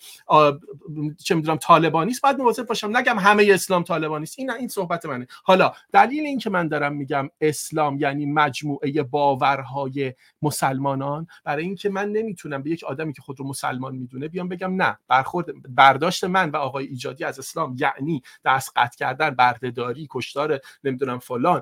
[1.24, 4.40] چه می‌دونم طالبانی است باید مواظب باشم نگم همه اسلام طالبانی است.
[4.40, 5.28] این این صحبت منه.
[5.44, 12.10] حالا دلیل این که من دارم میگم اسلام یعنی مجموعه باورهای مسلمانان برای اینکه من
[12.10, 16.50] نمی‌تونم به یک آدمی که خود رو مسلمان می‌دونه بیام بگم نه برخورد برداشت من
[16.50, 21.62] و آقای ایجادی از اسلام یعنی دست قطع کردن بردهداری کشتار نمی‌دونم فلان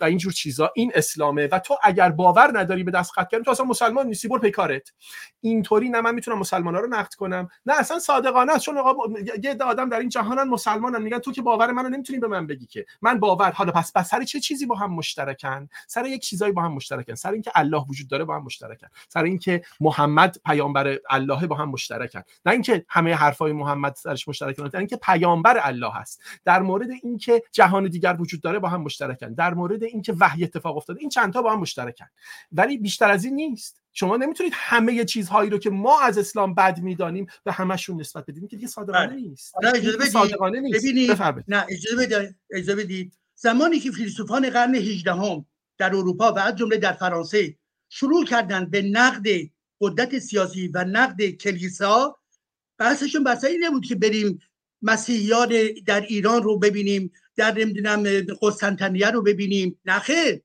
[0.00, 0.70] و اینجور چیزا.
[0.74, 4.28] این اسلامه و تو اگر باور نداری به دست قطع کردن تو اصلا مسلمان نیستی
[4.28, 4.92] برو پیکارت
[5.40, 7.48] اینطوری نه من می‌تونم مسلمانا رو نقد کنم.
[7.66, 11.42] نه اصلا صادقانه است چون آقا یه آدم در این جهانن مسلمانن میگن تو که
[11.42, 12.86] باور منو نمی‌تونی به من بگی که.
[13.02, 16.72] من باور حالا پس سر چه چیزی با هم مشترکن؟ سر یک چیزایی با هم
[16.72, 17.14] مشترکن.
[17.14, 18.88] سر اینکه الله وجود داره با هم مشترکن.
[19.08, 22.22] سر اینکه محمد پیامبر الله با هم مشترکن.
[22.46, 26.22] نه اینکه همه حرفای محمد سرش مشترکن نه اینکه پیامبر الله هست.
[26.44, 29.34] در مورد اینکه جهان دیگر وجود داره با هم مشترکن.
[29.34, 32.06] در مورد اینکه وحی اتفاق افتاده این چند تا با هم مشترکن.
[32.52, 33.82] ولی بیشتر از این نیست.
[33.92, 38.48] شما نمی‌تونید همه چیزهایی رو که ما از اسلام بد می‌دانیم به همشون نسبت بدیم
[38.48, 39.16] که دیگه صادقانه بله.
[39.16, 39.54] نیست.
[40.12, 40.84] صادقانه نیست.
[40.84, 41.10] ببینید.
[41.48, 41.66] نه
[42.50, 43.18] اجازه بدید.
[43.36, 45.46] زمانی که فیلسوفان قرن 18 هم
[45.78, 47.56] در اروپا و از جمله در فرانسه
[47.88, 49.26] شروع کردن به نقد
[49.80, 52.16] قدرت سیاسی و نقد کلیسا
[52.78, 54.38] بحثشون بحث این نبود که بریم
[54.82, 55.48] مسیحیان
[55.86, 58.02] در ایران رو ببینیم در نمی‌دونم
[58.42, 59.80] قسطنطنیه رو ببینیم.
[59.84, 60.42] نخیر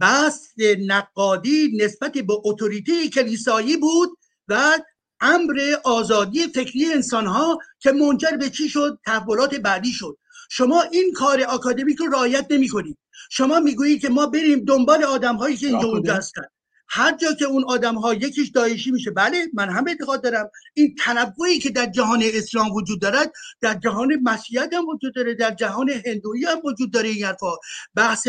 [0.00, 0.48] بحث
[0.86, 4.78] نقادی نسبت به اتوریته کلیسایی بود و
[5.20, 10.18] امر آزادی فکری انسان ها که منجر به چی شد؟ تحولات بعدی شد.
[10.48, 12.98] شما این کار آکادمیک رو رعایت نمی کنید
[13.30, 16.42] شما می‌گویید که ما بریم دنبال آدم هایی که اینجا اونجا هستن.
[16.90, 20.50] هر جا که اون آدم ها یکیش دایشی میشه بله من هم اعتقاد دارم.
[20.74, 25.50] این تنوعی که در جهان اسلام وجود دارد در جهان مسیحیت هم وجود داره در
[25.54, 27.52] جهان هندویی هم وجود داره این حرفا.
[27.94, 28.28] بحث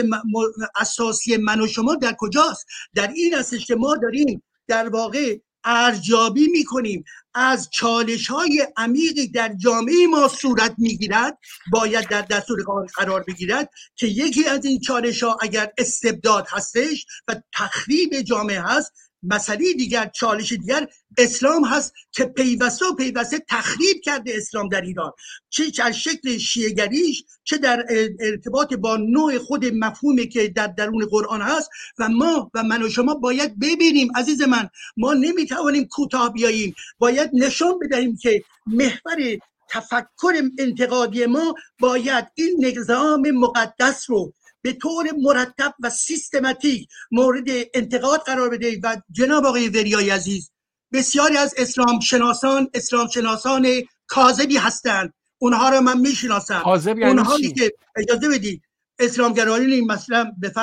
[0.76, 2.66] اساسی من و شما در کجاست؟
[2.96, 7.04] در این هستش که ما داریم در واقع ارجابی می‌کنیم.
[7.34, 11.38] از چالش های عمیقی در جامعه ما صورت می‌گیرد
[11.72, 17.06] باید در دستور کار قرار بگیرد که یکی از این چالش ها اگر استبداد هستش
[17.28, 18.92] و تخریب جامعه هست
[19.24, 20.88] مسئله دیگر چالش دیگر
[21.18, 25.12] اسلام هست که پیوسته و پیوسته تخریب کرده اسلام در ایران.
[25.50, 27.86] چه در شکل شیعگریش چه در
[28.20, 31.70] ارتباط با نوع خود مفهومی که در درون قرآن هست.
[32.00, 36.76] و ما و من و شما باید ببینیم عزیز من ما نمی‌توانیم کوتاه بیاییم.
[37.00, 39.38] باید نشان بدهیم که محور
[39.70, 48.20] تفکر انتقادی ما باید این نظام مقدس رو به طور مرتب و سیستماتیک مورد انتقاد
[48.20, 50.52] قرار بده و جناب آقای وریای عزیز
[50.94, 53.68] بسیاری از اسلام شناسان اسلام شناسان
[54.08, 55.14] کاذبی هستند.
[55.38, 56.62] اونها رو من می‌شناسم.
[56.86, 58.62] یعنی اونها که اجازه بدید
[59.00, 60.54] اسلامگرایی مثلا به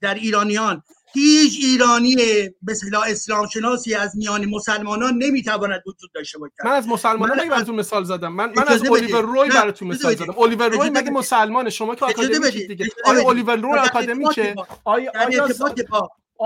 [0.00, 0.82] در ایرانیان
[1.16, 2.16] هیچ ایرانی
[2.68, 6.52] مثلا اسلام شناسی از میان مسلمانان نمی‌تواند وجود داشته باشد.
[6.64, 8.32] من از مسلمانان من براتون مثال زدم.
[8.32, 10.38] من من از الیور روی براتون مثال زدم.
[10.38, 12.86] الیور روی مگه مسلمانه؟ شما که آکادمی دیگه.
[13.04, 15.48] آیا الیور روی آکادمی که آیا آیا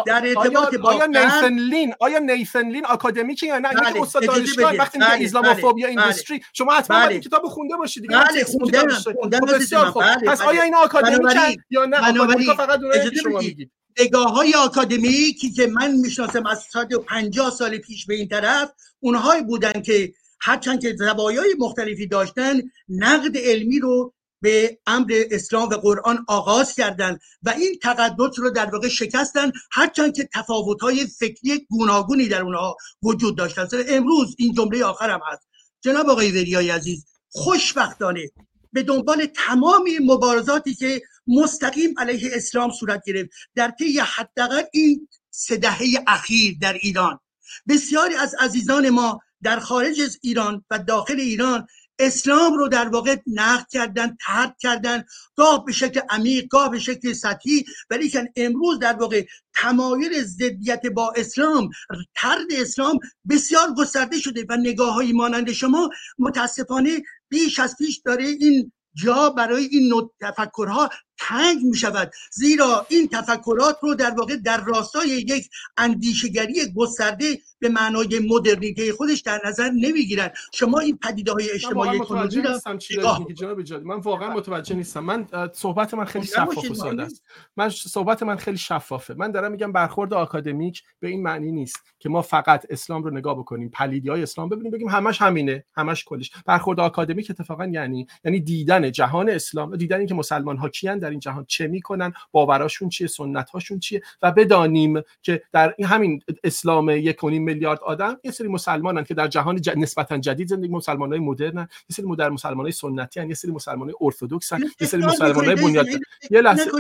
[0.06, 3.86] در ارتباط با آیا نیسن لین آیا نیسن لین آکادمیکی یا نه؟ بله.
[3.86, 5.24] اینکه استاد دانشگاه وقتی میگه بله.
[5.24, 6.00] اسلاموفوبیا بله.
[6.00, 8.16] اینداستری شما حتما باید کتاب خونده باشید دیگه.
[8.16, 11.40] بله خوندم خوندم خب، پس آیا اینا آکادمیکن
[11.70, 13.70] یا نه؟ آکادمیکا فقط اونایی که شما میگید.
[14.00, 19.82] نگاه های آکادمیکی که من می‌شناسم از 150 سال پیش به این طرف اونهایی بودن
[19.82, 26.74] که هرچند که زوایای مختلفی داشتن نقد علمی رو به امر اسلام و قرآن آغاز
[26.74, 32.76] کردند و این تقدس رو در واقع شکستن هرچند که تفاوت‌های فکری گوناگونی در اونها
[33.02, 33.68] وجود داشتن.
[33.88, 35.42] امروز این جمله آخرم هست.
[35.80, 38.30] جناب آقای وریای عزیز خوشبختانه
[38.72, 43.30] به دنبال تمام مبارزاتی که مستقیم علیه اسلام صورت گرفت.
[43.54, 47.20] در طی حداقل این سه دهه اخیر در ایران.
[47.68, 51.66] بسیاری از عزیزان ما در خارج از ایران و داخل ایران
[51.98, 55.04] اسلام رو در واقع نقد کردن ترک کردن.
[55.36, 57.64] گاه به شکل عمیق گاه به شکل سطحی.
[57.90, 61.70] ولی که امروز در واقع تمایل ضدیت با اسلام
[62.14, 62.98] ترد اسلام
[63.30, 69.30] بسیار گسترده شده و نگاه های مانند شما متاسفانه بیش از پیش داره این جا
[69.30, 70.90] برای این نوع تفکرها
[71.20, 77.68] تنگ می شود زیرا این تفکرات رو در واقع در راستای یک اندیشگری گسترده به
[77.68, 82.96] معنای مدرنیته خودش در نظر نمی‌گیرن شما این پدیده های اجتماعی نیستم چی
[83.34, 85.00] جناب من واقعا متوجه نیستم.
[85.00, 87.22] من صحبت من خیلی شفاف و ساده است.
[87.56, 89.14] من صحبت من خیلی شفافه.
[89.14, 93.38] من دارم میگم برخورد آکادمیک به این معنی نیست که ما فقط اسلام رو نگاه
[93.38, 94.48] بکنیم پلیدی های اسلام.
[94.48, 99.98] ببینیم بگیم همش همینه همش کلش برخورد آکادمیک اتفاقا یعنی یعنی دیدن جهان اسلام دیدن
[99.98, 104.30] اینکه مسلمان ها کیان در این جهان چه می‌کنن باوراشون چیه سنت هاشون چیه و
[104.32, 109.60] بدانیم که در این همین اسلام یک میلیارد آدم یه سری مسلمانن که در جهان
[109.60, 109.70] ج...
[109.76, 113.28] نسبتا جدید زندگی مسلمانای مدرن یه سری مدر مسلمانای سنتی هن.
[113.28, 115.86] یه سری مسلمانای ارتدوکسن یه سری مسلمانای بنیاد
[116.30, 116.70] یه لحظه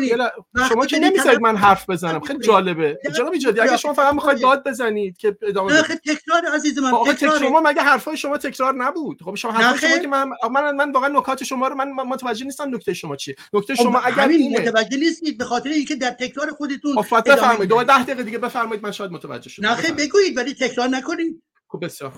[0.68, 2.98] شما که نمی‌ذارید من حرف بزنم خیلی جالبه.
[3.16, 7.60] جناب ایجادی اگه شما فقط می‌خواید داد بزنید که ادامه تکرار عزیز من تکرار شما
[7.60, 11.44] مگه حرفای شما تکرار نبود؟ خب شما حرف شما که من من من واقعا نکات
[11.44, 13.36] شما رو من متوجه نیستم نکته شما چیه.
[13.52, 14.60] نکته خب، شما اگر اینه.
[14.60, 18.82] متوجه نیستید به خاطر اینکه در تکرار خودتون خب بفرمایید دو 10 دقیقه دیگه بفرمایید
[18.82, 19.68] من شاید متوجه شدم.
[19.68, 21.42] نه بگویید ولی تکرار نکنید.
[21.68, 22.12] خب بسیار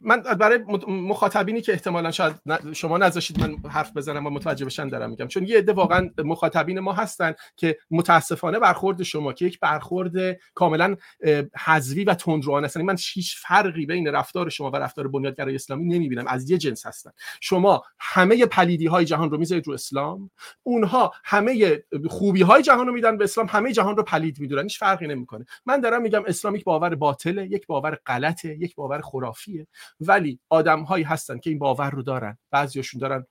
[0.00, 2.34] من برای مخاطبینی که احتمالا شاید
[2.72, 5.26] شما نذاشید من حرف بزنم و متوجه بشن دارم میگم.
[5.26, 10.12] چون یه عده واقعا مخاطبین ما هستن که متاسفانه برخورد شما که یک برخورد
[10.54, 10.96] کاملا
[11.64, 12.76] حذوی و تندروانه است.
[12.76, 16.26] یعنی من هیچ فرقی بین رفتار شما و رفتار بنیادگرای اسلامی نمی‌بینم.
[16.26, 17.10] از یه جنس هستن.
[17.40, 20.30] شما همه پلیدی های جهان رو می‌ذارید رو اسلام.
[20.62, 23.46] اونها همه خوبی های جهان رو میدن به اسلام.
[23.50, 24.62] همه جهان رو پلید می‌دونن.
[24.62, 25.46] هیچ فرقی نمی‌کنه.
[25.66, 27.46] من دارم میگم اسلام یک باور باطله.
[27.46, 28.56] یک باور غلطه.
[28.60, 29.66] یک باور خرافیه
[30.00, 32.38] ولی آدم هایی هستن که این باور رو دارن.
[32.50, 33.26] بعضیاشون دارن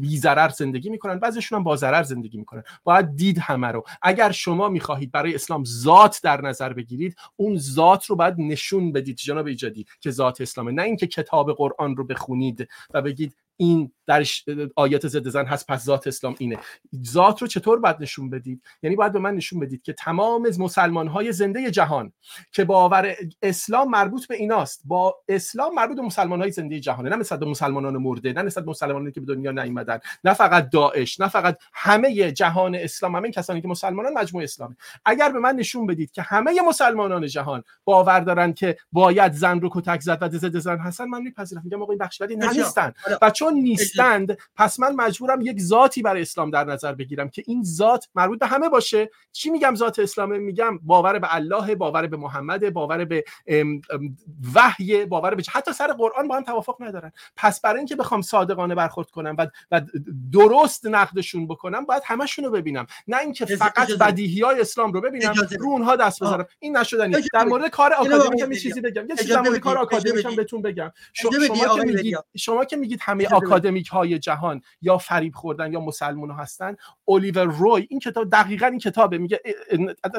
[0.00, 2.62] بی, ضرر زندگی می‌کنن بعضیشون هم با ضرر زندگی می‌کنن.
[2.84, 3.84] باید دید همه رو.
[4.02, 9.16] اگر شما می‌خواهید برای اسلام ذات در نظر بگیرید اون ذات رو باید نشون بدید
[9.16, 10.72] جناب ایجادی که ذات اسلامه.
[10.72, 14.44] نه اینکه کتاب قرآن رو بخونید و بگید این درش
[14.76, 16.58] آیات ضد زن هست پس ذات اسلام اینه.
[17.04, 21.08] ذات رو چطور باید نشون بدید؟ یعنی باید به من نشون بدید که تمام مسلمان
[21.08, 22.12] های زنده جهان
[22.52, 24.82] که باور اسلام مربوط به ایناست.
[24.84, 27.10] با اسلام مربوط به مسلمان های زنده جهانه.
[27.10, 31.20] نه مثلا به مسلمانان مرده نه مثلا مسلمانانی که به دنیا نیومدن نه فقط داعش
[31.20, 34.76] نه فقط همه جهان اسلام همه کسانی که مسلمانان مجموع اسلامه.
[35.04, 39.70] اگر به من نشون بدید که همه مسلمانان جهان باور دارن که باید زن رو
[39.72, 41.62] کتک زد و ضد زن هستن من میپذیرم.
[41.64, 46.22] میگم آقا این بخش ولی نیستن و چون نیستند پس من مجبورم یک ذاتی برای
[46.22, 49.10] اسلام در نظر بگیرم که این ذات مربوط به همه باشه.
[49.32, 53.24] چی میگم ذات اسلام؟ میگم باور به الله باور به محمد باور به
[54.54, 57.12] وحی باور به حتی سر قرآن با هم توافق ندارن.
[57.36, 59.80] پس برای اینکه بخوام صادقانه برخورد کنم و, و
[60.32, 62.86] درست نقدشون بکنم باید همشون رو ببینم.
[63.08, 66.46] نه اینکه فقط بدیهی های اسلام رو ببینم رو اونها دست بذارم.
[66.58, 67.16] این نشدنی.
[67.32, 69.08] در مورد کار آکادمیک هم چیزی بگم.
[69.08, 70.92] یه چیزی در مورد کار آکادمیک هم بهتون بگم.
[71.12, 71.30] شما
[71.76, 76.76] که میگید شما که میگید همه آکادمیک های جهان یا فریب خوردن یا مسلمان هستن.
[77.08, 79.18] الیور روی این کتاب دقیقا این کتابه.
[79.18, 79.40] میگه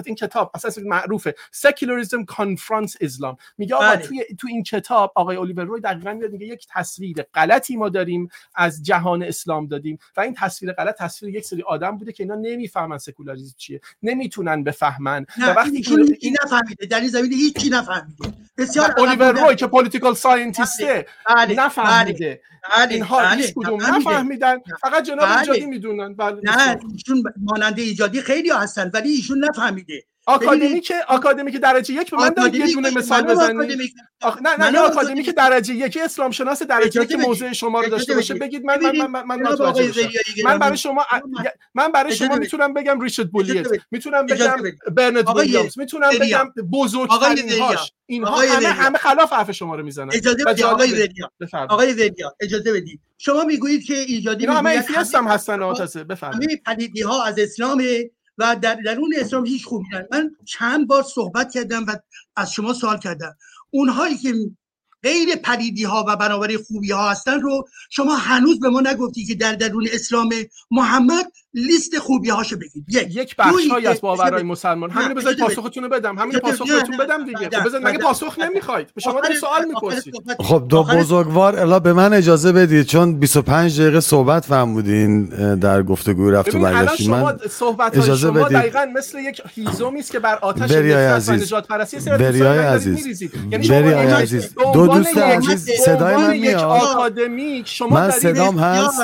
[0.05, 1.35] این کتاب اساس معروفه.
[1.51, 3.97] Secularism Confronts Islam میگه آقا بله.
[3.97, 8.29] توی تو این کتاب آقای الیویه روآ دقیقا میاد میگه یک تصویر غلطی ما داریم
[8.55, 12.35] از جهان اسلام دادیم و این تصویر غلط تصویر یک سری آدم بوده که اینا
[12.35, 15.25] نمی‌فهمن سکولاریسم چیه نمی‌تونن بفهمن.
[15.37, 16.85] و وقتی این این نفهمیده.
[16.85, 18.33] در این زمینه هیچی نفهمیده.
[18.57, 21.05] بسیار الیویه روآ که political scientist ه
[21.35, 21.55] بله.
[21.55, 22.41] نفهمیده.
[22.77, 23.04] بله.
[23.05, 23.41] اینها بله.
[23.41, 24.57] هیچ کدوم نفهمیدن.
[24.81, 25.39] فقط جناب بله.
[25.39, 26.15] ایجادی می‌دونن.
[26.15, 30.03] بله نه ایشون ماننده ایجادی خیلی هستن ولی ایشون نفهمیده.
[30.25, 33.93] آکادمی که آکادمی که درجه یک به من داد یه دونه مثال بزنید.
[34.41, 38.15] نه نه نه آکادمی که درجه یک اسلام شناس درجه یک موضع شما رو داشته
[38.15, 38.33] باشه.
[38.33, 39.41] بگید من من من من
[40.45, 41.05] من برای شما
[41.73, 44.55] من برای شما می‌تونم بگم ریچارد بولیت می‌تونم بگم
[44.91, 45.79] برنارد ویلیامز.
[45.79, 47.91] می‌تونم بگم بزرگترین هاش.
[48.05, 50.09] اینها همه همه خلاف حرف شما رو می‌زنن.
[50.13, 50.63] اجازه بدید.
[50.63, 51.29] آقای وریا
[51.69, 52.99] آقای وریا اجازه بدید.
[53.17, 56.43] شما می‌گویید که ایجادی همه ایتیست هم هستن آتاسه بفرمایید.
[56.43, 57.83] همه پدیدی ها از اسلام
[58.37, 61.95] و در درون اسلام هیچ خوبی من چند بار صحبت کردم و
[62.35, 63.35] از شما سوال کردم.
[63.69, 64.33] اونهایی که
[65.03, 69.35] غیر پریدی ها و بنابراین خوبی ها هستن رو شما هنوز به ما نگفتی که
[69.35, 70.29] در درون اسلام
[70.71, 74.89] محمد لیست خوبی هاشو بگید یک یک بخشی از باورهای مسلمان.
[74.89, 76.17] همین بذارید پاسختون رو بدم.
[76.17, 77.49] همین پاسخ بهتون بدم دیگه.
[77.59, 80.13] خب بذارید مگه پاسخ نمی‌خواید؟ به شما دارم سوال می‌پرسید.
[80.39, 85.25] خب دو بزرگوار الا به من اجازه بدید چون 25 دقیقه صحبت فرمودین
[85.55, 88.57] در گفتگو رفت و برگشت من صحبت اجازه شما بدید.
[88.57, 93.21] دقیقاً مثل یک هیزومی است که بر آتش نجات پرستی بریای عزیز.
[93.51, 94.53] یعنی بریای عزیز.
[94.73, 97.19] دو دوست عزیز صدای من میاد.
[97.91, 98.99] من صدام هست.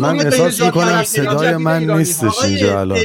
[0.00, 1.02] من احساس می‌کنم
[1.38, 2.98] صدای من نیستش اینجا الان.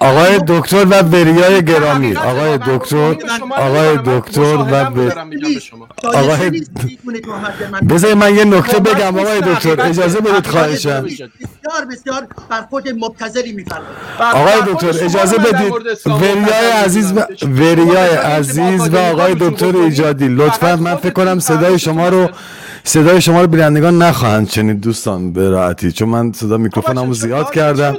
[0.00, 2.16] آقای دکتر و وریای گرامی.
[2.16, 3.16] آقای دکتر
[3.58, 4.74] آقای دکتر و
[6.04, 6.62] آقای
[7.90, 13.96] بذار من یه نکته بگم آقای دکتر اجازه بدید خواهشم بسیار بسیار برخورد مبتذلی میفرمایید.
[14.20, 15.72] آقای دکتر اجازه بدید
[16.06, 22.08] وریای عزیز و وریای عزیز و آقای دکتر ایجادی لطفا من فکر کنم صدای شما
[22.08, 22.28] رو
[22.84, 25.92] صدای شما رو بینندگان نخواهند شنید دوستان به راحتی.
[25.92, 27.96] چون من صدا میکروفونمو زیاد کردم.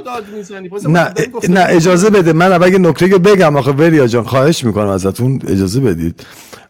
[0.88, 1.12] نه
[1.48, 2.32] نه اجازه بده.
[2.32, 6.26] من اول نکته بگم آخه وریا جان خواهش می‌کنم ازتون اجازه بدید.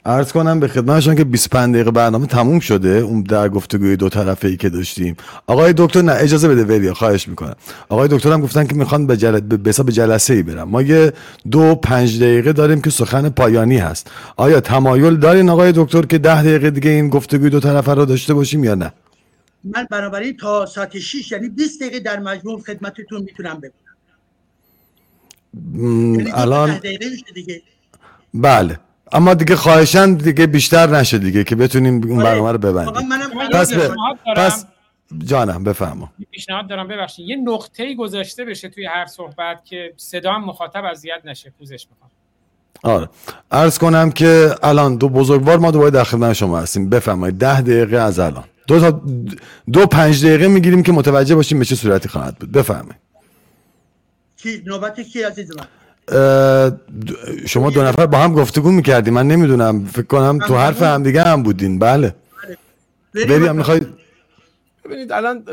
[0.07, 2.89] عرض کنم به خدمتشون که 25 دقیقه برنامه تموم شده.
[2.89, 5.16] اون در گفتگوی دو طرفه ای که داشتیم.
[5.47, 7.55] آقای دکتر نه اجازه بده وریا خواهش می‌کنم.
[7.89, 9.41] آقای دکتر هم گفتن که می‌خوان به جل...
[9.41, 11.12] به حساب جلسه ای برم ما یه
[11.51, 14.11] دو پنج دقیقه داریم که سخن پایانی هست.
[14.37, 18.35] آیا تمایل دارین آقای دکتر که ده دقیقه دیگه این گفتگوی دو طرفه رو داشته
[18.35, 18.93] باشیم یا نه؟
[19.65, 23.73] من بنابراین تا ساعت 6 یعنی 20 دقیقه در مجموع خدمتتون می‌تونم بگم
[26.16, 26.81] یعنی الان
[28.35, 28.79] بله.
[29.12, 32.24] اما دیگه خواهشن دیگه بیشتر نشه دیگه که بتونیم اون آره.
[32.24, 33.09] برنامه رو ببندیم.
[33.52, 33.94] پس, ب...
[34.36, 34.66] پس
[35.24, 36.12] جانم بفرما.
[36.30, 37.28] پیشنهاد دارم ببخشید.
[37.28, 41.52] یه نقطه‌ای گذاشته بشه توی هر صحبت که صدا هم مخاطب اذیت نشه.
[41.59, 42.10] پوزش می‌خوام
[42.82, 43.09] آره.
[43.51, 46.90] عرض کنم که الان دو بزرگوار ما دوباره در خدمت شما هستیم.
[46.90, 48.44] بفرمایید ده دقیقه از الان.
[48.66, 49.02] دو تا
[49.72, 52.52] دو پنج دقیقه می‌گیریم که متوجه باشیم به چه صورتی خواهد بود.
[52.52, 53.02] بفرمایید.
[54.36, 55.66] کی نوبت کی عزیز من؟
[57.47, 61.23] شما دو نفر با هم گفتگو می‌کردی من نمی‌دونم فکر کنم تو حرف هم دیگه
[61.23, 61.79] هم بودین.
[61.79, 62.15] بله.
[63.15, 63.81] بری هم می‌خوای
[64.85, 65.45] ببینید الان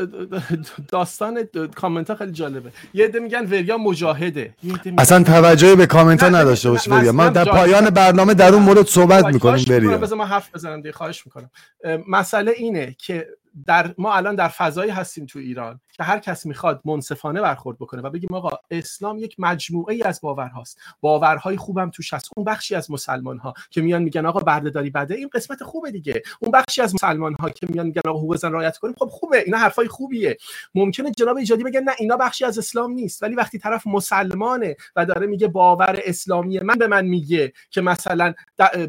[0.88, 2.70] داستان کامنت ها خیلی جالبه.
[2.94, 4.54] یه عده میگن وریا مجاهده.
[4.98, 7.12] اصلا توجهی به کامنت ها نداشته باش وریا.
[7.12, 9.98] ما در پایان برنامه در اون مورد صحبت می‌کنیم وریا.
[9.98, 11.50] بذار ما حرف بزنم دیگه خواهش می‌کنم.
[12.08, 13.26] مسئله اینه که
[13.66, 15.80] در ما الان در فضایی هستیم تو ایران.
[16.04, 20.78] هر کس می‌خواد منصفانه برخورد بکنه و بگیم آقا اسلام یک مجموعه ای از باورهاست.
[21.00, 22.30] باورهای خوبم توش هست.
[22.36, 26.22] اون بخشی از مسلمان ها که میان میگن آقا بردهداری بده این قسمت خوبه دیگه.
[26.40, 29.42] اون بخشی از مسلمان ها که میان میگن آقا حقوق زن رعایت کنیم خب خوبه
[29.44, 30.36] اینا حرفای خوبیه.
[30.74, 33.22] ممکنه جناب ایجادی بگن نه اینا بخشی از اسلام نیست.
[33.22, 38.34] ولی وقتی طرف مسلمانه و داره میگه باور اسلامی من به من میگه که مثلا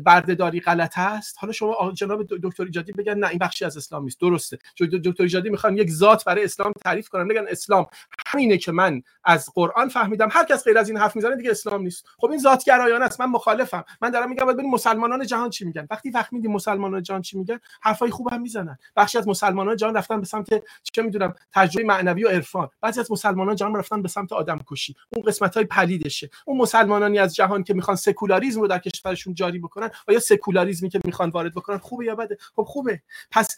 [0.04, 4.22] بردهداری غلط است حالا شما جناب دکتر ایجادی بگن نه این بخشی از اسلام نیست.
[4.22, 4.58] درسته.
[4.80, 6.74] دکتر ایجادی می‌خوان یک ذات برای اسلام
[7.10, 7.86] کنن بگن اسلام
[8.32, 10.30] همینه که من از قرآن فهمیدم.
[10.32, 12.06] هر کس غیر از این حرف می‌زنه دیگه اسلام نیست.
[12.18, 13.22] خب این ذات گرایانه است.
[13.22, 13.84] من مخالفم.
[14.02, 15.88] من دارم میگم باید ببین مسلمانان جهان چی میگن.
[15.92, 18.78] وقتی فهمیدیم مسلمانان جهان چی میگن حرفای خوب هم می‌زنن.
[18.96, 20.48] بخشی از مسلمانان جهان رفتن به سمت
[20.94, 22.70] چه می‌دونم تجربه معنوی و عرفان.
[22.82, 26.30] بعضی از مسلمانان جهان رفتن به سمت آدم کشی اون قسمت های پلیدشه.
[26.46, 31.00] اون مسلمانانی از جهان که می‌خوان سکولاریسم رو در کشورشون جاری بکنن آیا سکولاریسمی که
[31.06, 33.02] می‌خوان وارد بکنن خوبه یا بده؟ خب خوبه.
[33.32, 33.58] پس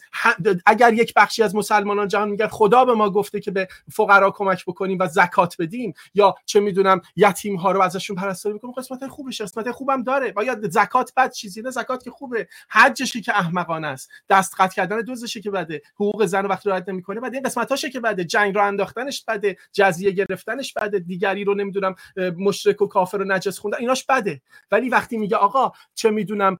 [0.66, 4.63] اگر یک بخشی از مسلمانان جهان میگن خدا به ما گفته که به فقرا کمک
[4.66, 5.94] بکنیم و زکات بدیم.
[6.14, 8.74] یا چه می‌دونم یتیم ها رو ازشون پرستاری بکنیم.
[8.74, 10.32] قسمت خوبش قسمت خوبم داره.
[10.32, 12.48] باید زکات بد چیزی نه زکات که خوبه.
[12.70, 14.10] حجشی که احمقانه است.
[14.28, 15.82] دست قطع کردن دوزشی که بده.
[15.94, 18.24] حقوق زن وقتی رعایت نمی‌کنه بعد این قسمتاشه که بده.
[18.24, 19.56] جنگ رو انداختنش بده.
[19.72, 20.98] جزیه گرفتنش بده.
[20.98, 21.94] دیگری رو نمی‌دونم
[22.38, 24.42] مشرک و کافر و نجس خوندن ایناش بده.
[24.70, 26.58] ولی وقتی میگه آقا چه می‌دونم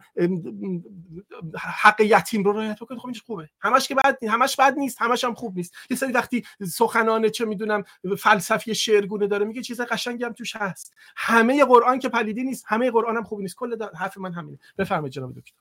[1.58, 3.48] حق یتیم رو رعایت بکنید خب خوبه.
[3.60, 5.02] همش که بد همش بد نیست.
[5.02, 5.74] همش هم خوب نیست.
[5.90, 7.84] یه سری وقتی سخنان چه می‌دونم
[8.18, 10.94] فلسفی شعرگونه داره میگه چیز قشنگی هم توش هست.
[11.16, 13.56] همه قرآن که پلیدی نیست همه قرآن هم خوب نیست.
[13.56, 14.58] کل حرف من همینه.
[14.78, 15.54] بفرمایید جناب دکتر.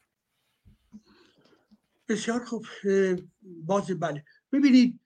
[2.08, 2.66] بسیار خوب.
[3.44, 4.24] باز بله.
[4.52, 5.00] ببینید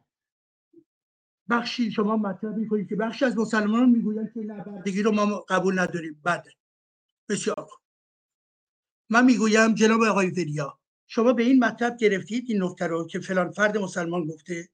[1.50, 6.22] بخشی شما مطرح می‌کنید که بخشی از مسلمانان می‌گویند که نبردگی رو ما قبول نداریم.
[6.26, 6.52] بده
[7.30, 7.80] بسیار خوب.
[9.10, 13.52] من می‌گویم جناب آقای وریا شما به این مطلب گرفتید این نکته رو که فلان
[13.52, 14.70] فرد مسلمان گفته.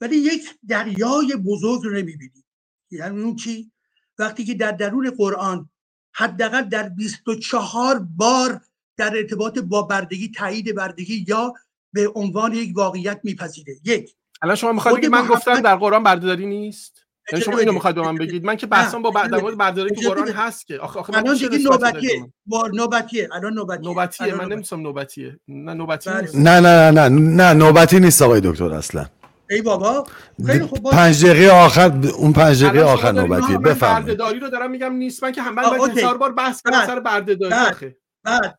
[0.00, 2.44] ولی یک دریای بزرگ رو نمی‌بینید
[2.90, 3.70] یعنی اون چی؟
[4.18, 5.68] وقتی که در درون قرآن
[6.12, 8.60] حداقل در 24 بار
[8.96, 11.54] در ارتباط با بردگی تایید بردگی یا
[11.92, 13.76] به عنوان یک واقعیت میپذیره.
[13.84, 14.14] یک.
[14.42, 18.02] الان شما می‌خواید بگید من گفتم در قرآن بردهداری نیست؟ یعنی شما اینو می‌خواید به
[18.02, 20.78] من بگید؟ من که بحثم با در مورد بردهداری تو قرآن هست که.
[20.78, 22.32] آخه آخه الان دیگه نوبتیه.
[22.46, 23.28] با نوبتیه.
[23.32, 23.88] الان نوبتیه.
[23.88, 24.34] نوبتیه.
[24.34, 25.40] من نمیسم نوبتیه.
[25.48, 26.36] نه نوبتی نیست.
[26.36, 27.08] نه نه نه.
[27.08, 29.06] نه نوبتی نیست آقای دکتر اصلا.
[29.50, 30.06] ای بابا
[30.46, 34.06] خیلی خوب پنج دقیقه آخر اون پنج دقیقه آخر نوبتیه بفرمایید.
[34.06, 35.24] بردهداری رو دارم میگم نیست.
[35.24, 37.94] من که هم من هزار بار بحث کردم سر بردهداری.
[38.24, 38.58] بعد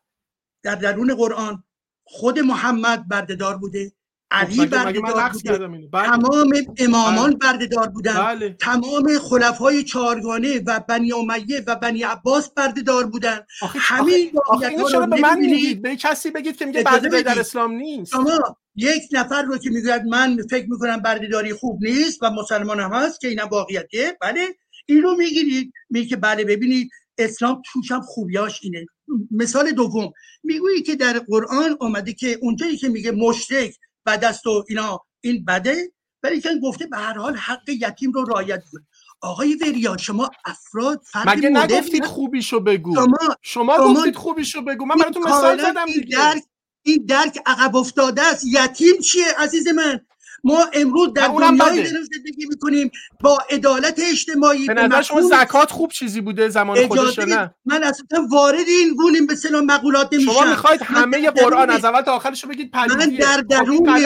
[0.62, 1.64] در درون قرآن
[2.04, 3.92] خود محمد بردهدار بوده
[4.30, 5.58] علی خب، بردهدار بوده
[5.92, 6.06] بله.
[6.06, 7.38] تمام امامان بله.
[7.38, 8.56] بردهدار بودن بله.
[8.60, 13.40] تمام خلفای چهارگانه و بنی امیه و بنی عباس بردهدار بودن.
[13.62, 14.32] همین
[14.70, 18.12] اینو چرا به من میگید؟ به کسی بگید که میگه بردهداری در اسلام نیست.
[18.12, 22.92] شما یک نفر رو که می‌گوید من فکر می‌کنم بردهداری خوب نیست و مسلمان هم
[22.92, 24.48] هست که اینا واقعیته بله.
[24.86, 28.86] اینو می‌گیرید میگه که بله ببینید اسلام توش هم خوبیاش اینه.
[29.30, 33.76] مثال دوم می‌گویی که در قرآن آمده که اونجایی که میگه مشرک
[34.06, 35.92] بد است و اینا این بده؟
[36.22, 38.86] ولی که گفته به هر حال حق یتیم رو رعایت کنید
[39.20, 44.84] آقای وریا شما افراد مگه نگفتید خوبیشو بگو؟ شما, شما, شما گفتید خوبیشو بگو.
[44.84, 46.16] من براتون مثال زدم دیگه.
[46.16, 46.42] درک
[46.82, 48.44] این درک عقب افتاده است.
[48.46, 50.00] یتیم چیه عزیز من؟
[50.44, 52.90] ما امروز در دنیایی داریم زندگی می‌کنیم.
[53.20, 58.26] با عدالت اجتماعی به نظر شما زکات خوب چیزی بوده زمان خودش نه؟ من اصلا
[58.30, 60.32] وارد این گونیم به سلام مقولات نمیشم.
[60.32, 64.00] شما می‌خواید همه قرآن از اول تا آخرش رو بگید پلیدیه من در خب، درون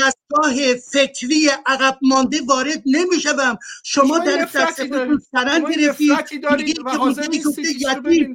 [0.00, 6.12] دستگاه فکری عقب مانده وارد نمیشم شما در دستتون سرن گرفتید.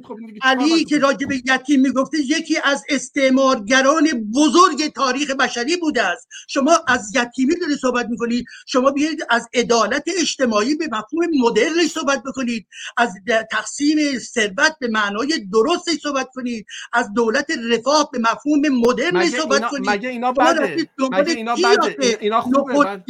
[0.04, 6.28] خب، علی که راجب یتیم می‌گفته یکی از استعمارگران بزرگ تاریخ بشری بوده است.
[6.48, 12.22] شما از یتیمی داری صحبت می‌کنید شما بیایید از عدالت اجتماعی به مفهوم مدرنش صحبت
[12.22, 12.66] بکنید.
[12.96, 13.14] از
[13.50, 16.66] تقسیم ثروت به معنای درستش صحبت کنید.
[16.92, 19.90] از دولت رفاه به مفهوم مدرنش صحبت کنید.
[19.90, 23.02] مگه اینا بده؟ مگه اینا بده؟ اینا خوبه.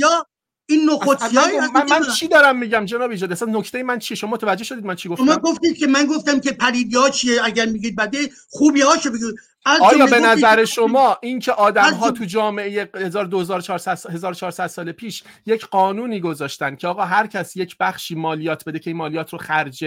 [0.67, 4.65] این نخودسی من, من چی دارم میگم جناب ایجاد اصلا نکته من چیه؟ شما متوجه
[4.65, 7.97] شدید من چی گفتم؟ شما گفتید که من گفتم که پلیدی ها چیه؟ اگر میگید
[7.97, 9.35] بده خوبی هاشو بگید
[9.67, 16.21] آیا به نظر شما این که آدم ها تو جامعه 1400 سال پیش یک قانونی
[16.21, 19.85] گذاشتن که آقا هر کس یک بخشی مالیات بده که این مالیات رو خرج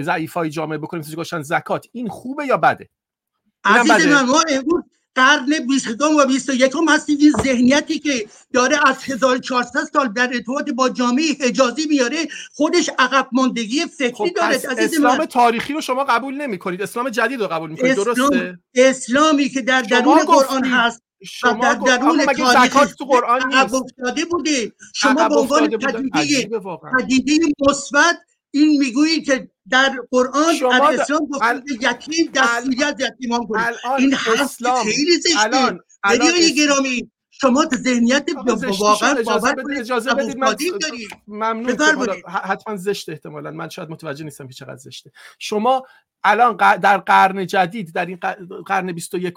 [0.00, 2.90] ضعیفای جامعه بکنیم گذاشتن زکات این خوبه یا بده؟
[3.64, 4.84] عزیز من ما امروز
[5.14, 10.88] قرن 20 و 21 هستیم این ذهنیتی که داره از 1400 سال در ارتباط با
[10.88, 12.16] جامعه حجازی میاره
[12.52, 15.26] خودش عقب ماندگی فکری خب داره اسلام من.
[15.26, 17.96] تاریخی رو شما قبول نمی کنید اسلام جدید رو قبول می‌کنید.
[17.96, 24.24] درسته؟ اسلامی که در درون قرآن هست شما در درون تاریخ تو قرآن نیست؟ افتاده
[24.24, 24.72] بوده.
[24.94, 26.60] شما به عنوان پدیده
[26.98, 28.16] پدیده مثبت
[28.54, 33.66] این می‌گویی که در قرآن شما در اسلام گفته یتیم دستوری از یتیمان کنید.
[33.98, 35.78] این حرف خیلی زشته.
[36.04, 38.30] دریای گرامی شما ذهنیت
[38.78, 40.56] واقعا باور کنید اجازه بدید من
[41.28, 41.76] ممنون
[42.28, 43.50] حتما زشته احتمالا.
[43.50, 45.10] من شاید متوجه نیستم که چقدر زشته.
[45.38, 45.82] شما
[46.24, 48.18] الان در قرن جدید در این
[48.66, 49.34] قرن 21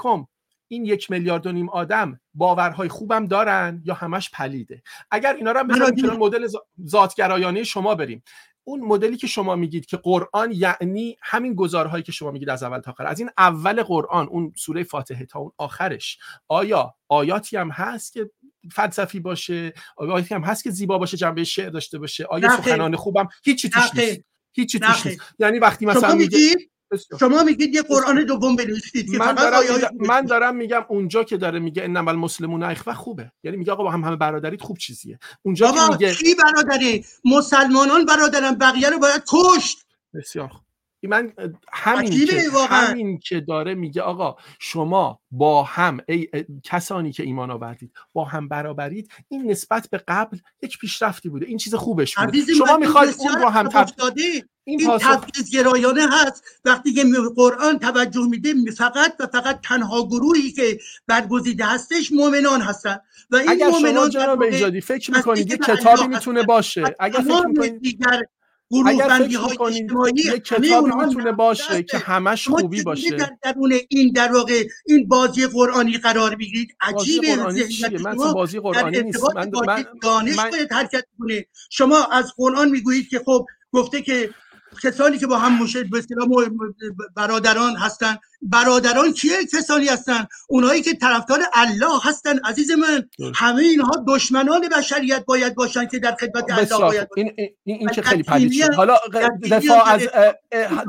[0.67, 5.59] این یک میلیارد و نیم آدم باورهای خوبم دارن یا همش پلیده؟ اگر اینا رو
[5.59, 6.47] هم مدل
[6.87, 8.23] ذاتگرایانه شما بریم.
[8.67, 12.79] اون مدلی که شما میگید که قرآن یعنی همین گزارهایی که شما میگید از اول
[12.79, 13.05] تا آخر.
[13.05, 16.17] از این اول قرآن اون سوره فاتحه تا اون آخرش
[16.47, 18.31] آیا آیاتی هم هست که
[18.71, 23.27] فلسفی باشه؟ آیاتی هم هست که زیبا باشه جنبه شعر داشته باشه؟ آیا سخنان خوبم؟
[23.43, 24.21] هیچی توش نیست.
[24.53, 25.21] هیچی توش نیست.
[25.39, 26.71] یعنی وقتی مثلا میگید
[27.19, 29.61] شما میگید یه قرآن دوم بنویسید من دارم,
[29.99, 33.31] من دارم میگم اونجا که داره میگه انما المسلمون اخوه خوبه.
[33.43, 35.19] یعنی میگه آقا با هم همه برادرید خوب چیزیه.
[35.41, 39.85] اونجا که میگه کی برادری؟ مسلمانان برادرن بقیه رو باید کشت.
[40.13, 40.66] بسیار خوب.
[41.03, 41.33] من
[41.73, 46.27] همین که همین که داره میگه آقا شما با هم ای
[46.63, 51.45] کسانی که ایمان آوردید با هم برابرید این نسبت به قبل یک پیشرفتی بوده.
[51.45, 52.53] این چیز خوبش بوده.
[52.57, 53.69] شما می‌خواید اون رو هم
[54.15, 56.43] این, این تبعیض گرایانه هست.
[56.65, 57.05] وقتی که
[57.35, 62.97] قرآن توجه میده فقط و فقط تنها گروهی که برگزیده هستش مؤمنان هستن.
[63.31, 66.83] و این اگر شما جناب ایجادی فکر می‌کنید یک کتابی می‌تونه باشه.
[66.99, 68.05] اگر فکر می‌کنید
[68.85, 73.09] اگر فکر کنید یک کتابی می‌تونه باشه که همش خوبی باشه.
[73.09, 77.35] در درون این در واقع این بازی قرآنی قرار بگیرید عجیبه.
[78.03, 79.35] من بازی قرآنی نیست.
[79.35, 84.29] من, من, دانش باید حرکت کنه شما از قرآن می‌گویید که خب گفته که
[84.83, 86.01] کسانی که با هم مشهد به
[87.15, 93.09] برادران هستن برادران کیه کسانی هستن؟ اونایی که طرفدار الله هستن عزیز من.
[93.35, 98.01] همه اینها دشمنان بشریت باید باشن که در خدمت الله باید این, این, این که
[98.01, 98.73] خیلی پدید شد.
[98.73, 98.97] حالا
[99.51, 100.01] دفاع از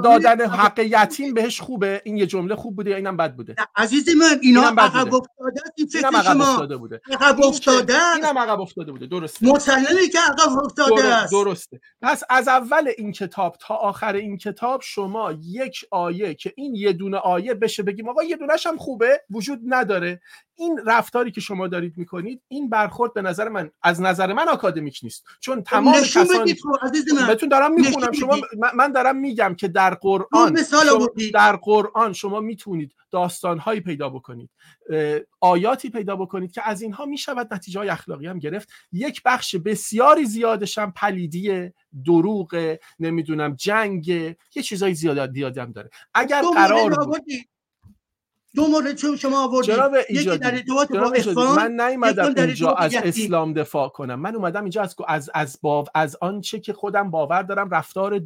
[0.05, 2.03] دادن حق یتیم بهش خوبه.
[2.05, 5.87] این یه جمله خوب بوده یا اینم بد بوده؟ عزیز من اینا عقب افتاده این
[5.87, 6.67] فکر شما.
[6.67, 7.01] بوده.
[7.21, 9.07] عقب افتاده اینم عقب افتاده بوده.
[9.07, 9.47] درسته.
[9.47, 11.33] مسلمه که عقب افتاده است.
[11.33, 11.81] درسته.
[12.03, 16.93] پس از اول این کتاب تا آخر این کتاب شما یک آیه که این یه
[16.93, 20.21] دونه آیه بشه بگیم آقا یه دونش هم خوبه وجود نداره.
[20.59, 25.01] این رفتاری که شما دارید می‌کنید این برخورد به نظر من از نظر من آکادمیک
[25.03, 25.25] نیست.
[25.41, 26.55] چون تمام کسانی
[27.27, 28.13] بهتون دارم می‌خونم.
[28.13, 28.37] شما
[28.75, 30.57] من دارم میگم که در قرآن
[31.35, 34.51] در قرآن شما می‌تونید داستانهایی پیدا بکنید.
[35.41, 38.69] آیاتی پیدا بکنید که از اینها می‌شود نتیجه های اخلاقی هم گرفت.
[38.93, 41.71] یک بخش بسیاری زیادش هم پلیدی
[42.05, 45.91] دروغ نمی‌دونم جنگ یه چیزای زیاد هم داره.
[46.15, 47.25] اگر قرار بود
[48.55, 49.75] دو مورد چون شما آوردید.
[50.11, 54.21] یکی در ارتباط با اخوان من نیومدم اینجا از اسلام دفاع کنم.
[54.21, 58.21] من اومدم اینجا از از از باو از آنچه که خودم باور دارم رفتار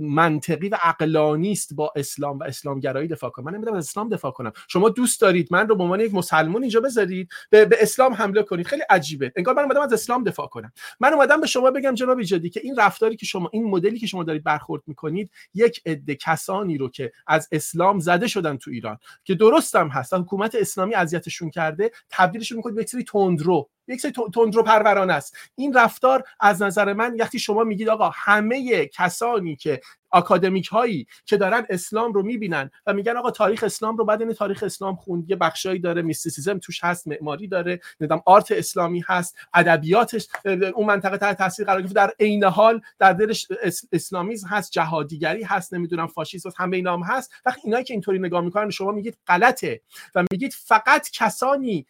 [0.00, 3.44] منطقی و عقلانی است با اسلام و اسلامگرایی دفاع کنم.
[3.44, 4.52] من نمی‌دونم از اسلام دفاع کنم.
[4.68, 8.42] شما دوست دارید من رو به عنوان یک مسلمان اینجا بذارید به, به اسلام حمله
[8.42, 8.66] کنید.
[8.66, 9.32] خیلی عجیبه.
[9.36, 10.72] انگار من اومدم از اسلام دفاع کنم.
[11.00, 14.06] من اومدم به شما بگم جناب ایجادی که این رفتاری که شما این مدلی که
[14.06, 18.98] شما دارید برخورد می‌کنید یک عده کسانی رو که از اسلام زده شدن تو ایران
[19.24, 20.14] که درستم هست.
[20.14, 23.70] حکومت اسلامی اذیتشون کرده تبدیلشون می‌کنه به سری تندرو.
[23.90, 25.36] یک سری تندرو پرورانه است.
[25.54, 29.80] این رفتار از نظر من وقتی شما میگید آقا همه کسانی که
[30.10, 34.32] آکادمیک هایی که دارن اسلام رو می‌بینن و میگن آقا تاریخ اسلام رو بعد این
[34.32, 39.36] تاریخ اسلام خوند یه بخشایی داره میستیسیزم توش هست معماری داره ندام آرت اسلامی هست
[39.54, 40.28] ادبیاتش
[40.74, 43.48] اون منطقه تحت تاثیر قرار گرفته در عین حال در دلش
[43.92, 47.32] اسلامیزم هست جهادیگری هست نمی‌دونم فاشیسم هست همه اینا هم هست.
[47.46, 49.80] وقتی اینایی که اینطوری نگاه می‌کنن شما میگید غلطه
[50.14, 51.86] و میگید فقط کسانی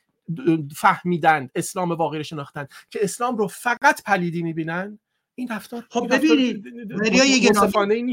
[0.76, 4.98] فهمیدن اسلام واقعی رو شناختن که اسلام رو فقط پلیدی می‌بینن
[5.34, 6.64] این رفتار خب ببینید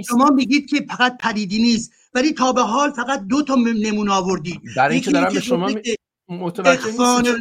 [0.10, 4.61] شما میگید که فقط پلیدی نیست ولی تا به حال فقط دو تا نمونه آوردید.
[4.77, 5.72] برای اینکه دارم به شما
[6.30, 7.38] متوجه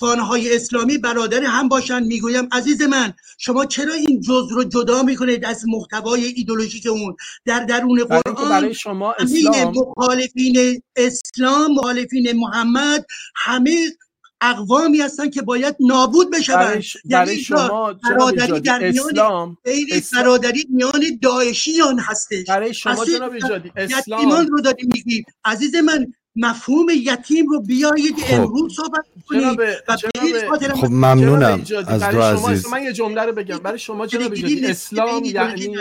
[0.00, 5.44] های اسلامی برادر هم باشن می‌گویم عزیز من شما چرا این جز رو جدا می‌کنید
[5.44, 13.06] از محتوای ایدولوژیک اون؟ در درون قرآن برای شما اسلام مخالفین اسلام مخالفین محمد
[13.36, 13.90] همه
[14.40, 19.58] اقوامی هستن که باید نابود بشن برای, یعنی برای شما برادری در اسلام
[20.14, 22.46] برادری میان داعشیان هستش.
[22.48, 23.32] برای شما جناب
[23.76, 24.46] اسلام.
[24.46, 25.24] رو داریم میگیم.
[25.44, 26.06] عزیز من
[26.36, 28.34] مفهوم یتیم رو بیایید خب.
[28.34, 29.58] امروز صحبت کنید
[30.70, 32.68] و خب ممنونم از دو عزیز.
[32.68, 33.58] من یه جمله رو بگم.
[33.58, 34.32] برای شما جناب
[34.64, 35.76] اسلام یعنی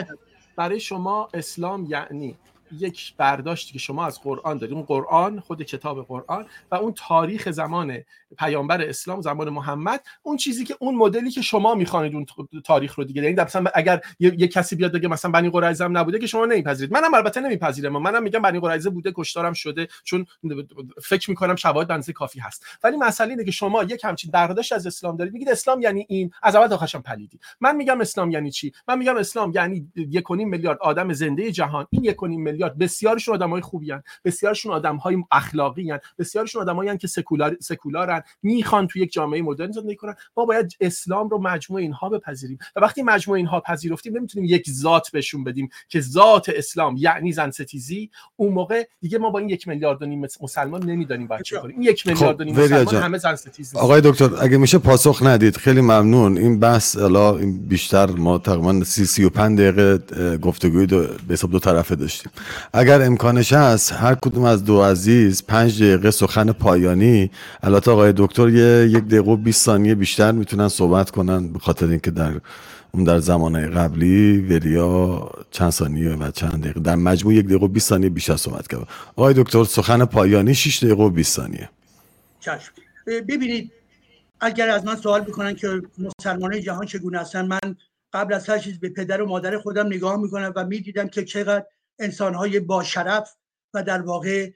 [0.56, 2.36] برای شما اسلام یعنی
[2.80, 4.76] یک برداشتی که شما از قرآن دارید.
[4.76, 8.04] اون قرآن خود کتاب قرآن و اون تاریخ زمان
[8.38, 12.26] پیامبر اسلام زمان محمد اون چیزی که اون مدلی که شما می‌خوانید اون
[12.66, 13.24] تاریخ رو دیگه.
[13.24, 16.94] یعنی مثلا اگر یه, کسی بیاد بگه مثلا بنی قریظه نبوده که شما نمیپذیرید.
[16.94, 18.02] منم البته نمیپذیرم.
[18.02, 20.26] منم میگم بنی قریظه بوده کشتارم شده چون
[21.04, 22.66] فکر می‌کنم شواهد بنزه کافی هست.
[22.84, 25.34] ولی مسئله اینه که شما یک همچین برداشت از اسلام دارید.
[25.34, 26.32] میگید اسلام یعنی این.
[26.44, 27.40] از اول تا آخرش پلیدی.
[27.62, 31.88] من میگم اسلام یعنی چی؟ من میگم اسلام یعنی 1.5 میلیارد آدم زنده جهان.
[31.90, 37.58] این 1.5 میلیارد بسیارشون آدمای خوبی ان بسیارشون آدمهای اخلاقی ان بسیارشون آدمایی که سکولار
[37.62, 38.23] سکولارن.
[38.44, 40.16] می‌خوان تو یک جامعه مدرن زندگی کنن.
[40.38, 42.58] ما باید اسلام رو مجموع اینها بپذیریم.
[42.76, 47.52] و وقتی مجموع اینها پذیرفتیم نمی‌تونیم یک ذات بهشون بدیم که ذات اسلام یعنی زن
[47.52, 51.60] ستیزی اون موقع دیگه ما با این یک میلیارد و نیم مسلمان نمی‌دانیم باید چه
[51.60, 51.80] کنیم.
[51.80, 55.58] این یک میلیارد و نیم مسلمان همه زن ستیز آقای دکتر اگه میشه پاسخ ندید
[55.58, 56.38] خیلی ممنون.
[56.38, 57.34] این بحث الا
[57.68, 62.32] بیشتر ما تقریبا 30 35 دقیقه گفتگوی دو به حساب دو طرفه داشتیم.
[62.74, 67.32] اگر امکانش هست هر کدوم از دو عزیز پنج دقیقه سخن پایانی
[67.64, 71.88] البته آقای دکتر یه یک دقیقه و 20 ثانیه بیشتر می‌تونن صحبت کنن به خاطر
[71.88, 72.42] اینکه در
[72.92, 77.68] اون در زمانه قبلی وریا چند ثانیه و چند دقیقه در مجموع یک دقیقه و
[77.68, 81.70] 20 ثانیه بیشتر صحبت کرد آقای دکتر سخن پایانی 6 دقیقه و 20 ثانیه.
[82.40, 82.72] چشم.
[83.08, 83.72] ببینید
[84.40, 85.82] اگر از من سوال بکنن که
[86.20, 87.76] مسلمانان جهان چگونه هستن من
[88.14, 91.66] قبل از هر چیز به پدر و مادر خودم نگاه می‌کنم و می‌دیدم که چقدر
[92.00, 93.36] انسانهای با شرف
[93.74, 94.52] و در واقع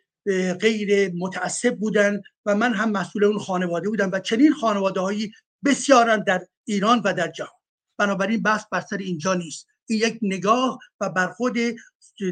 [0.61, 5.31] غیر متعصب بودن و من هم مسئول اون خانواده بودم و چنین خانواده هایی
[5.65, 7.51] بسیارن در ایران و در جهان.
[7.97, 9.67] بنابراین بحث بر سر اینجا نیست.
[9.89, 11.57] این یک نگاه و برخود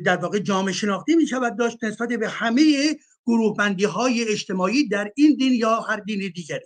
[0.05, 2.95] در واقع جامعه شناختی می شود داشت نسبت به همه
[3.26, 6.65] گروه بندی های اجتماعی در این دین یا هر دین دیگری.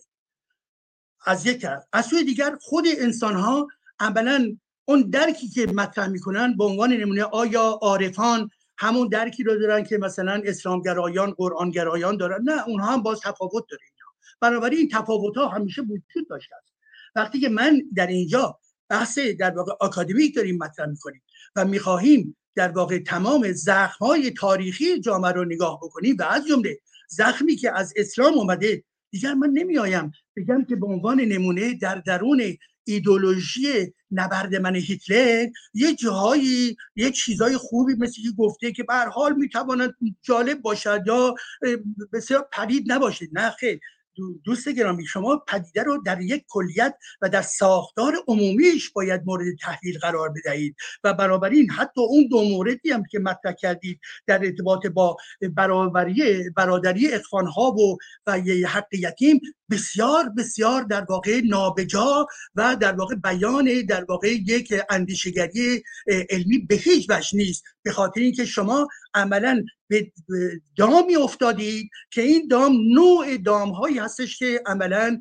[1.26, 3.68] از یک از سوی دیگر خود انسان ها
[4.00, 8.50] عملا اون درکی که مطرح می‌کنن به عنوان نمونه آیا عارفان
[8.80, 12.44] همون درکی رو دارن که مثلا اسلامگرایان قرآنگرایان دارن.
[12.44, 14.08] نه اونها هم باز تفاوت داره اینا.
[14.42, 16.74] بنابراین این تفاوت ها همیشه وجود داشته است.
[17.16, 21.22] وقتی که من در اینجا بحث در واقع آکادمیک داریم مطرح می‌کنیم
[21.56, 26.80] و می‌خواهیم در واقع تمام زخم های تاریخی جامعه رو نگاه بکنیم و از جمله
[27.08, 32.58] زخمی که از اسلام اومده دیگر من نمیآیم بگم که به عنوان نمونه در درون
[32.84, 39.36] ایدولوژی نبرد من هیتلر یه جاهایی یه چیزای خوبی مثل که گفته که به حال
[39.36, 41.36] می‌تواند جالب باشد یا
[42.14, 43.26] بسیار پدید نباشد.
[43.34, 43.80] نه خیلی
[44.44, 50.00] دوست گرامی شما پدیده رو در یک کلیت و در ساختار عمومیش باید مورد تحلیل
[50.00, 50.76] قرار بدهید.
[51.04, 55.18] و بنابراین حتی اون دو موردی هم که مطرح کردید در ارتباط با
[55.56, 57.10] برابری برادری
[57.56, 57.98] ها و
[58.28, 59.42] و حق یتیم
[59.72, 65.84] بسیار بسیار در واقع نابجا و در واقع بیان در واقع یک اندیشگری
[66.30, 67.64] علمی به هیچ وجه نیست.
[67.84, 70.12] به خاطر اینکه شما عملا به
[70.76, 75.20] دامی افتادید که این دام نوع دام هایی هستش که عملا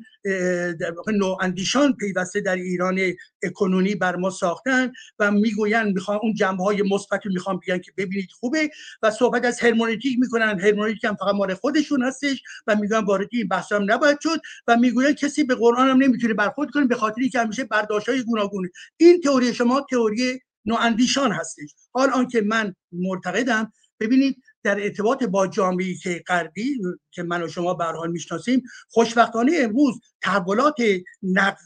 [0.79, 2.99] در واقع نوع اندیشان پیوسته در ایران
[3.43, 7.91] اکنونی بر ما ساختن و می‌گوین می‌خوان اون جنبه های مثبت رو می‌خوان بگن که
[7.97, 8.69] ببینید خوبه
[9.01, 10.59] و صحبت از هرمونتیک می‌کنن.
[10.59, 14.77] هرمونتیک هم فقط مال خودشون هستش و میگن وارد این بحث هم نباید شد و
[14.77, 18.69] می‌گوین کسی به قرآن هم نمی‌تونه برخورد کنه به خاطری که همیشه برداشت های گوناگونه
[18.97, 21.75] این تئوری شما تئوری نواندیشان هستش.
[21.93, 25.95] حال آنکه من معتقدم ببینید در ارتباط با جامعه
[26.27, 26.77] غربی
[27.11, 30.75] که من و شما به حال می‌شناسیم خوشبختانه امروز تحولات
[31.23, 31.57] نقد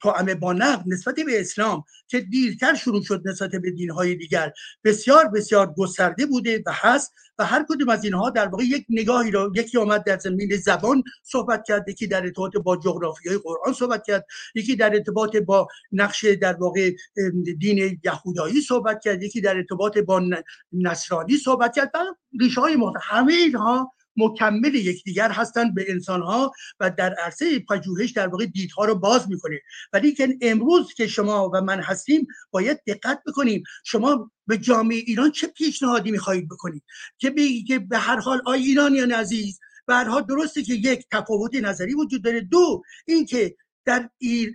[0.00, 4.52] توامه با نقد نسبت به اسلام که دیرتر شروع شد نسبت به دینهای دیگر
[4.84, 9.30] بسیار بسیار گسترده بوده و هست و هر کدوم از اینها در واقع یک نگاهی
[9.30, 14.06] رو یکی آمد در زمین زبان صحبت کرد یکی در ارتباط با جغرافیای قرآن صحبت
[14.06, 16.92] کرد یکی در ارتباط با نقش در واقع
[17.58, 20.22] دین یهودایی صحبت کرد یکی در ارتباط با
[20.72, 21.92] نصرانی کرد
[22.40, 28.28] ریشه های همه اینها مکمل یکدیگر هستند به انسان ها و در عرصه پژوهش در
[28.28, 29.60] واقع دیدها رو باز می‌کنه
[29.92, 33.62] ولی که امروز که شما و من هستیم باید دقت بکنیم.
[33.84, 36.82] شما به جامعه ایران چه پیشنهادی می‌خواهید بکنید؟
[37.18, 41.54] که بگی که به هر حال آی ایرانیان عزیز به هر درسته که یک تفاوت
[41.54, 42.40] نظری وجود داره.
[42.40, 44.10] دو اینکه در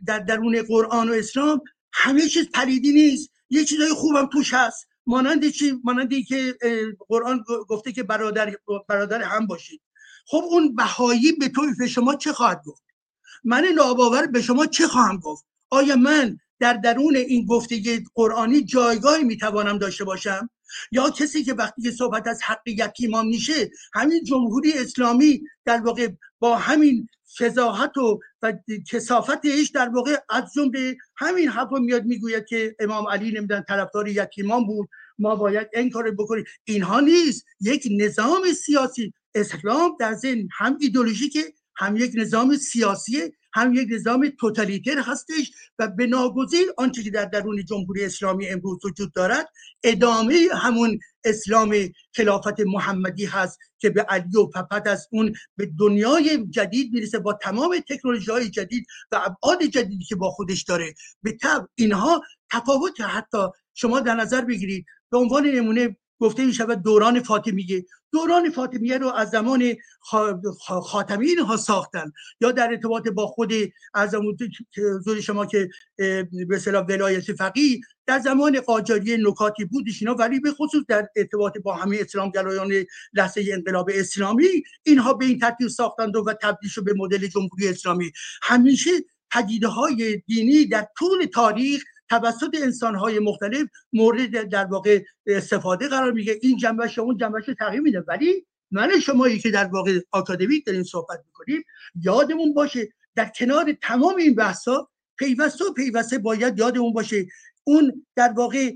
[0.05, 1.61] در درون قرآن و اسلام
[1.93, 3.29] همه چیز پلیدی نیست.
[3.49, 4.87] یه چیزای خوبم توش هست.
[5.07, 6.57] مانند چی؟ مانندی که
[7.07, 8.55] قرآن گفته که برادر
[8.87, 9.81] برادر هم باشید.
[10.25, 12.83] خب اون بهایی به طور شما چه خواهد گفت؟
[13.43, 19.23] من ناباور به شما چه خواهم گفت؟ آیا من در درون این گفته قرآنی جایگاهی
[19.23, 20.49] می‌توانم داشته باشم؟
[20.91, 26.09] یا کسی که وقتی که صحبت از حق یتیمان میشه همین جمهوری اسلامی در واقع
[26.39, 27.07] با همین
[27.37, 28.53] فضاحت و, و
[28.91, 34.65] کسافتش در واقع از جمله همین حرف میاد می‌گوید که امام علی نمیدن طرفدار یتیمان
[34.65, 34.89] بود.
[35.19, 36.43] ما باید این کار بکنیم.
[36.63, 37.45] اینها نیست.
[37.61, 39.13] یک نظام سیاسی.
[39.35, 45.87] اسلام در ذهن هم ایدولوژیکه هم یک نظام سیاسی هم یک نظام توتالیتر هستش و
[45.87, 49.49] به ناگزیر آنچه که در درون جمهوری اسلامی امروز وجود دارد
[49.83, 51.75] ادامه همون اسلام
[52.15, 57.33] خلافت محمدی هست که به علی و پپت از اون به دنیای جدید می‌رسه با
[57.33, 60.93] تمام تکنولوژی های جدید و ابعاد جدیدی که با خودش داره.
[61.23, 62.21] به طب اینها
[62.51, 67.85] تفاوت حتی شما در نظر بگیرید به عنوان نمونه گفته می شود دوران فاطمیه.
[68.11, 69.73] دوران فاطمیه رو از زمان
[70.83, 72.11] خاتمی ها ساختن.
[72.41, 73.53] یا در ارتباط با خود
[73.93, 74.15] از
[75.05, 75.69] زور شما که
[76.47, 80.13] به صلاح ولایت فقی در زمان قاجاری نکاتی بودش اینا.
[80.13, 82.73] ولی به خصوص در ارتباط با همه اسلام گرایان
[83.13, 88.11] لحظه انقلاب اسلامی اینها به این ترتیب ساختند و تبدیل شد به مدل جمهوری اسلامی.
[88.41, 88.91] همیشه
[89.31, 91.83] پدیده های دینی در طول تاریخ
[92.19, 98.03] توسط انسانهای مختلف مورد در واقع استفاده قرار میگه این جنبش اون جنبش تغییر میده.
[98.07, 101.63] ولی من شمایی که در واقع آکادمیک داریم صحبت می‌کنیم
[101.95, 107.25] یادمون باشه در کنار تمام این بحثا پیوسته و پیوسته باید یادمون باشه
[107.63, 108.71] اون در واقع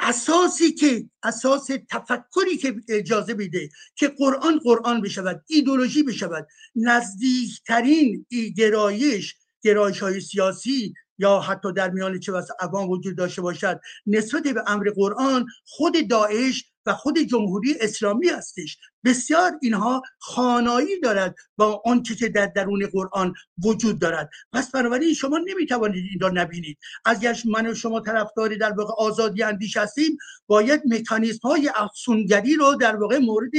[0.00, 8.26] اساسی که اساس تفکری که اجازه میده که قرآن قرآن بشود ایدولوژی بشود نزدیکترین
[8.56, 13.80] گرایش گرایش های سیاسی یا حتی در میان چه بس عوام وجود داشته باشد.
[14.06, 18.78] نسبت به امر قرآن خود داعش و خود جمهوری اسلامی هستش.
[19.04, 23.34] بسیار اینها خانایی دارد با آنچه که در درون قرآن
[23.64, 24.30] وجود دارد.
[24.52, 26.78] پس بنابراین شما نمی‌توانید این را نبینید.
[27.04, 30.16] اگر من و شما طرفداری در واقع آزادی اندیش هستیم
[30.46, 33.52] باید مکانیزم های افسونگری رو در واقع مورد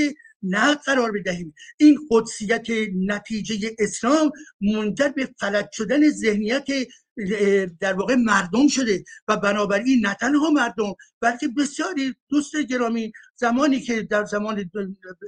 [0.44, 1.54] نه قرار بدهیم.
[1.78, 4.32] این قدسیت نتیجه اسلام
[4.62, 6.68] منجر به فلج شدن ذهنیت
[7.80, 14.02] در واقع مردم شده و بنابراین نه تنها مردم بلکه بسیاری دوست گرامی زمانی که
[14.02, 14.72] در زمان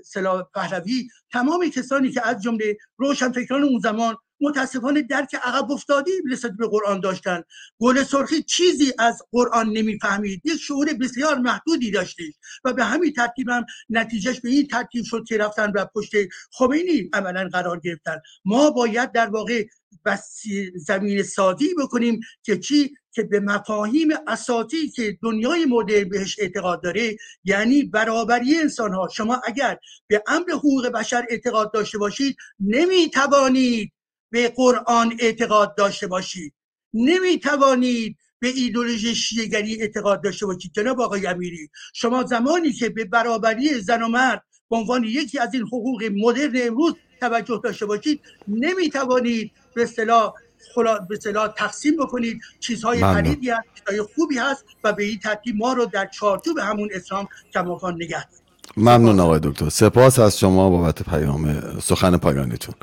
[0.06, 6.52] سلا پهلوی تمام کسانی که از جمله روشنفکران اون زمان متاسفانه درک عقب افتادی نسبت
[6.52, 7.44] به قرآن داشتن.
[7.80, 10.42] گل سرخی چیزی از قرآن نمی‌فهمید.
[10.46, 15.24] یک شعور بسیار محدودی داشتید و به همین ترتیب هم نتیجهش به این ترتیب شد
[15.28, 16.12] که رفتن و پشت
[16.52, 18.18] خمینی عملا قرار گرفتن.
[18.46, 19.66] ما باید در واقع
[20.76, 27.18] زمین سازی بکنیم که چی؟ که به مفاهیم اساسی که دنیای مدرن بهش اعتقاد داره
[27.44, 29.78] یعنی برابری انسان ها شما اگر
[30.08, 33.92] به امر حقوق بشر اعتقاد داشته باشید نمی توانید
[34.30, 36.54] به قرآن اعتقاد داشته باشید.
[36.94, 40.72] نمی توانید به ایدولوژی شیعگری اعتقاد داشته باشید.
[40.74, 45.54] جناب آقای امیری شما زمانی که به برابری زن و مرد به عنوان یکی از
[45.54, 50.34] این حقوق مدرن امروز توجه داشته باشید نمی توانید به اصطلاح
[50.76, 51.18] خلا به
[51.58, 52.42] تقسیم بکنید.
[52.60, 56.90] چیزهای پلیدی هست چیزهای خوبی هست و به این ترتیب ما رو در چارچوب همون
[56.94, 58.26] اسلام کماکان نگه
[58.78, 59.70] ممنون آقای دکتر.
[59.70, 62.76] سپاس از شما بابت پیام سخن پایانیتون.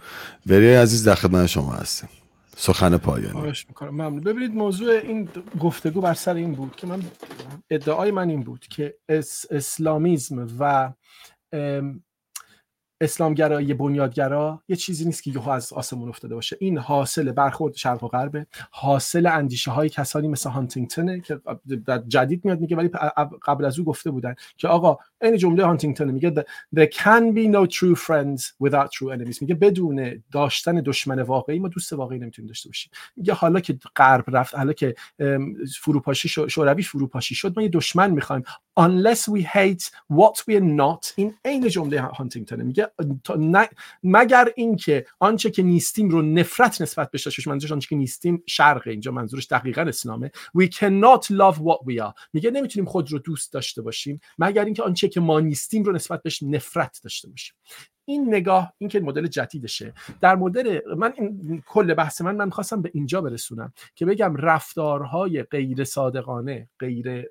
[0.46, 2.08] وری عزیز در خدمت شما هستیم.
[2.56, 3.52] سخن پایانی.
[3.80, 4.20] ممنون.
[4.20, 5.28] ببینید موضوع این
[5.60, 7.02] گفتگو بر سر این بود که من
[7.70, 8.94] ادعای من این بود که
[9.50, 10.92] اسلامیزم و
[13.02, 16.56] اسلامگرایی بنیادگرا یه چیزی نیست که یهو از آسمون افتاده باشه.
[16.60, 18.46] این حاصل برخورد شرق و غربه.
[18.70, 21.40] حاصل اندیشه های کسانی مثل هانتینگتونه که
[22.08, 22.90] جدید میاد میگه ولی
[23.46, 26.44] قبل از او گفته بودن که آقا این جمله هانتینگتون میگه
[26.76, 29.40] there can be no true friends without true enemies.
[29.40, 32.92] میگه بدون داشتن دشمن واقعی ما دوست واقعی نمی‌تونیم داشته باشیم.
[33.16, 34.94] میگه حالا که غرب رفت حالا که
[35.80, 38.42] فروپاشی شوروی فروپاشی شد ما یه دشمن می‌خوایم.
[38.76, 41.12] Unless we hate what we are not.
[41.16, 42.90] این عین جمله هانتینگتون میگه
[44.02, 48.82] مگر اینکه آنچه که نیستیم رو نفرت نسبت بهش داشته منظورش آنچه که نیستیم شرق
[48.86, 50.30] اینجا منظورش دقیقا اسلامه.
[50.58, 52.12] We cannot love what we are.
[52.32, 56.22] میگه نمی‌تونیم خود رو دوست داشته باشیم مگر اینکه آنچه که ما نیستیم رو نسبت
[56.22, 57.54] بهش نفرت داشته باشیم.
[58.04, 59.92] این نگاه این که مدل جدیدشه.
[60.20, 65.42] در مدل من این کل بحث من من خواستم به اینجا برسونم که بگم رفتارهای
[65.42, 67.26] غیر صادقانه غیر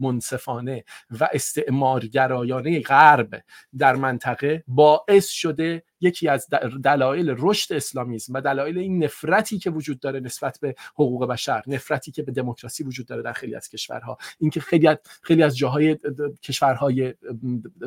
[0.00, 0.84] منصفانه
[1.20, 3.42] و استعمارگرایانه غرب
[3.78, 6.48] در منطقه باعث شده یکی از
[6.84, 12.12] دلایل رشد اسلامیسم و دلایل این نفرتی که وجود داره نسبت به حقوق بشر نفرتی
[12.12, 14.18] که به دموکراسی وجود داره در خیلی از کشورها.
[14.40, 15.98] اینکه خیلی از خیلی از جاهای
[16.42, 17.14] کشورهای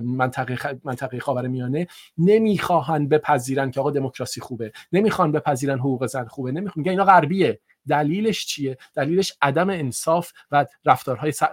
[0.03, 1.87] منطقه منطقه خاورمیانه
[2.17, 7.59] نمی‌خواهند بپذیرن که آقا دموکراسی خوبه نمی‌خوان بپذیرن حقوق زن خوبه نمی‌خوان اینا غربیه.
[7.89, 11.43] دلیلش چیه؟ دلیلش عدم انصاف و رفتارهای س...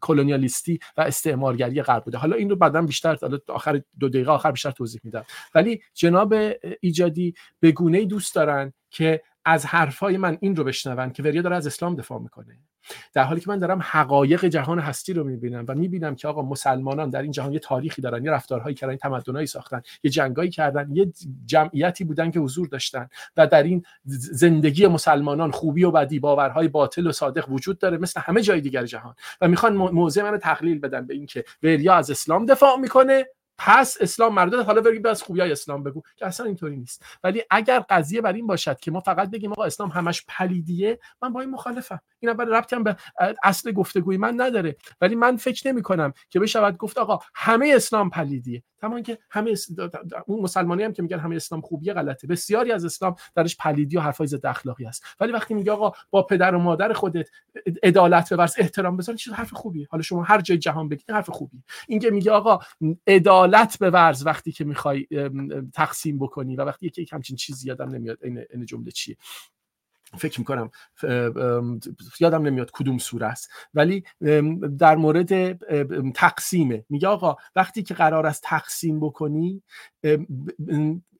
[0.00, 2.18] کلونیالیستی و استعمارگری غرب بوده.
[2.18, 3.18] حالا این رو بعدا بیشتر
[3.48, 5.24] آخر دو دقیقه آخر بیشتر توضیح میدم.
[5.54, 6.34] ولی جناب
[6.80, 11.56] ایجادی به گونه دوست دارن که از حرفای من این رو بشنون که وریا داره
[11.56, 12.58] از اسلام دفاع می‌کنه.
[13.14, 17.10] در حالی که من دارم حقایق جهان هستی رو می‌بینم و می‌بینم که آقا مسلمانان
[17.10, 21.12] در این جهان یه تاریخی دارن یه رفتارهایی کردن تمدنایی ساختن یه جنگایی کردن یه
[21.46, 23.82] جمعیتی بودن که حضور داشتن و در این
[24.32, 28.84] زندگی مسلمانان خوبی و بدی باورهای باطل و صادق وجود داره مثل همه جای دیگر
[28.84, 29.14] جهان.
[29.40, 33.26] و می‌خوان موضع من تقلیل بدن به اینکه وریا از اسلام دفاع می‌کنه
[33.58, 37.04] پس اسلام مردود حالا بریم از خوبی های اسلام بگو که اصلا اینطوری نیست.
[37.24, 41.32] ولی اگر قضیه بر این باشد که ما فقط بگیم آقا اسلام همش پلیدیه من
[41.32, 42.00] با این مخالفم.
[42.20, 42.96] این اول ربطی هم به
[43.44, 44.76] اصل گفتگوی من نداره.
[45.00, 48.62] ولی من فکر نمی کنم که بشود گفت آقا همه اسلام پلیدیه.
[48.86, 49.54] تمام که همه
[50.26, 52.26] اون مسلمانی هم که میگن همه اسلام خوبیه غلطه.
[52.26, 55.04] بسیاری از اسلام درش پلیدی و حرفای ضد اخلاقی هست.
[55.20, 57.28] ولی وقتی میگه آقا با پدر و مادر خودت
[57.82, 59.86] عدالت بورز احترام بذار چیز حرف خوبیه.
[59.90, 62.58] حالا شما هر جای جهان بگید حرف خوبی اینکه میگه آقا
[63.06, 65.06] عدالت ورز وقتی که می‌خوای
[65.74, 69.16] تقسیم بکنی و وقتی یکی همچین چیزی یادم نمیاد این جمله چیه.
[70.14, 70.70] فکر می‌کنم
[72.20, 73.50] یادم نمیاد کدوم سوره است.
[73.74, 74.04] ولی
[74.78, 75.62] در مورد
[76.12, 76.84] تقسیمه.
[76.88, 79.62] میگه آقا وقتی که قرار است تقسیم بکنی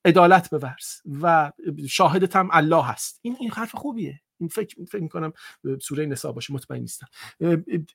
[0.05, 0.87] عدالت بورز
[1.23, 1.53] و
[1.89, 3.19] شاهدت هم الله هست.
[3.23, 4.21] این این حرف خوبیه.
[4.41, 5.33] این فکر فکر می‌کنم
[5.83, 7.07] سوره نساء باشه مطمئن نیستم.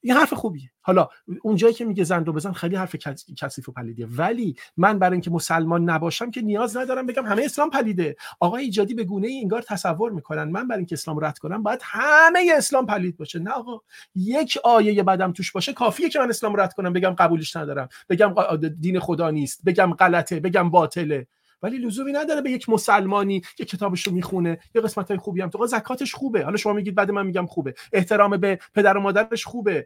[0.01, 0.71] این حرف خوبیه.
[0.81, 1.09] حالا
[1.41, 2.95] اونجایی که میگه زن رو بزن خیلی حرف
[3.37, 4.07] کثیف و پلیدیه.
[4.17, 8.15] ولی من برای اینکه مسلمان نباشم که نیاز ندارم بگم همه اسلام پلیده.
[8.39, 11.79] آقای ایجادی به گونه ای انگار تصور می‌کنن من برای اینکه اسلام رد کنم باید
[11.83, 13.39] همه اسلام پلید باشه.
[13.39, 13.79] نه آقا
[14.15, 16.93] یک آیه بدم توش باشه کافیه که من اسلام رد کنم.
[16.93, 17.89] بگم قبولش ندارم.
[18.09, 18.33] بگم
[18.79, 19.61] دین خدا نیست.
[19.65, 20.39] بگم غلطه.
[20.39, 21.27] بگم باطله.
[21.63, 25.49] ولی لزومی نداره به یک مسلمانی که کتابش رو می‌خونه یه قسمت های خوبی هم.
[25.49, 26.43] تو زکاتش خوبه.
[26.43, 27.73] حالا شما میگید بعد من میگم خوبه.
[27.93, 29.85] احترام به پدر و مادرش خوبه.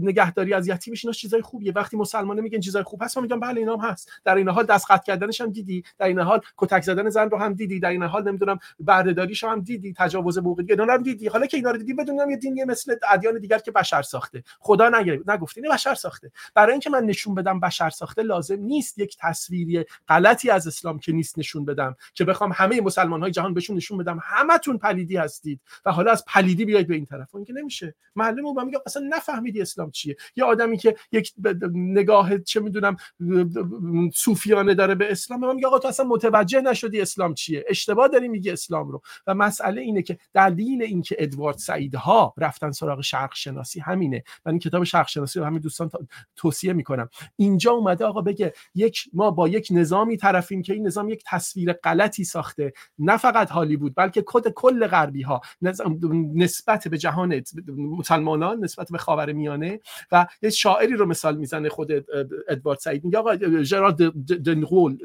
[0.00, 1.72] نگهداری از یتیمش اینا چیزای خوبیه.
[1.72, 4.10] وقتی مسلمانه میگن چیزای خوب هست من میگم بله اینا هم هست.
[4.24, 5.84] در این حال دست قطع کردنش هم دیدی.
[5.98, 7.80] در این حال کتک زدن زن رو هم دیدی.
[7.80, 9.94] در این حال نمی‌دونم بردهداریش هم دیدی.
[9.96, 11.28] تجاوز حقوقی اینا هم دیدی.
[11.28, 14.44] حالا که اینا رو دیدی بدونم یه دینی مثل ادیان دیگر که بشر ساخته.
[14.58, 14.88] خدا
[15.28, 16.30] نگفت این بشر ساخته.
[16.54, 21.13] برای اینکه من نشون بدم بشر ساخته لازم نیست یک تصویری غلطی از اسلام که
[21.14, 25.60] نیست نشون بدم که بخوام همه مسلمان های جهان بهشون نشون بدم همتون پلیدی هستید
[25.84, 27.34] و حالا از پلیدی بیاید به این طرف.
[27.34, 27.94] این که نمیشه.
[28.16, 30.16] معلومه با میگه اصلا نفهمیدی اسلام چیه.
[30.36, 31.32] یه آدمی که یک
[31.74, 32.96] نگاه چه می‌دونم
[34.14, 37.64] صوفیانه داره به اسلام من میگه آقا تو اصلا متوجه نشدی اسلام چیه.
[37.68, 39.02] اشتباه داری میگی اسلام رو.
[39.26, 44.24] و مسئله اینه که دلیل اینکه ادوارد سعید ها رفتن سراغ شرق شناسی همینه.
[44.46, 45.90] من این کتاب شرق شناسی رو همین دوستان
[46.36, 47.08] توصیه می‌کنم.
[47.36, 51.24] اینجا اومده آقا بگه یک ما با یک نظامی طرفیم که این نظام اسلام یک
[51.26, 52.72] تصویر غلطی ساخته.
[52.98, 55.40] نه فقط هالیوود بلکه کد کل غربی ها
[56.34, 57.42] نسبت به جهان
[57.76, 59.80] مسلمانان نسبت به خاور میانه.
[60.12, 61.92] و یه شاعری رو مثال می‌زنه خود
[62.48, 63.04] ادوارد سعید.
[63.04, 63.96] میگه آقا ژرارد
[64.42, 64.96] دنقول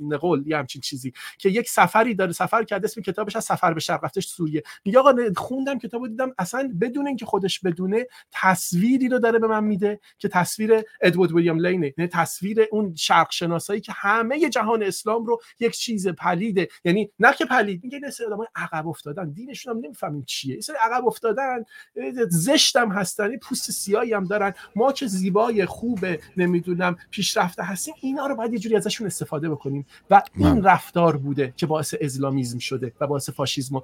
[0.00, 3.80] دنقول یه همچین چیزی که یک سفری داره سفر کرده اسم کتابش از سفر به
[3.80, 4.62] شرق رفتش سوریه.
[4.84, 9.64] میگه آقا خوندم کتابو دیدم اصلا بدون اینکه خودش بدونه تصویری رو داره به من
[9.64, 11.94] میده که تصویر ادوارد ویلیام لینه.
[11.98, 17.34] یعنی تصویر اون شرق شناسایی که همه جهان اسلام رو یک چیز پلیده یعنی نه
[17.34, 19.30] که پلید میگه این آدمای عقب افتادن.
[19.30, 20.54] دینشون هم نمی‌فهمیم چیه.
[20.54, 21.64] این عقب افتادن
[22.28, 24.54] زشتم هستن پوست سیاهی هم دارن.
[24.76, 25.98] ما که زیبای خوب
[26.36, 29.86] نمی‌دونم پیشرفته هستیم اینا رو باید یه جوری ازشون استفاده بکنیم.
[30.10, 33.80] و این رفتار بوده که باعث اسلامیزم شده و باعث فاشیسم و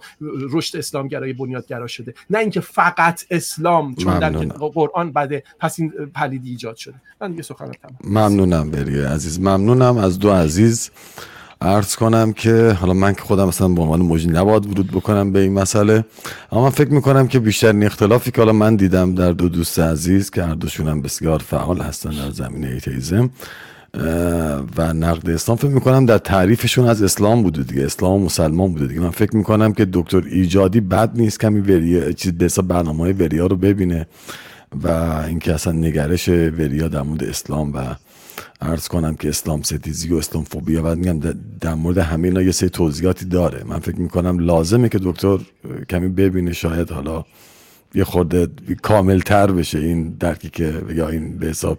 [0.51, 2.15] رشد اسلامگرایی بنیادگرا شده.
[2.31, 6.95] نه اینکه فقط اسلام چون در قرآن بده پس این پلیدی ایجاد شده.
[7.21, 7.73] من دیگه سخنم
[8.05, 9.41] ممنونم بریه عزیز.
[9.41, 10.91] ممنونم از دو عزیز.
[11.61, 15.41] عرض کنم که حالا من که خودم مثلا به عنوان موجی نباید ورود بکنم به
[15.41, 16.05] این مسئله
[16.53, 20.31] اما من فکر می‌کنم که بیشتر اختلافی که حالا من دیدم در دو دوست عزیز
[20.31, 23.31] که هر دوشون هم بسیار فعال هستن در زمینه ایتیزم
[24.77, 28.87] و نقد اسلام فکر می‌کنم در تعریفشون از اسلام بوده دیگه اسلام و مسلمان بوده
[28.87, 29.01] دیگه.
[29.01, 33.47] من فکر می‌کنم که دکتر ایجادی بد نیست کمی وریا چیز حساب برنامه های وریا
[33.47, 34.07] رو ببینه
[34.83, 34.89] و
[35.29, 37.95] اینکه اصلا نگرش وریا در مورد اسلام و
[38.65, 41.21] عرض کنم که اسلام ستیزی و اسلام فوبیا و میگم
[41.61, 43.65] در مورد همه اینا یه سری توضیحاتی داره.
[43.65, 45.39] من فکر می‌کنم لازمه که دکتر
[45.91, 47.25] کمی ببینه شاید حالا
[47.95, 48.49] یه خورده
[48.83, 51.79] کامل تر بشه این درکی که یا این به حساب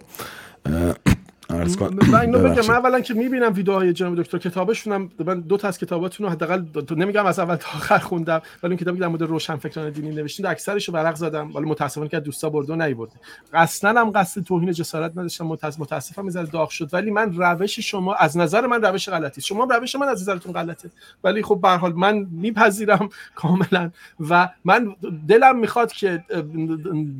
[1.50, 5.56] عرض من اینو بگم من اولا که می‌بینم ویدیوهای جناب دکتر کتابشون هم من دو
[5.56, 6.64] تا از کتاباتون رو حداقل
[6.96, 10.46] نمیگم از اول تا آخر خوندم ولی اون کتابی در مورد روشن فکران دینی نوشتین
[10.46, 11.54] اکثرش رو ورق زدم.
[11.54, 13.14] ولی متاسفانه که دوستا برده و نیورده.
[13.52, 15.46] اصلا هم قصد توهین جسارت نداشتم
[15.78, 16.94] متاسفم می‌ذاره داغ شد.
[16.94, 20.90] ولی من روش شما از نظر من روش غلطی شما روش من از نظرتون غلطه.
[21.24, 23.90] ولی خب به حال من میپذیرم کاملا.
[24.30, 24.96] و من
[25.28, 26.24] دلم می‌خواد که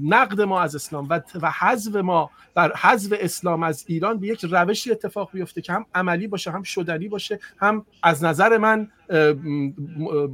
[0.02, 4.44] نقد ما از اسلام و و حذف ما بر حذف اسلام از ایران به یک
[4.44, 8.88] روشی اتفاق بیفته که هم عملی باشه هم شدنی باشه هم از نظر من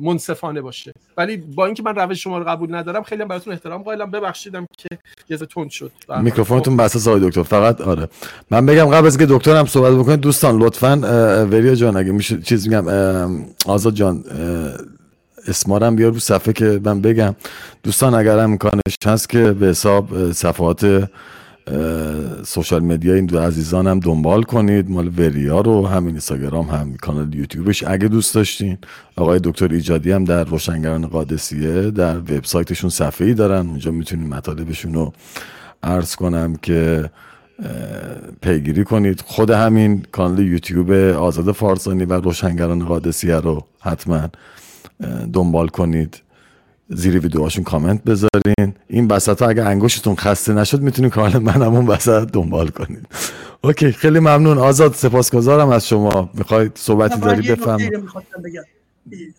[0.00, 0.92] منصفانه باشه.
[1.16, 4.10] ولی با اینکه من روش شما رو قبول ندارم خیلی هم براتون احترام قائلم.
[4.10, 4.88] ببخشیدم که
[5.28, 5.92] یه تند شد.
[6.22, 7.42] میکروفونتون بسته آقای دکتر.
[7.42, 8.08] فقط آره.
[8.50, 10.96] من بگم قبل از که دکترم صحبت بکنه دوستان لطفا
[11.50, 12.84] وریا جان اگه میشه چیز میگم
[13.66, 14.24] آزاد جان
[15.48, 17.34] اسمارم بیار رو صفحه که من بگم.
[17.82, 21.08] دوستان اگر امکانش هست که به حساب صفحات
[22.44, 24.90] سوشال مدیا این دو عزیزان هم دنبال کنید.
[24.90, 27.84] مال وریا رو همین اینستاگرام هم کانال یوتیوبش.
[27.86, 28.78] اگه دوست داشتین
[29.16, 33.68] آقای دکتر ایجادی هم در روشنگران قادسیه در وبسایتشون صفحه ای دارن.
[33.68, 35.12] اونجا می‌تونید مطالبشون رو
[35.82, 37.10] عرض کنم که
[38.42, 39.20] پیگیری کنید.
[39.20, 44.28] خود همین کانال یوتیوب آزاد فارسانی و روشنگران قادسیه رو حتما
[45.32, 46.21] دنبال کنید.
[46.94, 48.74] زیر ویدیوهاشون کامنت بذارین.
[48.88, 53.06] این وسط ها اگه انگوشتون خسته نشد می‌تونین کانال منم اون وسط دنبال کنید
[53.60, 54.58] اوکی خیلی ممنون.
[54.58, 56.30] آزاد سپاسگزارم از شما.
[56.34, 57.78] می‌خواید صحبتی داری؟ بفهم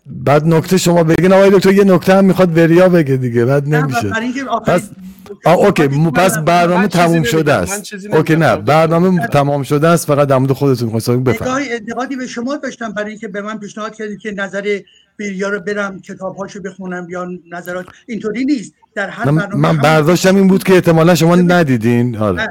[0.05, 1.33] بعد نکته شما بگین.
[1.33, 3.45] آقای دکتر یه نکته هم می‌خواد وریا بگه دیگه.
[3.45, 4.11] بعد نمیشه.
[4.67, 4.89] پس
[5.45, 5.87] okay.
[5.87, 7.93] پس برنامه تموم شده است.
[8.11, 8.55] okay نه.
[8.55, 10.07] برنامه تمام شده است.
[10.07, 11.71] فقط در مورد خودتون می‌خواید بفرمایید.
[11.71, 14.79] انتقادی به شما داشتم برای اینکه به من پیشنهاد کردید که نظر
[15.17, 17.85] بیریا رو برم کتابهاشو بخونم یا نظرات.
[18.07, 18.73] اینطوری نیست.
[18.95, 22.17] در هر برنامه من برداشتم این بود که احتمالا شما ندیدین.
[22.17, 22.47] آره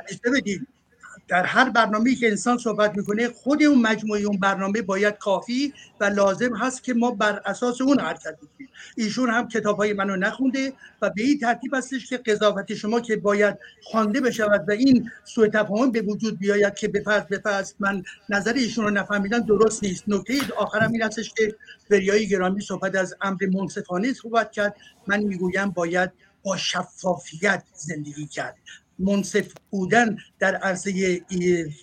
[1.29, 6.05] در هر برنامه که انسان صحبت می‌کنه خود اون مجموعه اون برنامه باید کافی و
[6.05, 8.69] لازم هست که ما بر اساس اون حرکت بکنیم.
[8.97, 10.73] ایشون هم کتاب های منو نخونده
[11.03, 15.49] و به این ترتیب هستش که قضاوت شما که باید خوانده بشود و این سوء
[15.49, 20.05] تفاهم به وجود بیاید که بفرض بفرض من نظر ایشون رو نفهمیدم درست نیست.
[20.09, 21.57] نکته آخرم این هستش که
[21.91, 24.77] وریای گرامی صحبت از امر منصفانه صحبت کرد.
[25.07, 26.11] من می‌گویم باید
[26.43, 28.57] با شفافیت زندگی کرد.
[29.03, 31.21] منصف بودن در عرصه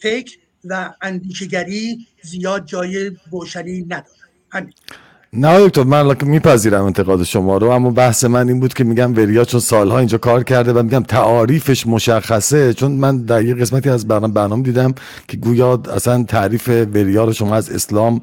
[0.01, 4.05] فکر و اندیشگری زیاد جای روشنی نداره
[4.49, 4.73] همین.
[5.33, 9.45] نه دکتر من میپذیرم انتقاد شما رو اما بحث من این بود که میگم وریا
[9.45, 14.07] چون سالها اینجا کار کرده و میگم تعاریفش مشخصه چون من در یه قسمتی از
[14.07, 14.93] برنامه, برنامه دیدم
[15.27, 18.21] که گویا اصلا تعریف وریا رو شما از اسلام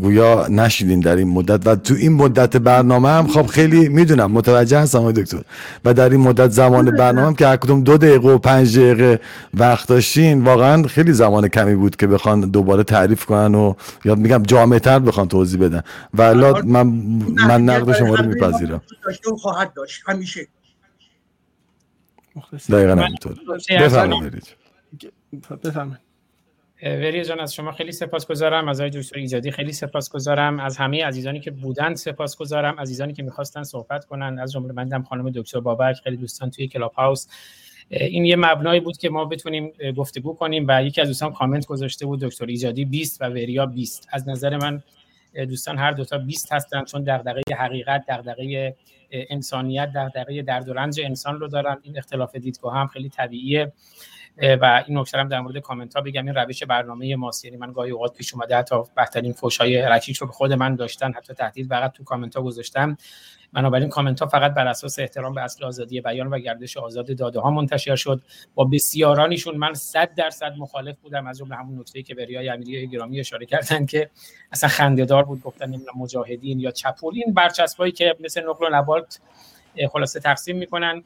[0.00, 1.66] گویا نشیدین در این مدت.
[1.66, 5.42] و تو این مدت برنامه هم خب خیلی می‌دونم متوجه هستم آقای دکتر.
[5.84, 9.20] و در این مدت زمان برنامه هم که هر کدوم دو دقیقه و پنج دقیقه
[9.54, 13.74] وقت داشتین واقعا خیلی زمان کمی بود که بخوان دوباره تعریف کنن و
[14.04, 15.82] یاد میگم جامعه تر بخوان توضیح بدن.
[16.18, 16.34] و
[16.64, 16.86] من
[17.48, 18.80] من نقد شما رو میپذیرم.
[19.38, 20.02] خواهد داشت.
[20.06, 20.46] همیشه.
[22.70, 23.36] دقیقا همینطور
[23.80, 24.42] بفرمایید.
[25.64, 26.07] بفرمایید.
[26.82, 31.40] وری جان از شما خیلی سپاسگزارم از آقای دکتر ایجادی خیلی سپاسگزارم از همه عزیزانی
[31.40, 36.16] که بودند سپاسگزارم عزیزانی که می‌خواستن صحبت کنن از جمله بندم خانم دکتر بابک خیلی
[36.16, 37.26] دوستان توی کلاب هاوس
[37.90, 42.06] این یه مبنایی بود که ما بتونیم گفتگو کنیم و یکی از دوستان کامنت گذاشته
[42.06, 44.82] بود دکتر ایجادی 20 و وریا 20 از نظر من
[45.34, 48.76] دوستان هر دوتا 20 هستن چون دغدغه حقیقت دغدغه
[49.10, 51.76] انسانیت دغدغه درد و رنج انسان رو دارن.
[51.82, 53.72] این اختلاف دیدگاه هم خیلی طبیعیه.
[54.42, 56.26] و این نکته هم در مورد کامنت ها بگم.
[56.26, 60.16] این روش برنامه ماست یعنی من گاهی اوقات پیش اومده حتی بهترین فوش های رکیک
[60.16, 62.96] رو به خود من داشتن حتی تهدید فقط تو کامنت ها گذاشتم.
[63.52, 67.40] بنابراین کامنت ها فقط بر اساس احترام به اصل آزادی بیان و گردش آزاد داده
[67.40, 68.22] ها منتشر شد.
[68.54, 73.20] با بسیارانیشون من 100 درصد مخالف بودم از جمله همون نکته که بریای امیری گرامی
[73.20, 74.10] اشاره کردن که
[74.52, 79.20] اصلا خندهدار بود گفتن مجاهدین یا چپول این برچسبایی که مثل نقل و نبات
[79.92, 81.04] خلاصه تقسیم می‌کنن.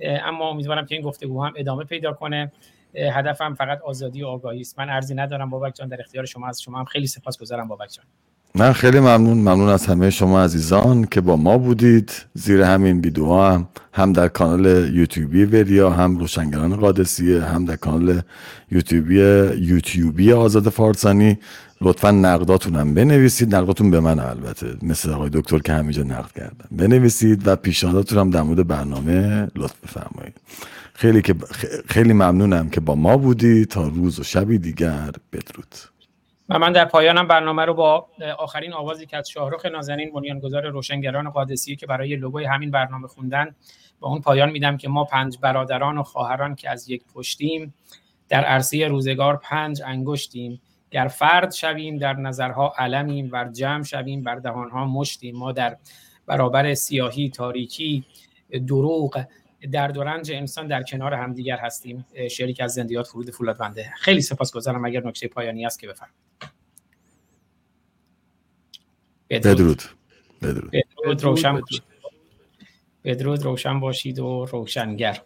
[0.00, 2.52] اما امیدوارم که این گفتگو هم ادامه پیدا کنه.
[2.96, 4.78] هدفم فقط آزادی و آگاهی است.
[4.78, 8.04] من ارزی ندارم بابک جان در اختیار شما از شما هم خیلی سپاسگزارم بابک جان.
[8.56, 12.12] من خیلی ممنون ممنون از همه شما عزیزان که با ما بودید.
[12.34, 18.20] زیر همین ویدیو هم هم در کانال یوتیوبی وریا هم روشنگران قادسیه هم در کانال
[18.70, 19.14] یوتیوبی
[19.60, 21.38] یوتیوبی آزاد فارسانی.
[21.80, 23.54] لطفا نقداتونم بنویسید.
[23.54, 26.66] نقداتون به من البته مثل آقای دکتر که همینجا نقد کردن.
[26.70, 30.34] بنویسید و پیشنهاداتون هم در مورد برنامه لطف بفرمایید.
[30.94, 31.34] خیلی که
[31.88, 33.66] خیلی ممنونم که با ما بودی.
[33.66, 35.10] تا روز و شبی دیگر.
[35.32, 35.74] بدرود.
[36.48, 38.08] و من در پایانم برنامه رو با
[38.38, 43.54] آخرین آوازی که از شاهرخ نازنین بنیانگذار روشنگران قادسی که برای لوگوی همین برنامه خوندن
[44.00, 47.74] با اون پایان میدم که ما پنج برادران و خواهران که از یک پشتیم
[48.28, 50.60] در عرصه روزگار پنج انگشتیم.
[50.90, 53.28] گر فرد شویم در نظرها علمیم.
[53.32, 55.36] ور جمع شویم بر دهانها مشتیم.
[55.36, 55.76] ما در
[56.26, 58.04] برابر سیاهی تاریکی
[58.66, 59.24] دروغ
[59.72, 62.06] در دورنج انسان در کنار همدیگر هستیم.
[62.30, 63.92] شعری که از زندیات فرود فولاد بنده.
[63.96, 66.18] خیلی سپاسگزارم اگر نکته پایانی است که بفرمایید.
[69.30, 69.82] بدرود.
[70.42, 70.72] بدرود.
[70.72, 71.22] بدرود.
[71.22, 71.82] روشن باشید.
[73.04, 75.20] بدرود روشن باشید و روشنگر.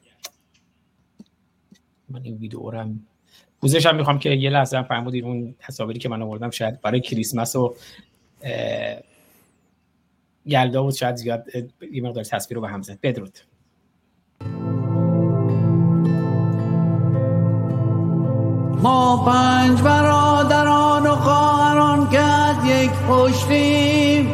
[2.08, 2.88] من این ویدیو رو
[3.60, 7.00] پوزش هم می‌خوام که یه لحظه هم فرمودید اون تصاویری که من آوردم شاید برای
[7.00, 7.76] کریسمس و
[10.46, 11.44] یلدا بود شاید زیاد
[11.92, 13.00] یه مقدار تصویر رو به هم زد.
[13.02, 13.38] بدرود.
[18.82, 22.24] ما پنج برادران و خواهران که
[22.66, 24.30] یک پشتیم.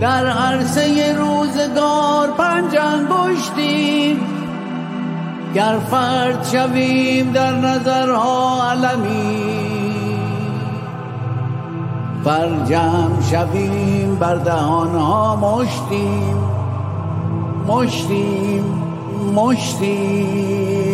[0.00, 4.20] در عرصه روزگار پنج انگشتیم.
[5.54, 9.72] گر فرد شویم در نظرها علمی
[12.24, 16.36] فرجم شویم بر دهانها مشتیم.
[17.68, 18.64] مشتیم
[19.34, 20.91] مشتیم.